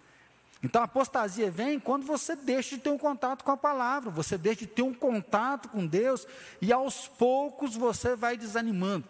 Então 0.64 0.82
a 0.82 0.86
apostasia 0.86 1.52
vem 1.52 1.80
quando 1.80 2.06
você 2.06 2.36
deixa 2.36 2.76
de 2.76 2.82
ter 2.82 2.90
um 2.90 2.98
contato 2.98 3.44
com 3.44 3.52
a 3.52 3.58
palavra, 3.58 4.10
você 4.10 4.38
deixa 4.38 4.62
de 4.62 4.68
ter 4.68 4.82
um 4.82 4.94
contato 4.94 5.70
com 5.70 5.86
Deus, 5.86 6.26
e 6.60 6.74
aos 6.74 7.08
poucos 7.08 7.76
você 7.76 8.16
vai 8.16 8.36
desanimando. 8.36 9.06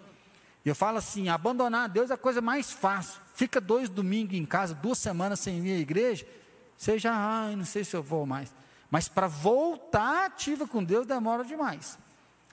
E 0.66 0.70
eu 0.70 0.76
falo 0.76 0.98
assim: 0.98 1.30
abandonar 1.30 1.88
Deus 1.88 2.12
é 2.12 2.16
a 2.16 2.18
coisa 2.18 2.42
mais 2.42 2.72
fácil. 2.72 3.22
Fica 3.34 3.62
dois 3.62 3.88
domingos 3.88 4.36
em 4.36 4.46
casa, 4.46 4.76
duas 4.76 4.98
semanas 4.98 5.40
sem 5.40 5.66
ir 5.66 5.74
à 5.74 5.80
igreja, 5.80 6.28
já, 6.98 7.14
ai, 7.14 7.56
não 7.56 7.66
sei 7.66 7.84
se 7.84 7.96
eu 7.96 8.04
vou 8.04 8.26
mais. 8.26 8.54
Mas 8.90 9.10
para 9.10 9.28
voltar 9.28 10.26
ativa 10.26 10.68
com 10.68 10.84
Deus 10.84 11.06
demora 11.06 11.44
demais. 11.44 11.98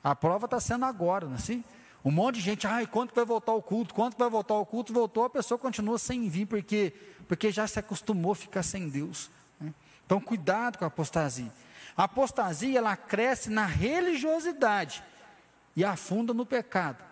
A 0.02 0.14
prova 0.14 0.46
está 0.46 0.58
sendo 0.58 0.84
agora, 0.84 1.26
não 1.26 1.34
é 1.34 1.36
assim? 1.36 1.62
Um 2.04 2.10
monte 2.10 2.36
de 2.36 2.42
gente, 2.42 2.66
ai, 2.66 2.86
quanto 2.86 3.14
vai 3.14 3.24
voltar 3.24 3.52
o 3.52 3.62
culto? 3.62 3.94
Quanto 3.94 4.18
vai 4.18 4.28
voltar 4.28 4.54
o 4.54 4.66
culto? 4.66 4.92
Voltou, 4.92 5.24
a 5.24 5.30
pessoa 5.30 5.56
continua 5.56 5.98
sem 5.98 6.28
vir, 6.28 6.46
porque, 6.46 6.92
porque 7.26 7.50
já 7.50 7.66
se 7.66 7.78
acostumou 7.78 8.32
a 8.32 8.36
ficar 8.36 8.62
sem 8.62 8.90
Deus. 8.90 9.30
Né? 9.58 9.72
Então, 10.04 10.20
cuidado 10.20 10.76
com 10.76 10.84
a 10.84 10.88
apostasia. 10.88 11.50
A 11.96 12.04
apostasia, 12.04 12.78
ela 12.78 12.96
cresce 12.96 13.48
na 13.48 13.64
religiosidade 13.64 15.02
e 15.74 15.84
afunda 15.84 16.34
no 16.34 16.44
pecado. 16.44 17.02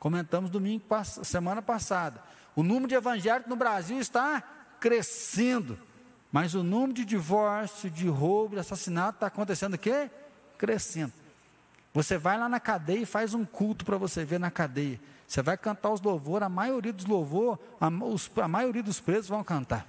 Comentamos 0.00 0.50
domingo, 0.50 0.84
semana 1.22 1.62
passada. 1.62 2.20
O 2.56 2.62
número 2.62 2.88
de 2.88 2.94
evangélicos 2.94 3.48
no 3.48 3.56
Brasil 3.56 3.98
está 4.00 4.42
crescendo. 4.80 5.78
Mas 6.34 6.52
o 6.52 6.64
número 6.64 6.92
de 6.92 7.04
divórcio, 7.04 7.88
de 7.88 8.08
roubo, 8.08 8.56
de 8.56 8.60
assassinato 8.60 9.18
está 9.18 9.28
acontecendo 9.28 9.74
o 9.74 9.78
quê? 9.78 10.10
Crescendo. 10.58 11.12
Você 11.92 12.18
vai 12.18 12.36
lá 12.36 12.48
na 12.48 12.58
cadeia 12.58 12.98
e 12.98 13.06
faz 13.06 13.34
um 13.34 13.44
culto 13.44 13.84
para 13.84 13.96
você 13.96 14.24
ver 14.24 14.40
na 14.40 14.50
cadeia. 14.50 15.00
Você 15.28 15.40
vai 15.40 15.56
cantar 15.56 15.90
os 15.90 16.00
louvores, 16.00 16.44
a 16.44 16.48
maioria 16.48 16.92
dos 16.92 17.04
louvores, 17.04 17.60
a, 17.80 17.86
a 18.42 18.48
maioria 18.48 18.82
dos 18.82 18.98
presos 18.98 19.28
vão 19.28 19.44
cantar. 19.44 19.86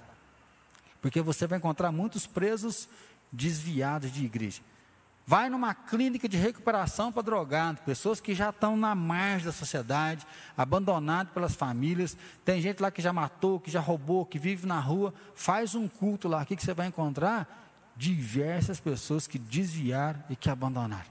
Porque 1.02 1.20
você 1.20 1.48
vai 1.48 1.58
encontrar 1.58 1.90
muitos 1.90 2.28
presos 2.28 2.88
desviados 3.32 4.12
de 4.12 4.24
igreja. 4.24 4.62
Vai 5.28 5.50
numa 5.50 5.74
clínica 5.74 6.28
de 6.28 6.36
recuperação 6.36 7.10
para 7.10 7.20
drogado, 7.20 7.82
pessoas 7.82 8.20
que 8.20 8.32
já 8.32 8.50
estão 8.50 8.76
na 8.76 8.94
margem 8.94 9.46
da 9.46 9.52
sociedade, 9.52 10.24
abandonadas 10.56 11.32
pelas 11.32 11.56
famílias. 11.56 12.16
Tem 12.44 12.60
gente 12.60 12.80
lá 12.80 12.92
que 12.92 13.02
já 13.02 13.12
matou, 13.12 13.58
que 13.58 13.68
já 13.68 13.80
roubou, 13.80 14.24
que 14.24 14.38
vive 14.38 14.68
na 14.68 14.78
rua. 14.78 15.12
Faz 15.34 15.74
um 15.74 15.88
culto 15.88 16.28
lá. 16.28 16.42
O 16.42 16.46
que, 16.46 16.56
você 16.56 16.72
vai 16.72 16.86
encontrar? 16.86 17.72
Diversas 17.96 18.78
pessoas 18.78 19.26
que 19.26 19.36
desviaram 19.36 20.22
e 20.30 20.36
que 20.36 20.48
abandonaram. 20.48 21.10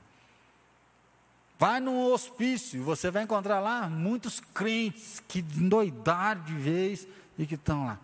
Vai 1.59 1.81
num 1.81 2.05
hospício, 2.11 2.83
você 2.83 3.11
vai 3.11 3.23
encontrar 3.23 3.59
lá 3.59 3.89
muitos 3.89 4.39
crentes 4.39 5.21
que 5.27 5.39
endoidaram 5.39 6.41
de 6.41 6.53
vez 6.53 7.05
e 7.37 7.45
que 7.45 7.55
estão 7.55 7.85
lá. 7.85 7.99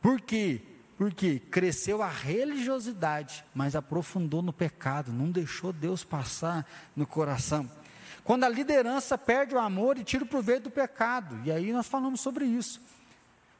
Por 0.00 0.20
quê? 0.20 0.62
Porque 1.00 1.38
cresceu 1.38 2.02
a 2.02 2.08
religiosidade, 2.10 3.42
mas 3.54 3.74
aprofundou 3.74 4.42
no 4.42 4.52
pecado, 4.52 5.10
não 5.10 5.30
deixou 5.30 5.72
Deus 5.72 6.04
passar 6.04 6.70
no 6.94 7.06
coração. 7.06 7.70
Quando 8.22 8.44
a 8.44 8.50
liderança 8.50 9.16
perde 9.16 9.54
o 9.54 9.58
amor 9.58 9.96
e 9.96 10.04
tira 10.04 10.24
o 10.24 10.28
proveito 10.28 10.64
do 10.64 10.70
pecado, 10.70 11.40
e 11.42 11.50
aí 11.50 11.72
nós 11.72 11.86
falamos 11.86 12.20
sobre 12.20 12.44
isso. 12.44 12.82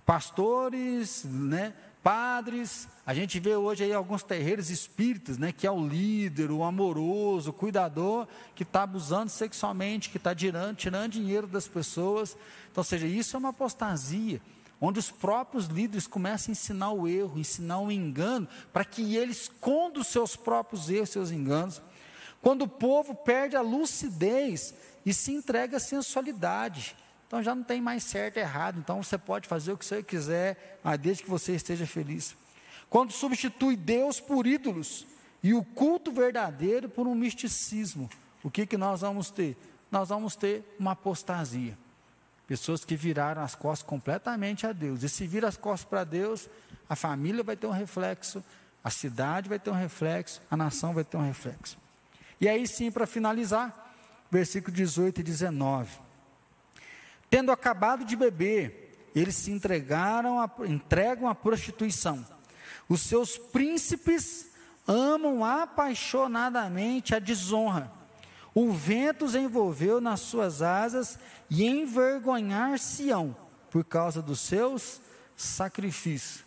Pastores, 0.05 1.25
né, 1.25 1.73
padres, 2.03 2.87
a 3.07 3.15
gente 3.15 3.41
vê 3.41 3.57
hoje 3.57 3.85
aí 3.85 3.93
alguns 3.95 4.23
terreiros 4.23 4.69
espíritas, 4.69 5.39
né, 5.39 5.51
que 5.51 5.67
é 5.67 5.71
o 5.71 5.89
líder, 5.89 6.51
o 6.51 6.63
amoroso, 6.63 7.49
o 7.49 7.55
cuidador, 7.55 8.29
que 8.55 8.65
está 8.65 8.83
abusando 8.83 9.31
sexualmente, 9.31 10.11
que 10.11 10.19
está 10.19 10.35
tirando, 10.35 10.77
tirando 10.77 11.13
dinheiro 11.13 11.47
das 11.47 11.67
pessoas. 11.67 12.37
Então, 12.71 12.83
ou 12.83 12.85
seja, 12.85 13.07
isso 13.07 13.35
é 13.35 13.39
uma 13.39 13.49
apostasia 13.49 14.43
onde 14.81 14.99
os 14.99 15.11
próprios 15.11 15.67
líderes 15.67 16.07
começam 16.07 16.51
a 16.51 16.53
ensinar 16.53 16.93
o 16.93 17.07
erro, 17.07 17.39
ensinar 17.39 17.81
o 17.81 17.93
engano, 17.93 18.49
para 18.73 18.85
que 18.85 19.15
eles 19.17 19.43
escondam 19.43 20.01
os 20.01 20.09
seus 20.09 20.37
próprios 20.37 20.89
erros, 20.89 21.11
seus 21.11 21.31
enganos. 21.31 21.83
Quando 22.41 22.63
o 22.63 22.69
povo 22.69 23.15
perde 23.15 23.57
a 23.57 23.61
lucidez 23.61 24.73
e 25.05 25.13
se 25.13 25.33
entrega 25.33 25.77
à 25.77 25.81
sensualidade, 25.81 26.97
então 27.27 27.43
já 27.43 27.55
não 27.55 27.63
tem 27.63 27.81
mais 27.81 28.03
certo 28.05 28.39
e 28.39 28.41
errado, 28.41 28.79
então 28.79 29.03
você 29.03 29.19
pode 29.19 29.47
fazer 29.47 29.73
o 29.73 29.77
que 29.77 29.85
você 29.85 30.03
quiser, 30.03 30.81
mas 30.83 30.99
desde 30.99 31.23
que 31.23 31.31
você 31.31 31.55
esteja 31.55 31.87
feliz. 31.87 32.35
Quando 32.89 33.13
substitui 33.13 33.77
Deus 33.77 34.19
por 34.19 34.47
ídolos 34.47 35.07
e 35.43 35.55
o 35.55 35.63
culto 35.63 36.11
verdadeiro 36.11 36.89
por 36.89 37.07
um 37.07 37.15
misticismo, 37.15 38.09
o 38.43 38.51
que, 38.51 38.67
que 38.67 38.77
nós 38.77 39.03
vamos 39.03 39.31
ter? 39.31 39.57
Nós 39.91 40.09
vamos 40.09 40.35
ter 40.35 40.65
uma 40.79 40.93
apostasia. 40.93 41.77
Pessoas 42.51 42.85
que 42.85 42.97
viraram 42.97 43.43
as 43.43 43.55
costas 43.55 43.89
completamente 43.89 44.67
a 44.67 44.73
Deus. 44.73 45.05
E 45.05 45.09
se 45.09 45.25
vira 45.25 45.47
as 45.47 45.57
costas 45.57 45.89
para 45.89 46.03
Deus, 46.03 46.51
a 46.89 46.97
família 46.97 47.45
vai 47.45 47.55
ter 47.55 47.69
um 47.69 47.71
reflexo, 47.71 48.43
a 48.83 48.91
cidade 48.91 49.49
vai 49.49 49.61
ter 49.61 49.71
um 49.71 49.75
reflexo, 49.75 50.43
a 50.51 50.57
nação 50.57 50.93
vai 50.93 51.05
ter 51.05 51.17
um 51.17 51.25
reflexo. 51.25 51.79
E 52.41 52.49
aí 52.49 52.67
sim, 52.67 52.91
para 52.91 53.07
finalizar, 53.07 53.95
versículo 54.29 54.75
18 54.75 55.21
e 55.21 55.23
19. 55.23 55.97
Tendo 57.31 57.53
acabado 57.53 58.05
de 58.05 58.17
beber, 58.17 58.99
eles 59.15 59.37
se 59.37 59.53
entregaram 59.53 60.41
a, 60.41 60.51
entregam 60.67 61.29
à 61.29 61.37
prostituição. 61.37 62.27
Os 62.89 63.03
seus 63.03 63.39
príncipes 63.39 64.51
amam 64.89 65.45
apaixonadamente 65.45 67.15
a 67.15 67.21
desonra 67.21 68.00
o 68.55 68.73
vento 68.73 69.25
os 69.25 69.35
envolveu 69.35 70.01
nas 70.01 70.21
suas 70.21 70.63
asas 70.63 71.19
e 71.49 71.65
envergonhar-se-ão 71.65 73.37
por 73.71 73.85
causa 73.85 74.21
dos 74.21 74.41
seus 74.41 75.01
sacrifícios. 75.37 76.45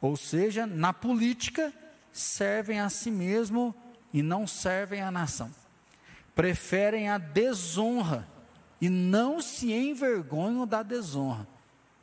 ou 0.00 0.16
seja, 0.16 0.66
na 0.66 0.92
política, 0.92 1.72
servem 2.12 2.80
a 2.80 2.88
si 2.88 3.10
mesmo 3.10 3.74
e 4.12 4.22
não 4.22 4.46
servem 4.46 5.02
à 5.02 5.10
nação. 5.10 5.50
Preferem 6.34 7.08
a 7.08 7.18
desonra 7.18 8.26
e 8.80 8.88
não 8.88 9.40
se 9.40 9.72
envergonham 9.72 10.66
da 10.66 10.82
desonra, 10.82 11.46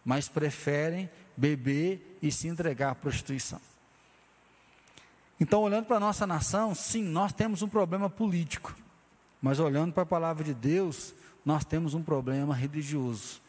mas 0.04 0.28
preferem 0.28 1.10
beber 1.36 2.18
e 2.22 2.32
se 2.32 2.48
entregar 2.48 2.91
à 2.91 2.95
prostituição. 2.95 3.60
Então, 5.39 5.62
olhando 5.62 5.86
para 5.86 5.98
a 5.98 6.02
nossa 6.02 6.26
nação, 6.26 6.74
sim, 6.74 7.04
nós 7.04 7.32
temos 7.32 7.62
um 7.62 7.68
problema 7.68 8.10
político, 8.10 8.76
mas 9.42 9.60
olhando 9.60 9.94
para 9.94 10.04
a 10.04 10.08
palavra 10.08 10.44
de 10.44 10.54
Deus, 10.54 11.14
nós 11.46 11.64
temos 11.64 11.94
um 11.94 12.04
problema 12.04 12.56
religioso. 12.56 13.42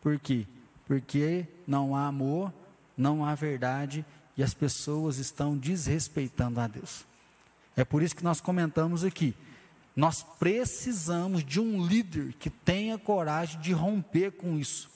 Por 0.00 0.18
quê? 0.18 0.46
Porque 0.86 1.46
não 1.66 1.94
há 1.94 2.06
amor, 2.06 2.52
não 2.96 3.24
há 3.24 3.34
verdade 3.34 4.04
e 4.36 4.42
as 4.42 4.54
pessoas 4.54 5.18
estão 5.18 5.56
desrespeitando 5.56 6.60
a 6.60 6.66
Deus. 6.66 7.04
É 7.76 7.84
por 7.84 8.02
isso 8.02 8.16
que 8.16 8.24
nós 8.24 8.40
comentamos 8.40 9.04
aqui. 9.04 9.34
Nós 9.94 10.22
precisamos 10.38 11.44
de 11.44 11.60
um 11.60 11.84
líder 11.84 12.32
que 12.34 12.48
tenha 12.48 12.98
coragem 12.98 13.60
de 13.60 13.72
romper 13.72 14.32
com 14.32 14.58
isso. 14.58 14.90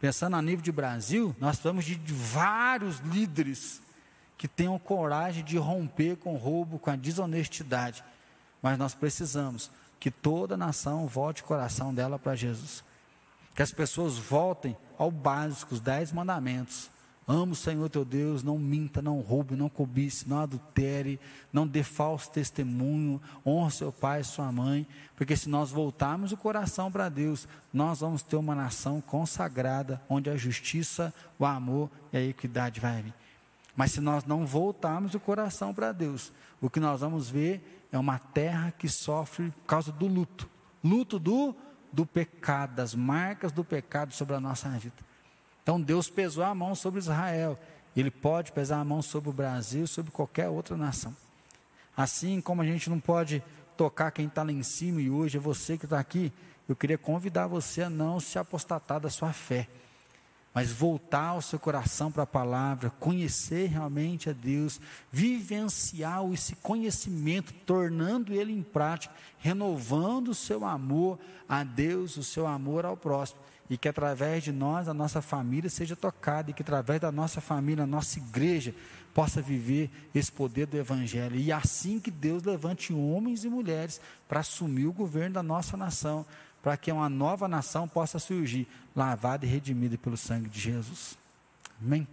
Pensando 0.00 0.36
a 0.36 0.42
nível 0.42 0.62
de 0.62 0.72
Brasil, 0.72 1.34
nós 1.38 1.56
precisamos 1.56 1.84
de 1.84 1.96
vários 2.12 2.98
líderes 3.00 3.82
que 4.38 4.48
tenham 4.48 4.78
coragem 4.78 5.42
de 5.44 5.56
romper 5.56 6.16
com 6.16 6.34
o 6.34 6.38
roubo, 6.38 6.78
com 6.78 6.90
a 6.90 6.96
desonestidade. 6.96 8.04
Mas 8.66 8.76
nós 8.76 8.94
precisamos 8.94 9.70
que 10.00 10.10
toda 10.10 10.56
nação 10.56 11.06
volte 11.06 11.40
o 11.40 11.44
coração 11.44 11.94
dela 11.94 12.18
para 12.18 12.34
Jesus. 12.34 12.82
Que 13.54 13.62
as 13.62 13.70
pessoas 13.70 14.18
voltem 14.18 14.76
ao 14.98 15.08
básico, 15.08 15.72
os 15.72 15.80
dez 15.80 16.10
mandamentos. 16.10 16.90
Amo 17.28 17.52
o 17.52 17.54
Senhor 17.54 17.88
teu 17.88 18.04
Deus, 18.04 18.42
não 18.42 18.58
minta, 18.58 19.00
não 19.00 19.20
roube, 19.20 19.54
não 19.54 19.68
cobice, 19.68 20.28
não 20.28 20.40
adultere, 20.40 21.20
não 21.52 21.64
dê 21.64 21.84
falso 21.84 22.28
testemunho, 22.32 23.22
honra 23.46 23.70
seu 23.70 23.92
pai 23.92 24.22
e 24.22 24.24
sua 24.24 24.50
mãe, 24.50 24.84
porque 25.14 25.36
se 25.36 25.48
nós 25.48 25.70
voltarmos 25.70 26.32
o 26.32 26.36
coração 26.36 26.90
para 26.90 27.08
Deus, 27.08 27.46
nós 27.72 28.00
vamos 28.00 28.20
ter 28.20 28.34
uma 28.34 28.56
nação 28.56 29.00
consagrada, 29.00 30.02
onde 30.08 30.28
a 30.28 30.36
justiça, 30.36 31.14
o 31.38 31.46
amor 31.46 31.88
e 32.12 32.16
a 32.16 32.20
equidade 32.20 32.80
vai 32.80 33.00
vir. 33.00 33.14
Mas 33.76 33.92
se 33.92 34.00
nós 34.00 34.24
não 34.24 34.44
voltarmos 34.44 35.14
o 35.14 35.20
coração 35.20 35.72
para 35.72 35.92
Deus, 35.92 36.32
o 36.60 36.70
que 36.70 36.80
nós 36.80 37.00
vamos 37.00 37.28
ver 37.28 37.75
é 37.90 37.98
uma 37.98 38.18
terra 38.18 38.70
que 38.70 38.88
sofre 38.88 39.50
por 39.50 39.66
causa 39.66 39.92
do 39.92 40.06
luto 40.06 40.48
luto 40.86 41.18
do, 41.18 41.54
do 41.92 42.06
pecado, 42.06 42.76
das 42.76 42.94
marcas 42.94 43.50
do 43.50 43.64
pecado 43.64 44.14
sobre 44.14 44.36
a 44.36 44.40
nossa 44.40 44.68
vida. 44.70 44.94
Então 45.62 45.80
Deus 45.80 46.08
pesou 46.08 46.44
a 46.44 46.54
mão 46.54 46.74
sobre 46.74 47.00
Israel, 47.00 47.58
Ele 47.96 48.10
pode 48.10 48.52
pesar 48.52 48.78
a 48.78 48.84
mão 48.84 49.02
sobre 49.02 49.28
o 49.28 49.32
Brasil, 49.32 49.86
sobre 49.86 50.12
qualquer 50.12 50.48
outra 50.48 50.76
nação. 50.76 51.14
Assim 51.96 52.40
como 52.40 52.62
a 52.62 52.64
gente 52.64 52.88
não 52.88 53.00
pode 53.00 53.42
tocar 53.76 54.10
quem 54.10 54.26
está 54.26 54.42
lá 54.42 54.52
em 54.52 54.62
cima 54.62 55.00
e 55.00 55.10
hoje 55.10 55.38
é 55.38 55.40
você 55.40 55.76
que 55.76 55.84
está 55.84 55.98
aqui, 55.98 56.32
eu 56.68 56.76
queria 56.76 56.98
convidar 56.98 57.46
você 57.46 57.82
a 57.82 57.90
não 57.90 58.20
se 58.20 58.38
apostatar 58.38 59.00
da 59.00 59.10
sua 59.10 59.32
fé 59.32 59.68
mas 60.56 60.72
voltar 60.72 61.34
o 61.34 61.42
seu 61.42 61.58
coração 61.58 62.10
para 62.10 62.22
a 62.22 62.26
palavra, 62.26 62.88
conhecer 62.88 63.66
realmente 63.66 64.30
a 64.30 64.32
Deus, 64.32 64.80
vivenciar 65.12 66.24
esse 66.32 66.56
conhecimento, 66.56 67.52
tornando 67.66 68.32
ele 68.32 68.54
em 68.54 68.62
prática, 68.62 69.14
renovando 69.36 70.28
o 70.28 70.34
seu 70.34 70.64
amor 70.64 71.18
a 71.46 71.62
Deus, 71.62 72.16
o 72.16 72.24
seu 72.24 72.46
amor 72.46 72.86
ao 72.86 72.96
próximo, 72.96 73.38
e 73.68 73.76
que 73.76 73.86
através 73.86 74.44
de 74.44 74.50
nós, 74.50 74.88
a 74.88 74.94
nossa 74.94 75.20
família 75.20 75.68
seja 75.68 75.94
tocada, 75.94 76.50
e 76.50 76.54
que 76.54 76.62
através 76.62 77.02
da 77.02 77.12
nossa 77.12 77.42
família, 77.42 77.84
a 77.84 77.86
nossa 77.86 78.18
igreja, 78.18 78.74
possa 79.12 79.42
viver 79.42 79.90
esse 80.14 80.32
poder 80.32 80.66
do 80.66 80.78
Evangelho. 80.78 81.36
E 81.36 81.52
assim 81.52 82.00
que 82.00 82.10
Deus 82.10 82.42
levante 82.42 82.94
homens 82.94 83.44
e 83.44 83.50
mulheres 83.50 84.00
para 84.26 84.40
assumir 84.40 84.86
o 84.86 84.92
governo 84.92 85.34
da 85.34 85.42
nossa 85.42 85.76
nação, 85.76 86.24
para 86.62 86.76
que 86.76 86.90
uma 86.90 87.08
nova 87.08 87.46
nação 87.46 87.86
possa 87.86 88.18
surgir, 88.18 88.66
lavada 88.94 89.46
e 89.46 89.48
redimida 89.48 89.96
pelo 89.96 90.16
sangue 90.16 90.48
de 90.48 90.60
Jesus. 90.60 91.16
Amém? 91.80 92.06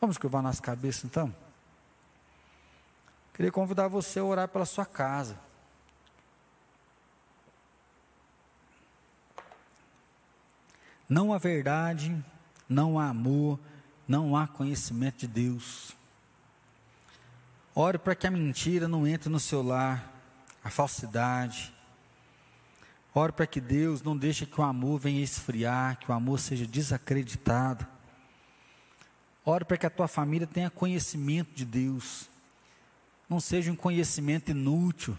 Vamos 0.00 0.18
curvar 0.18 0.42
nossa 0.42 0.62
cabeça 0.62 1.06
então? 1.06 1.34
Queria 3.34 3.52
convidar 3.52 3.88
você 3.88 4.18
a 4.18 4.24
orar 4.24 4.48
pela 4.48 4.66
sua 4.66 4.84
casa. 4.84 5.38
Não 11.08 11.32
há 11.32 11.38
verdade, 11.38 12.14
não 12.68 12.98
há 12.98 13.08
amor, 13.08 13.58
não 14.06 14.36
há 14.36 14.46
conhecimento 14.46 15.20
de 15.20 15.28
Deus. 15.28 15.96
Ore 17.74 17.96
para 17.96 18.14
que 18.14 18.26
a 18.26 18.30
mentira 18.30 18.88
não 18.88 19.06
entre 19.06 19.28
no 19.28 19.40
seu 19.40 19.62
lar, 19.62 20.12
a 20.62 20.68
falsidade, 20.68 21.72
Oro 23.18 23.32
para 23.32 23.48
que 23.48 23.60
Deus 23.60 24.00
não 24.00 24.16
deixe 24.16 24.46
que 24.46 24.60
o 24.60 24.64
amor 24.64 25.00
venha 25.00 25.20
esfriar, 25.20 25.98
que 25.98 26.08
o 26.08 26.14
amor 26.14 26.38
seja 26.38 26.64
desacreditado. 26.64 27.84
Oro 29.44 29.66
para 29.66 29.76
que 29.76 29.86
a 29.86 29.90
tua 29.90 30.06
família 30.06 30.46
tenha 30.46 30.70
conhecimento 30.70 31.52
de 31.52 31.64
Deus. 31.64 32.30
Não 33.28 33.40
seja 33.40 33.72
um 33.72 33.76
conhecimento 33.76 34.52
inútil, 34.52 35.18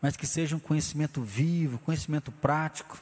mas 0.00 0.16
que 0.16 0.28
seja 0.28 0.54
um 0.54 0.60
conhecimento 0.60 1.22
vivo, 1.22 1.80
conhecimento 1.80 2.30
prático. 2.30 3.00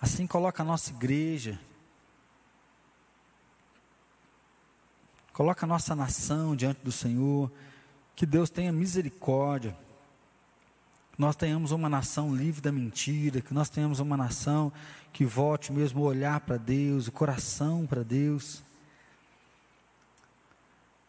Assim 0.00 0.26
coloca 0.26 0.62
a 0.62 0.66
nossa 0.66 0.90
igreja, 0.92 1.60
coloca 5.34 5.66
a 5.66 5.68
nossa 5.68 5.94
nação 5.94 6.56
diante 6.56 6.80
do 6.82 6.90
Senhor, 6.90 7.52
que 8.16 8.24
Deus 8.24 8.48
tenha 8.48 8.72
misericórdia 8.72 9.76
nós 11.18 11.36
tenhamos 11.36 11.70
uma 11.72 11.88
nação 11.88 12.34
livre 12.34 12.60
da 12.60 12.72
mentira, 12.72 13.40
que 13.40 13.52
nós 13.52 13.68
tenhamos 13.68 14.00
uma 14.00 14.16
nação 14.16 14.72
que 15.12 15.24
volte 15.24 15.72
mesmo 15.72 16.00
o 16.00 16.04
olhar 16.04 16.40
para 16.40 16.56
Deus, 16.56 17.06
o 17.06 17.12
coração 17.12 17.86
para 17.86 18.02
Deus. 18.02 18.62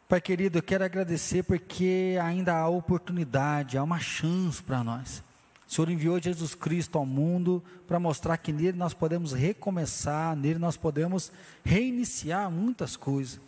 Pai 0.10 0.20
querido, 0.20 0.58
eu 0.58 0.64
quero 0.64 0.84
agradecer 0.84 1.44
porque 1.44 2.18
ainda 2.22 2.54
há 2.54 2.68
oportunidade, 2.68 3.78
há 3.78 3.84
uma 3.84 4.00
chance 4.00 4.62
para 4.62 4.84
nós. 4.84 5.24
O 5.68 5.74
Senhor 5.74 5.90
enviou 5.90 6.22
Jesus 6.22 6.54
Cristo 6.54 6.98
ao 6.98 7.06
mundo 7.06 7.64
para 7.88 8.00
mostrar 8.00 8.38
que 8.38 8.52
nele 8.52 8.78
nós 8.78 8.94
podemos 8.94 9.32
recomeçar, 9.32 10.36
nele 10.36 10.60
nós 10.60 10.78
podemos 10.78 11.32
reiniciar 11.64 12.52
muitas 12.52 12.96
coisas. 12.96 13.40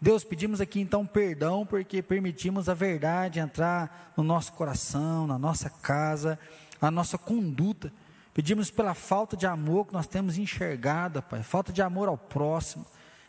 Deus, 0.00 0.22
pedimos 0.22 0.60
aqui 0.60 0.80
então 0.80 1.04
perdão 1.04 1.66
porque 1.66 2.00
permitimos 2.00 2.68
a 2.68 2.74
verdade 2.74 3.40
entrar 3.40 4.12
no 4.16 4.22
nosso 4.22 4.52
coração, 4.52 5.26
na 5.26 5.36
nossa 5.36 5.68
casa, 5.68 6.38
na 6.80 6.88
nossa 6.88 7.18
conduta. 7.18 7.92
Pedimos 8.32 8.70
pela 8.70 8.94
falta 8.94 9.36
de 9.36 9.44
amor 9.44 9.86
que 9.86 9.92
nós 9.92 10.06
temos 10.06 10.38
enxergado, 10.38 11.20
Pai, 11.22 11.42
falta 11.42 11.72
de 11.72 11.82
amor 11.82 12.08
ao 12.08 12.16
próximo. 12.16 12.86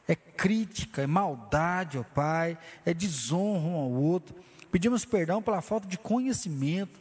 É 0.08 0.16
crítica, 0.16 1.02
é 1.02 1.08
maldade, 1.08 1.98
ó 1.98 2.04
Pai, 2.04 2.56
é 2.86 2.94
desonra 2.94 3.68
um 3.68 3.76
ao 3.76 3.90
outro. 3.90 4.36
Pedimos 4.72 5.04
perdão 5.06 5.42
pela 5.42 5.62
falta 5.62 5.88
de 5.88 5.98
conhecimento. 5.98 7.00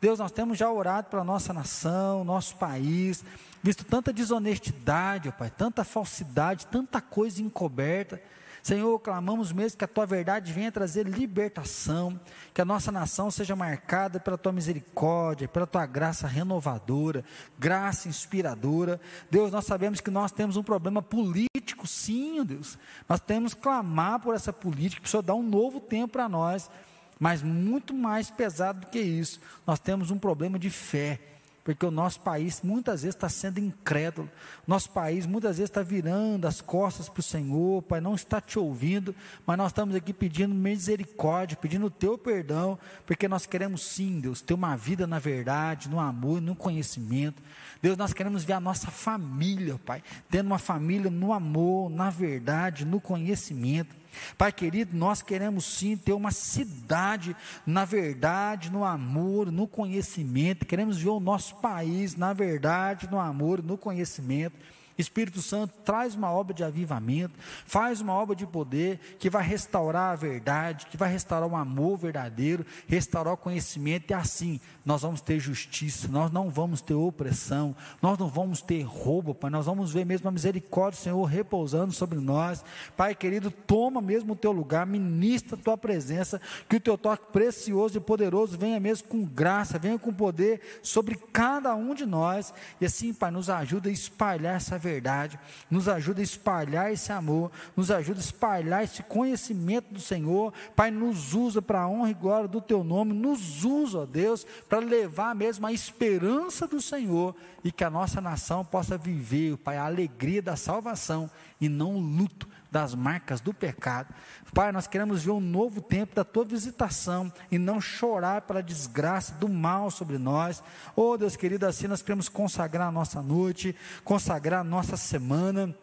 Deus, 0.00 0.20
nós 0.20 0.30
temos 0.30 0.56
já 0.56 0.70
orado 0.70 1.08
pela 1.08 1.24
nossa 1.24 1.52
nação, 1.52 2.22
nosso 2.22 2.54
país, 2.54 3.24
visto 3.60 3.84
tanta 3.84 4.12
desonestidade, 4.12 5.28
ó 5.28 5.32
Pai, 5.32 5.50
tanta 5.50 5.82
falsidade, 5.82 6.68
tanta 6.68 7.00
coisa 7.00 7.42
encoberta. 7.42 8.22
Senhor, 8.68 8.98
clamamos 8.98 9.50
mesmo 9.50 9.78
que 9.78 9.84
a 9.86 9.88
tua 9.88 10.04
verdade 10.04 10.52
venha 10.52 10.70
trazer 10.70 11.06
libertação, 11.06 12.20
que 12.52 12.60
a 12.60 12.66
nossa 12.66 12.92
nação 12.92 13.30
seja 13.30 13.56
marcada 13.56 14.20
pela 14.20 14.36
tua 14.36 14.52
misericórdia, 14.52 15.48
pela 15.48 15.66
tua 15.66 15.86
graça 15.86 16.26
renovadora, 16.26 17.24
graça 17.58 18.10
inspiradora. 18.10 19.00
Deus, 19.30 19.50
nós 19.50 19.64
sabemos 19.64 20.02
que 20.02 20.10
nós 20.10 20.32
temos 20.32 20.58
um 20.58 20.62
problema 20.62 21.00
político, 21.00 21.86
sim, 21.86 22.44
Deus. 22.44 22.76
Nós 23.08 23.20
temos 23.20 23.54
que 23.54 23.62
clamar 23.62 24.20
por 24.20 24.34
essa 24.34 24.52
política, 24.52 25.00
que 25.00 25.08
Senhor 25.08 25.22
dá 25.22 25.34
um 25.34 25.42
novo 25.42 25.80
tempo 25.80 26.12
para 26.12 26.28
nós, 26.28 26.70
mas 27.18 27.42
muito 27.42 27.94
mais 27.94 28.28
pesado 28.28 28.80
do 28.80 28.88
que 28.88 29.00
isso, 29.00 29.40
nós 29.66 29.80
temos 29.80 30.10
um 30.10 30.18
problema 30.18 30.58
de 30.58 30.68
fé 30.68 31.37
porque 31.68 31.84
o 31.84 31.90
nosso 31.90 32.22
país 32.22 32.62
muitas 32.62 33.02
vezes 33.02 33.14
está 33.14 33.28
sendo 33.28 33.60
incrédulo, 33.60 34.26
nosso 34.66 34.88
país 34.88 35.26
muitas 35.26 35.58
vezes 35.58 35.68
está 35.68 35.82
virando 35.82 36.46
as 36.46 36.62
costas 36.62 37.10
para 37.10 37.20
o 37.20 37.22
Senhor, 37.22 37.82
Pai, 37.82 38.00
não 38.00 38.14
está 38.14 38.40
te 38.40 38.58
ouvindo, 38.58 39.14
mas 39.44 39.58
nós 39.58 39.70
estamos 39.70 39.94
aqui 39.94 40.14
pedindo 40.14 40.54
misericórdia, 40.54 41.58
pedindo 41.58 41.84
o 41.84 41.90
teu 41.90 42.16
perdão, 42.16 42.78
porque 43.04 43.28
nós 43.28 43.44
queremos 43.44 43.82
sim, 43.82 44.18
Deus, 44.18 44.40
ter 44.40 44.54
uma 44.54 44.78
vida 44.78 45.06
na 45.06 45.18
verdade, 45.18 45.90
no 45.90 46.00
amor, 46.00 46.40
no 46.40 46.56
conhecimento. 46.56 47.42
Deus, 47.82 47.98
nós 47.98 48.14
queremos 48.14 48.44
ver 48.44 48.54
a 48.54 48.60
nossa 48.60 48.90
família, 48.90 49.78
Pai, 49.84 50.02
tendo 50.30 50.46
uma 50.46 50.58
família 50.58 51.10
no 51.10 51.34
amor, 51.34 51.90
na 51.90 52.08
verdade, 52.08 52.86
no 52.86 52.98
conhecimento. 52.98 53.94
Pai 54.36 54.52
querido, 54.52 54.96
nós 54.96 55.22
queremos 55.22 55.64
sim 55.64 55.96
ter 55.96 56.12
uma 56.12 56.30
cidade 56.30 57.36
na 57.66 57.84
verdade, 57.84 58.70
no 58.70 58.84
amor, 58.84 59.50
no 59.50 59.66
conhecimento. 59.66 60.66
Queremos 60.66 60.98
ver 60.98 61.10
o 61.10 61.20
nosso 61.20 61.56
país 61.56 62.16
na 62.16 62.32
verdade, 62.32 63.08
no 63.10 63.18
amor, 63.18 63.62
no 63.62 63.76
conhecimento. 63.76 64.56
Espírito 64.98 65.40
Santo, 65.40 65.72
traz 65.84 66.16
uma 66.16 66.32
obra 66.32 66.52
de 66.52 66.64
avivamento, 66.64 67.38
faz 67.64 68.00
uma 68.00 68.12
obra 68.12 68.34
de 68.34 68.44
poder 68.44 68.98
que 69.16 69.30
vai 69.30 69.44
restaurar 69.44 70.10
a 70.10 70.16
verdade, 70.16 70.86
que 70.86 70.96
vai 70.96 71.08
restaurar 71.08 71.48
o 71.48 71.54
amor 71.54 71.96
verdadeiro, 71.96 72.66
restaurar 72.88 73.34
o 73.34 73.36
conhecimento, 73.36 74.10
e 74.10 74.14
assim 74.14 74.60
nós 74.84 75.02
vamos 75.02 75.20
ter 75.20 75.38
justiça, 75.38 76.08
nós 76.08 76.32
não 76.32 76.50
vamos 76.50 76.80
ter 76.80 76.94
opressão, 76.94 77.76
nós 78.02 78.18
não 78.18 78.26
vamos 78.26 78.60
ter 78.60 78.82
roubo, 78.82 79.34
Pai, 79.34 79.50
nós 79.50 79.66
vamos 79.66 79.92
ver 79.92 80.04
mesmo 80.04 80.28
a 80.28 80.32
misericórdia 80.32 80.98
do 80.98 81.04
Senhor 81.04 81.24
repousando 81.24 81.92
sobre 81.92 82.18
nós. 82.18 82.64
Pai 82.96 83.14
querido, 83.14 83.52
toma 83.52 84.00
mesmo 84.00 84.32
o 84.32 84.36
teu 84.36 84.50
lugar, 84.50 84.84
ministra 84.84 85.56
a 85.56 85.62
tua 85.62 85.78
presença, 85.78 86.40
que 86.68 86.76
o 86.76 86.80
teu 86.80 86.98
toque 86.98 87.30
precioso 87.32 87.98
e 87.98 88.00
poderoso 88.00 88.58
venha 88.58 88.80
mesmo 88.80 89.06
com 89.06 89.24
graça, 89.24 89.78
venha 89.78 89.98
com 89.98 90.12
poder 90.12 90.80
sobre 90.82 91.14
cada 91.32 91.72
um 91.76 91.94
de 91.94 92.04
nós, 92.04 92.52
e 92.80 92.86
assim, 92.86 93.14
Pai, 93.14 93.30
nos 93.30 93.48
ajuda 93.48 93.88
a 93.88 93.92
espalhar 93.92 94.56
essa 94.56 94.76
verdade 94.76 94.87
verdade, 94.88 95.38
nos 95.70 95.88
ajuda 95.88 96.20
a 96.20 96.24
espalhar 96.24 96.92
esse 96.92 97.12
amor, 97.12 97.50
nos 97.76 97.90
ajuda 97.90 98.20
a 98.20 98.22
espalhar 98.22 98.84
esse 98.84 99.02
conhecimento 99.02 99.92
do 99.92 100.00
Senhor. 100.00 100.52
Pai, 100.74 100.90
nos 100.90 101.34
usa 101.34 101.60
para 101.60 101.82
a 101.82 101.88
honra 101.88 102.10
e 102.10 102.14
glória 102.14 102.48
do 102.48 102.60
Teu 102.60 102.82
nome, 102.82 103.12
nos 103.12 103.64
usa, 103.64 104.00
ó 104.00 104.06
Deus, 104.06 104.46
para 104.68 104.78
levar 104.78 105.34
mesmo 105.34 105.66
a 105.66 105.72
esperança 105.72 106.66
do 106.66 106.80
Senhor 106.80 107.34
e 107.62 107.70
que 107.70 107.84
a 107.84 107.90
nossa 107.90 108.20
nação 108.20 108.64
possa 108.64 108.96
viver, 108.96 109.56
Pai, 109.58 109.76
a 109.76 109.84
alegria 109.84 110.40
da 110.40 110.56
salvação 110.56 111.30
e 111.60 111.68
não 111.68 111.96
o 111.96 112.00
luto 112.00 112.48
das 112.70 112.94
marcas 112.94 113.40
do 113.40 113.54
pecado. 113.54 114.14
Pai, 114.54 114.72
nós 114.72 114.86
queremos 114.86 115.22
ver 115.22 115.30
um 115.30 115.40
novo 115.40 115.80
tempo 115.80 116.14
da 116.14 116.24
tua 116.24 116.44
visitação 116.44 117.32
e 117.50 117.58
não 117.58 117.80
chorar 117.80 118.42
pela 118.42 118.62
desgraça 118.62 119.34
do 119.34 119.48
mal 119.48 119.90
sobre 119.90 120.18
nós. 120.18 120.62
Oh, 120.94 121.16
Deus 121.16 121.36
querido, 121.36 121.66
assim 121.66 121.86
nós 121.86 122.02
queremos 122.02 122.28
consagrar 122.28 122.88
a 122.88 122.92
nossa 122.92 123.22
noite, 123.22 123.74
consagrar 124.04 124.60
a 124.60 124.64
nossa 124.64 124.96
semana 124.96 125.74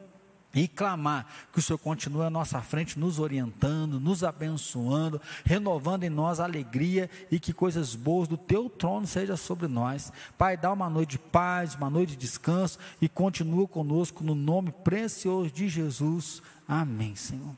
e 0.56 0.68
clamar 0.68 1.28
que 1.52 1.60
o 1.60 1.62
Senhor 1.62 1.78
continue 1.78 2.24
à 2.24 2.30
nossa 2.30 2.62
frente, 2.62 2.98
nos 2.98 3.20
orientando, 3.20 4.00
nos 4.00 4.24
abençoando, 4.24 5.22
renovando 5.44 6.04
em 6.04 6.10
nós 6.10 6.40
a 6.40 6.46
alegria 6.46 7.10
e 7.30 7.40
que 7.40 7.54
coisas 7.54 7.94
boas 7.94 8.28
do 8.28 8.38
teu 8.38 8.70
trono 8.70 9.06
sejam 9.06 9.36
sobre 9.36 9.68
nós. 9.68 10.12
Pai, 10.38 10.56
dá 10.56 10.72
uma 10.72 10.90
noite 10.90 11.12
de 11.12 11.20
paz, 11.20 11.76
uma 11.76 11.90
noite 11.90 12.12
de 12.12 12.18
descanso 12.18 12.80
e 13.02 13.10
continua 13.10 13.68
conosco 13.68 14.24
no 14.24 14.34
nome 14.34 14.72
precioso 14.72 15.52
de 15.52 15.68
Jesus. 15.68 16.42
Amém, 16.68 17.16
Senhor. 17.16 17.56